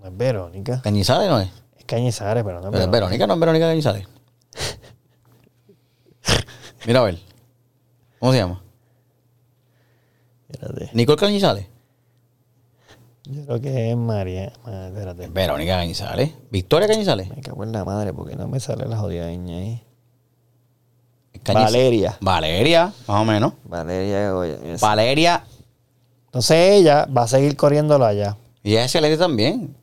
[0.05, 0.83] No es Verónica.
[0.83, 1.49] Cañizales, ¿no es?
[1.79, 3.27] Es Cañizares, pero no es Pero es Verónica.
[3.27, 4.07] No es Verónica Cañizales.
[6.87, 7.19] Mira a ver.
[8.21, 8.63] ¿Cómo se llama?
[10.51, 10.91] Espérate.
[10.93, 11.67] Nicole Cañizales.
[13.25, 14.53] Yo creo que es María.
[14.67, 15.27] Ma- Espérate.
[15.29, 16.33] Verónica Cañizales.
[16.51, 17.31] Victoria Cañizales.
[17.35, 19.83] Me cago en la madre porque no me sale la jodida niña ahí.
[21.43, 22.19] Cañiz- Valeria.
[22.21, 23.55] Valeria, más o menos.
[23.65, 24.59] Valeria Goya.
[24.83, 25.45] Valeria.
[26.27, 28.37] Entonces ella va a seguir corriéndolo allá.
[28.63, 29.75] Y es excelente también.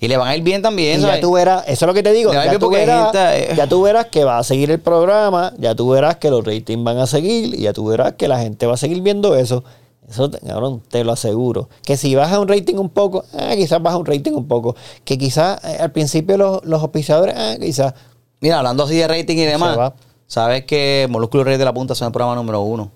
[0.00, 2.02] Y le van a ir bien también, Y ya tú verás, eso es lo que
[2.02, 3.56] te digo, ya tú, verás, gente, eh.
[3.56, 6.82] ya tú verás que va a seguir el programa, ya tú verás que los ratings
[6.84, 9.64] van a seguir y ya tú verás que la gente va a seguir viendo eso.
[10.08, 11.70] Eso, te- cabrón, te lo aseguro.
[11.82, 14.76] Que si baja un rating un poco, ah, quizás baja un rating un poco.
[15.04, 17.94] Que quizás eh, al principio los, los auspiciadores, ah, quizás.
[18.40, 19.92] Mira, hablando así de rating y demás,
[20.26, 22.90] sabes que Molúsculo Rey de la Punta son el programa número uno.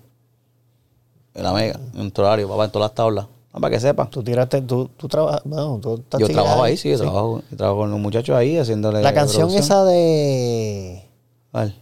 [1.33, 3.25] En la Mega, en nuestro horario, papá, en todas las tablas.
[3.51, 4.09] Ah, para que sepan.
[4.09, 7.57] Tú tiraste, tú, tú trabajas, no, tú estás Yo trabajo ahí, sí, yo trabajo, yo
[7.57, 9.01] trabajo con los muchachos ahí haciéndole.
[9.01, 9.63] La canción producción.
[9.63, 11.05] esa de
[11.51, 11.75] ¿Cuál?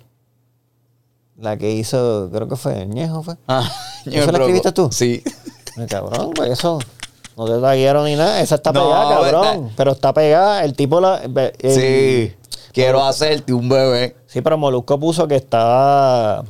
[1.39, 3.35] la que hizo, creo que fue Ñejo, fue.
[3.47, 3.69] Ah,
[4.05, 4.89] ¿Eso la escribiste tú?
[4.91, 5.21] Sí.
[5.89, 6.79] Cabrón, pues eso.
[7.35, 8.41] No te taguearon ni nada.
[8.41, 9.45] Esa está No, pegada, cabrón.
[9.65, 10.63] está- Pero está pegada.
[10.63, 11.17] El tipo la.
[11.23, 12.33] el- Sí.
[12.71, 14.15] Quiero hacerte un bebé.
[14.25, 16.43] Sí, pero Molusco puso que estaba.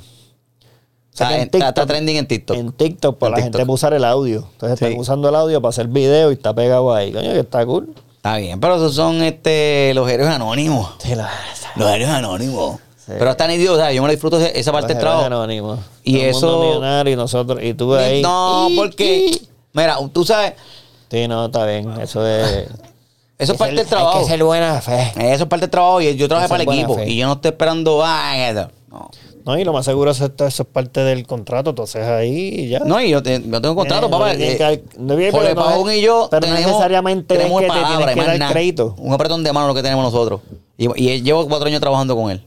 [1.18, 2.58] Sea, en está, trending en TikTok.
[2.58, 4.48] En TikTok, pues En la gente puede usar el audio.
[4.54, 4.86] Entonces Sí.
[4.86, 7.12] están usando el audio para hacer video y está pegado ahí.
[7.12, 7.94] Coño, que está cool.
[8.18, 10.92] Está bien, pero esos son este, los héroes anónimos.
[11.00, 11.30] Sí, la-
[11.76, 12.80] Los héroes anónimos.
[12.98, 13.14] Sí.
[13.18, 15.26] Pero están idiotas, yo me lo disfruto esa parte del Los trabajo.
[15.26, 15.80] héroes anónimos.
[16.04, 17.60] Y Todo el mundo eso- millonario y nosotros.
[17.64, 18.22] Y tú ahí.
[18.22, 19.42] No, porque,
[19.74, 20.54] mira, tú sabes,
[21.10, 21.90] Sí, no, está bien.
[22.02, 22.68] Eso es.
[23.40, 24.18] eso es parte del trabajo.
[24.20, 25.14] Hay que ser buena fe.
[25.18, 26.96] Eso es parte del trabajo y yo trabajé para el equipo.
[26.96, 27.08] fe.
[27.10, 28.68] Y yo no estoy esperando, ah.
[28.90, 29.10] No.
[29.48, 31.70] No, y lo más seguro es esto, eso es parte del contrato.
[31.70, 32.80] Entonces ahí y ya.
[32.80, 34.34] No, y yo, te- yo tengo contrato, Eh, papá.
[34.34, 37.34] eh, que- no tiene- Jorge pero no es- Pajón y yo pero no tenemos, necesariamente
[37.34, 38.52] es tenemos que te palabra, tienes que más dar nada.
[38.52, 38.96] crédito.
[38.98, 40.42] Un apretón de mano lo que tenemos nosotros.
[40.78, 42.44] Y, y llevo cuatro años trabajando con él.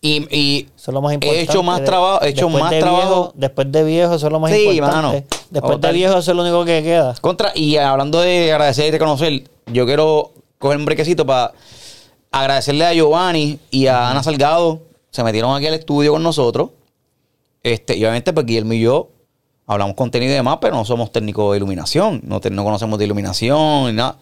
[0.00, 1.40] Y, y Eso es lo más importante.
[1.40, 3.02] he hecho más trabajo, he hecho después más de trabajo.
[3.06, 4.96] viejo- después de viejo, eso es lo más Sí, importante.
[4.96, 5.24] mano.
[5.50, 7.14] Después de viejo, eso es lo único que queda.
[7.20, 11.52] Contra, y hablando de agradecer y reconocer, yo quiero coger un brequecito para
[12.32, 14.80] agradecerle a Giovanni y a Ana Salgado.
[15.12, 16.70] Se metieron aquí al estudio con nosotros.
[17.62, 19.10] Este, y obviamente, pues Guillermo y yo
[19.68, 22.20] hablamos contenido y demás, pero no somos técnicos de iluminación.
[22.24, 24.18] No, te- no conocemos de iluminación ni nada.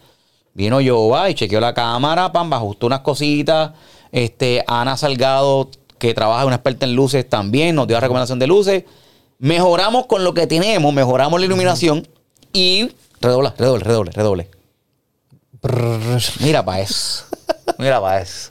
[0.53, 3.71] Vino Giovanni y chequeó la cámara, pam, ajustó unas cositas.
[4.11, 8.47] Este, Ana Salgado, que trabaja una experta en luces también, nos dio la recomendación de
[8.47, 8.83] luces.
[9.39, 12.07] Mejoramos con lo que tenemos, mejoramos la iluminación
[12.53, 14.49] y redobla, redoble, redoble, redoble.
[16.41, 17.25] Mira para eso.
[17.77, 18.50] Mira para eso.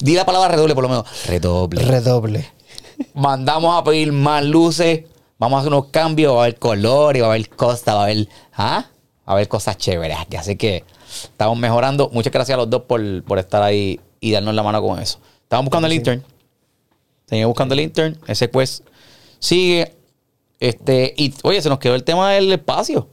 [0.00, 1.26] Di la palabra redoble por lo menos.
[1.26, 1.82] Redoble.
[1.82, 2.52] Redoble.
[3.14, 5.04] Mandamos a pedir más luces.
[5.38, 6.34] Vamos a hacer unos cambios.
[6.34, 7.84] Va a haber color y va a haber cosas.
[7.88, 8.28] Va a haber.
[8.54, 8.86] ¿Ah?
[9.26, 10.18] Va a haber cosas chéveres.
[10.18, 10.36] aquí.
[10.36, 10.84] Así que
[11.24, 12.10] estamos mejorando.
[12.12, 15.18] Muchas gracias a los dos por, por estar ahí y darnos la mano con eso.
[15.42, 16.24] Estamos buscando el intern.
[17.26, 18.18] Seguimos buscando el intern.
[18.26, 18.82] Ese pues
[19.38, 19.94] sigue.
[20.60, 23.08] Este, y oye, se nos quedó el tema del espacio.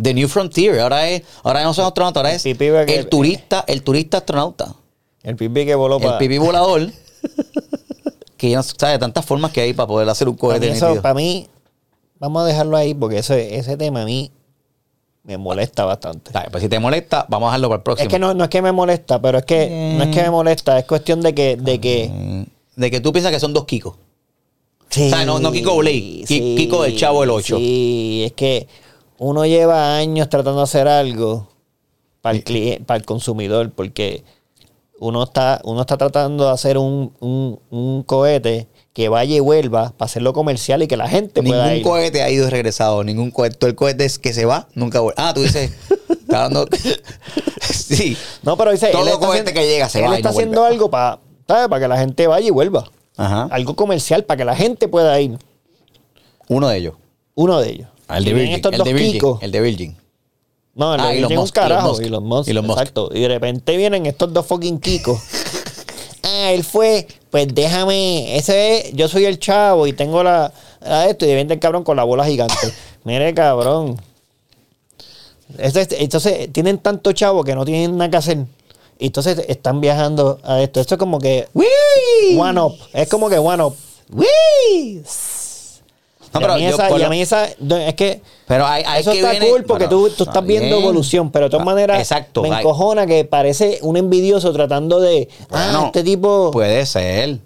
[0.00, 0.80] The New Frontier.
[0.80, 4.74] Ahora es, ahora no son astronautas, ahora es el turista, el turista astronauta.
[5.28, 6.18] El pipi que voló El para.
[6.18, 6.90] pipí volador.
[8.36, 10.60] que ya no sabe de tantas formas que hay para poder hacer un Para mí,
[10.60, 11.48] cohete eso, para mí,
[12.18, 14.30] vamos a dejarlo ahí porque ese, ese tema a mí
[15.24, 16.30] me molesta bastante.
[16.32, 18.06] Bien, Pues si te molesta, vamos a dejarlo para el próximo.
[18.06, 20.30] Es que no, no es que me molesta, pero es que no es que me
[20.30, 22.42] molesta, es cuestión de que, de que Mm,
[22.80, 23.94] De que tú piensas que son dos Kikos.
[23.94, 23.98] O
[24.90, 27.58] sea, no- no Kiko Blade, Ki- Kiko del Chavo del Ocho.
[27.58, 28.66] Sí, es que
[29.18, 31.48] uno lleva años tratando de hacer algo
[32.22, 34.24] para el, cliente, para el consumidor, porque
[35.00, 39.92] uno está, uno está tratando de hacer un, un, un cohete que vaya y vuelva
[39.96, 41.82] para hacerlo comercial y que la gente pueda Ningún ir.
[41.84, 43.04] cohete ha ido regresado.
[43.04, 43.56] Ningún cohete.
[43.56, 45.14] Todo el cohete es que se va, nunca vuelve.
[45.22, 45.70] Ah, tú dices.
[46.10, 46.66] está dando-
[47.60, 48.16] sí.
[48.42, 50.30] No, pero dice, Todo él está cohete haciendo- que llega se él va y está
[50.30, 50.74] no haciendo vuelve.
[50.74, 52.90] algo para, para que la gente vaya y vuelva.
[53.16, 53.48] Ajá.
[53.50, 55.38] Algo comercial para que la gente pueda ir.
[56.48, 56.94] Uno de ellos.
[57.34, 57.88] Uno de ellos.
[58.08, 58.54] Ah, El de Y Virgin.
[58.72, 59.22] El de Virgin.
[59.40, 59.96] El de Virgin.
[60.78, 61.88] No, el Ah, Elon es un Musk, Elon carajo.
[61.88, 62.02] Musk.
[62.02, 62.78] Elon Musk, Elon Musk.
[62.78, 63.10] Exacto.
[63.12, 65.18] Y de repente vienen estos dos fucking kikos.
[66.22, 71.00] ah, él fue, pues déjame, ese es, yo soy el chavo y tengo la, la
[71.02, 72.54] de esto y viene el cabrón con la bola gigante.
[73.04, 74.00] Mire, cabrón.
[75.58, 78.38] Entonces, tienen tanto chavo que no tienen nada que hacer.
[79.00, 80.80] Y entonces están viajando a esto.
[80.80, 82.38] Esto es como que ¡Wii!
[82.38, 82.74] one up.
[82.92, 83.74] Es como que one up.
[84.12, 85.02] ¡Wii!
[86.32, 88.66] No, y, pero a mí yo esa, y a lo- mí esa- es que Pero
[88.66, 90.82] hay, hay eso que está viene- cool porque Bueno, tú, tú está estás viendo bien.
[90.82, 92.42] evolución, pero de todas Ah, maneras Exacto.
[92.42, 96.50] me hay- encojona que parece un envidioso tratando de, ah, este tipo...
[96.50, 97.38] Puede ser.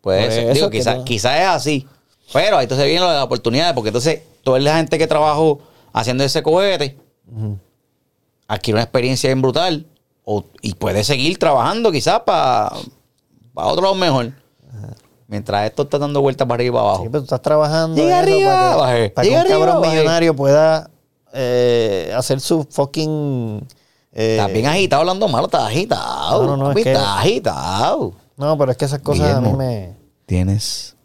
[0.00, 0.54] Puede Por ser.
[0.54, 0.70] Digo,
[1.04, 1.86] quizás es así.
[2.32, 5.60] Pero ahí entonces viene las oportunidades, porque entonces toda la gente que trabajó
[5.92, 6.96] haciendo ese cohete
[8.46, 9.86] adquiere una experiencia bien brutal
[10.24, 12.72] o, y puede seguir trabajando quizás para
[13.54, 14.32] otro lado mejor.
[15.30, 17.02] Mientras esto está dando vueltas para arriba y para abajo.
[17.04, 20.90] Sí, pero tú estás trabajando Llega arriba, para que, para un cabrón millonario pueda
[21.32, 23.64] eh, hacer su fucking.
[24.12, 26.42] eh, Estás bien agitado hablando malo, estás agitado.
[26.42, 28.12] No, no, no, papi, es que- Estás agitado.
[28.36, 29.94] no, pero es que esas cosas a mí me.
[30.26, 30.96] Tienes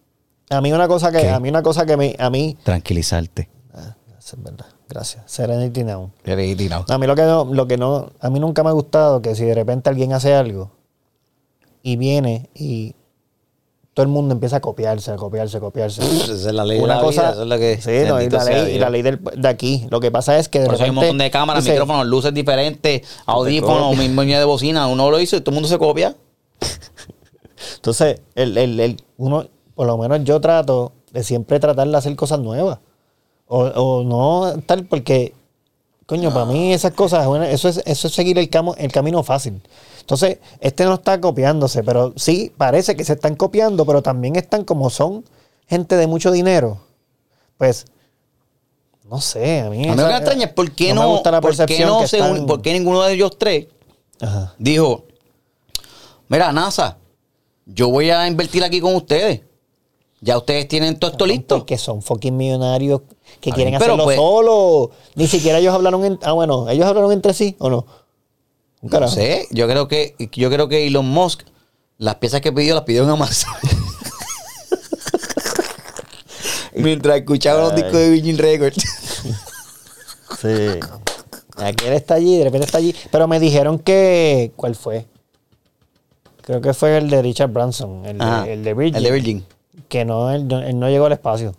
[0.49, 1.19] A mí una cosa que.
[1.21, 1.29] ¿Qué?
[1.29, 2.15] A mí una cosa que me.
[2.17, 2.57] A mí.
[2.63, 3.47] tranquilizarte.
[3.75, 4.65] Ah, es verdad.
[4.89, 5.23] Gracias.
[5.27, 6.09] Serenity now.
[6.23, 6.85] Eres tirado.
[6.89, 9.35] A mí lo que no, lo que no, a mí nunca me ha gustado que
[9.35, 10.71] si de repente alguien hace algo
[11.83, 12.95] y viene y
[13.95, 16.01] todo el mundo empieza a copiarse, a copiarse, a copiarse.
[16.03, 17.81] Esa es la ley de Una la cosa, vida, eso es lo que...
[17.81, 19.87] sí, no, y la ley, y la ley del- de aquí.
[19.89, 21.73] Lo que pasa es que de Por eso hay un repente montón de cámaras, dice,
[21.75, 24.85] micrófonos, luces diferentes, audífonos, mismo de bocina.
[24.87, 26.13] Uno lo hizo y todo el mundo se copia.
[27.77, 32.15] Entonces, el, el, el- uno, por lo menos yo trato de siempre tratar de hacer
[32.15, 32.79] cosas nuevas.
[33.47, 35.33] O, o no tal, porque,
[36.05, 39.23] coño, para mí esas cosas, bueno, eso es, eso es seguir el, camo- el camino
[39.23, 39.61] fácil.
[40.05, 44.63] Entonces, este no está copiándose, pero sí parece que se están copiando, pero también están
[44.63, 45.25] como son
[45.67, 46.77] gente de mucho dinero.
[47.57, 47.87] Pues,
[49.09, 49.87] no sé, a mí.
[49.87, 52.01] A mí lo que me extraña es por qué no, gusta la por qué no
[52.01, 53.65] que se están- por qué ninguno de ellos tres
[54.21, 54.53] Ajá.
[54.59, 55.05] dijo,
[56.27, 56.97] mira, NASA,
[57.65, 59.41] yo voy a invertir aquí con ustedes.
[60.21, 61.57] Ya ustedes tienen todo esto listo.
[61.57, 63.01] Porque son fucking millonarios
[63.41, 64.91] que quieren hacerlo pues- solo.
[65.15, 67.85] Ni siquiera ellos hablaron en, ah bueno, ellos hablaron entre sí o no.
[68.85, 69.15] Un No carajo.
[69.15, 71.41] sé, yo creo que yo creo que Elon Musk
[71.97, 73.51] las piezas que pidió las pidió en Amazon.
[76.75, 78.83] Mientras escuchaba los discos de Virgin Records.
[80.41, 80.79] Sí.
[81.55, 82.93] Aquí él está allí, de repente está allí.
[83.09, 84.51] Pero me dijeron que.
[84.55, 85.05] ¿Cuál fue?
[86.41, 88.95] Creo que fue el de Richard Branson, el, de, el de Virgin.
[88.97, 89.45] el de Virgin.
[89.87, 91.55] Que no él, no, él no llegó al espacio.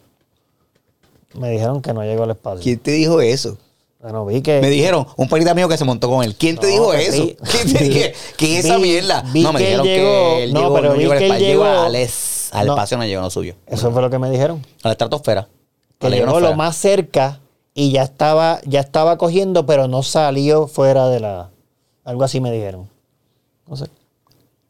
[1.35, 2.62] Me dijeron que no llegó al espacio.
[2.62, 3.57] ¿Quién te dijo eso?
[4.27, 4.61] Vi que.
[4.61, 6.35] Me dijeron, un panita mío que se montó con él.
[6.37, 7.23] ¿Quién te No, dijo que eso?
[7.24, 7.37] vi-
[7.77, 9.23] ¿Quién te es esa vi- mierda?
[9.35, 11.19] no, me que él dijeron llegó- que él no, llegó, pero no vi llegó al
[11.19, 12.73] que espacio, llegó al, es- al No.
[12.74, 13.55] espacio, no llegó, no subió.
[13.66, 14.65] Eso fue lo que me dijeron.
[14.83, 15.49] A la estratosfera.
[15.99, 17.41] que la llegó lo más cerca
[17.74, 21.51] y ya estaba, ya estaba cogiendo, pero no salió fuera de la.
[22.05, 22.89] Algo así me dijeron.
[23.66, 23.87] No sé.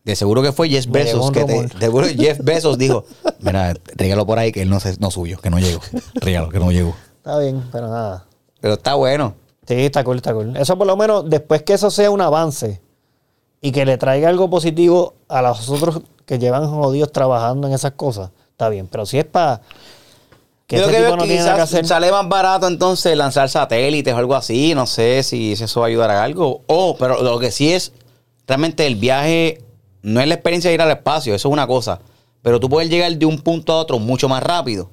[0.05, 1.31] De seguro que fue Jeff Bezos.
[1.33, 3.05] Que te, de seguro Jeff Bezos dijo,
[3.41, 5.81] mira, regalo por ahí que él no, se, no subió, que no llegó.
[6.15, 6.95] Regalo, que no llegó.
[7.19, 8.26] Está bien, pero nada.
[8.61, 9.35] Pero está bueno.
[9.66, 10.57] Sí, está cool, está cool.
[10.57, 12.81] Eso por lo menos, después que eso sea un avance
[13.61, 17.93] y que le traiga algo positivo a los otros que llevan jodidos trabajando en esas
[17.93, 18.87] cosas, está bien.
[18.87, 19.62] Pero si es para
[20.66, 21.87] que Yo ese que tipo es no que tiene nada que quizás hacer.
[21.87, 24.74] sale más barato entonces lanzar satélites o algo así.
[24.74, 26.62] No sé si eso va a ayudar a algo.
[26.66, 27.93] O, pero lo que sí es,
[28.47, 29.62] realmente el viaje
[30.03, 32.01] no es la experiencia de ir al espacio, eso es una cosa.
[32.43, 34.91] Pero tú puedes llegar de un punto a otro mucho más rápido.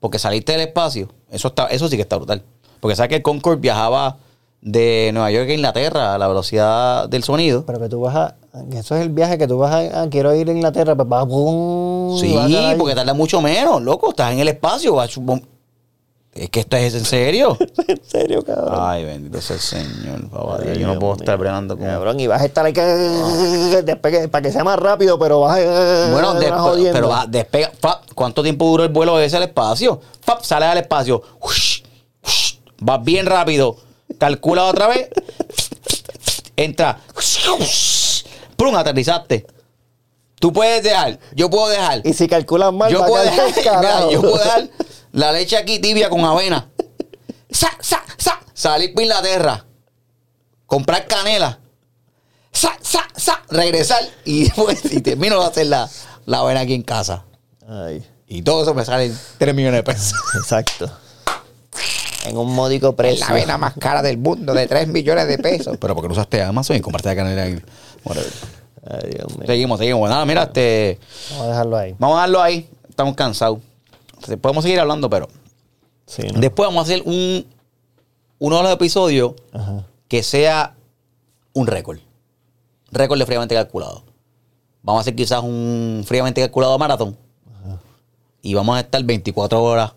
[0.00, 2.42] Porque saliste del espacio, eso, está, eso sí que está brutal.
[2.80, 4.16] Porque sabes que el Concorde viajaba
[4.60, 7.64] de Nueva York a Inglaterra a la velocidad del sonido.
[7.66, 8.34] Pero que tú vas a.
[8.72, 10.02] Eso es el viaje que tú vas a.
[10.02, 11.26] ah, quiero ir a Inglaterra, pues vas.
[11.26, 14.10] pum, Sí, a porque tarda mucho menos, loco.
[14.10, 14.94] Estás en el espacio.
[14.94, 15.18] vas-
[16.34, 17.56] Es que esto es en serio.
[17.86, 18.74] en serio, cabrón.
[18.76, 20.78] Ay, bendito sea el Señor, papá Ay, Dios.
[20.78, 21.22] Yo no puedo mío.
[21.22, 21.86] estar bregando con.
[21.86, 22.80] Cabrón, y vas a estar ahí que.
[22.82, 26.10] despegue- para que sea más rápido, pero vas a.
[26.10, 26.92] Bueno, vas despe- jodiendo.
[26.92, 27.70] pero va, despega.
[28.16, 30.00] ¿Cuánto tiempo duró el vuelo ese al espacio?
[30.22, 31.22] Fa, sales al espacio.
[31.40, 31.82] Ush,
[32.24, 33.76] ush, vas bien rápido.
[34.18, 35.08] Calcula otra vez.
[36.56, 36.98] Entra.
[38.56, 39.46] Prum, aterrizaste.
[40.40, 41.18] Tú puedes dejar.
[41.34, 42.00] Yo puedo dejar.
[42.04, 43.46] Y si calculas mal, yo puedo dejar,
[43.80, 44.68] mira, yo puedo dejar
[45.14, 46.68] la leche aquí tibia con avena.
[47.50, 49.64] Sa, sa, sa, salir para Inglaterra.
[50.66, 51.60] Comprar canela.
[52.50, 55.88] Sa, sa, sa, regresar y, después, y termino de hacer la,
[56.26, 57.24] la avena aquí en casa.
[57.68, 60.14] Ay, Y todo eso me sale en 3 millones de pesos.
[60.34, 60.90] exacto.
[62.24, 63.20] En un módico precio.
[63.20, 65.76] La avena más cara del mundo de 3 millones de pesos.
[65.80, 67.62] Pero porque no usaste Amazon y compraste la canela ahí.
[68.04, 68.32] Whatever.
[68.90, 69.46] Ay, Dios mío.
[69.46, 70.10] Seguimos, seguimos.
[70.10, 70.98] Nada, mira, este.
[71.30, 71.94] Vamos a dejarlo ahí.
[72.00, 72.68] Vamos a darlo ahí.
[72.88, 73.60] Estamos cansados.
[74.24, 75.28] Entonces, podemos seguir hablando, pero.
[76.06, 76.40] Sí, ¿no?
[76.40, 77.46] Después vamos a hacer un
[78.38, 79.86] uno de los episodios Ajá.
[80.08, 80.74] que sea
[81.52, 81.98] un récord.
[82.90, 84.02] Récord de fríamente calculado.
[84.82, 87.16] Vamos a hacer quizás un fríamente calculado maratón.
[88.42, 89.92] Y vamos a estar 24 horas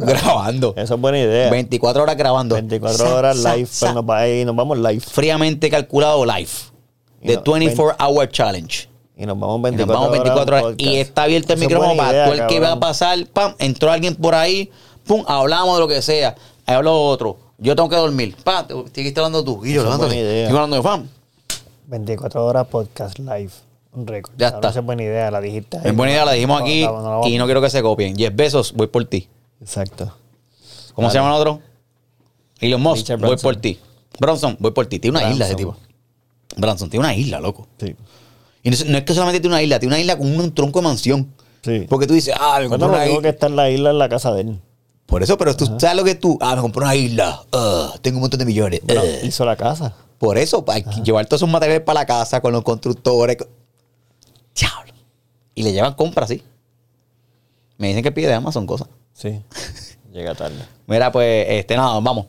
[0.00, 0.74] grabando.
[0.76, 1.50] Eso es buena idea.
[1.50, 2.56] 24 horas grabando.
[2.56, 3.66] 24 Sa, horas sa, live.
[3.68, 3.86] sa.
[3.86, 4.98] Pues nos, va- y nos vamos live.
[5.00, 6.50] Fríamente calculado live.
[7.24, 8.89] The no, 24 Hour Challenge.
[9.20, 10.74] Y nos vamos Y 24 nos vamos 24 horas.
[10.78, 13.26] Y está abierto el Eso es micrófono para idea, todo el que va a pasar.
[13.26, 14.70] Pam, entró alguien por ahí.
[15.06, 16.34] Pum, hablamos de lo que sea.
[16.64, 17.36] Ahí habló otro.
[17.58, 18.34] Yo tengo que dormir.
[18.42, 19.62] Pam, te seguiste hablando tú.
[19.66, 20.46] Y yo, levántate.
[20.46, 21.06] Sigo hablando de fam.
[21.88, 23.50] 24 horas podcast live.
[23.92, 24.32] Un récord.
[24.38, 24.70] Ya está.
[24.70, 25.76] Esa es buena idea, la dijiste.
[25.76, 25.82] ahí.
[25.88, 26.84] Es buena idea, la dijimos No, aquí.
[26.84, 28.14] no, no, no, y no quiero que se copien.
[28.14, 29.28] 10 besos, voy por ti.
[29.60, 30.14] Exacto.
[30.94, 31.60] ¿Cómo se llama el otro?
[32.58, 33.78] Elon Musk, voy por ti.
[34.18, 34.98] Bronson, voy por ti.
[34.98, 35.72] Tiene una isla ese tipo.
[35.72, 36.60] Branson.
[36.60, 37.66] Branson, tiene una isla, loco.
[37.78, 37.94] Sí.
[38.62, 40.54] Y no es, no es que solamente tiene una isla, tiene una isla con un
[40.54, 41.32] tronco de mansión.
[41.62, 41.86] Sí.
[41.88, 43.30] Porque tú dices, ah, me Bueno, compré lo una único que isla.
[43.30, 44.60] está en la isla es la casa de él.
[45.06, 46.38] Por eso, pero tú sabes lo que tú.
[46.40, 47.42] Ah, me compré una isla.
[47.52, 48.80] Ah, tengo un montón de millones.
[48.84, 49.24] Bueno, Ah.
[49.26, 49.94] hizo la casa.
[50.18, 53.36] Por eso, para llevar todos esos materiales para la casa con los constructores.
[53.36, 53.48] con-
[54.54, 54.92] Diablo.
[55.54, 56.42] Y le llevan compras, sí.
[57.78, 58.88] Me dicen que pide de Amazon cosas.
[59.14, 59.40] Sí.
[60.12, 60.56] Llega tarde.
[60.86, 62.26] Mira, pues, este, nada, vamos.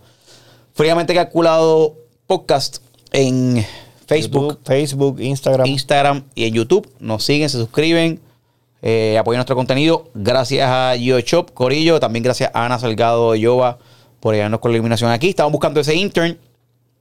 [0.73, 1.95] Fríamente calculado
[2.27, 2.77] podcast
[3.11, 3.65] en
[4.15, 5.67] Facebook, YouTube, Facebook, Instagram.
[5.67, 6.91] Instagram y en YouTube.
[6.99, 8.19] Nos siguen, se suscriben,
[8.81, 10.09] eh, apoyan nuestro contenido.
[10.13, 11.99] Gracias a GeoShop, Corillo.
[11.99, 13.77] También gracias a Ana Salgado Yoba
[14.19, 15.29] por ayudarnos con la iluminación aquí.
[15.29, 16.37] Estamos buscando ese intern.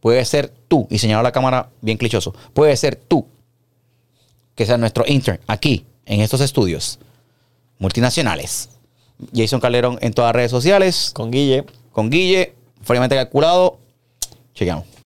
[0.01, 2.35] Puede ser tú, y señalo la cámara bien clichoso.
[2.55, 3.27] Puede ser tú
[4.55, 6.99] que sea nuestro intern aquí, en estos estudios
[7.79, 8.71] multinacionales.
[9.35, 11.11] Jason Calderón en todas las redes sociales.
[11.13, 11.65] Con Guille.
[11.93, 13.79] Con Guille, fríamente calculado.
[14.55, 15.00] Chequeamos.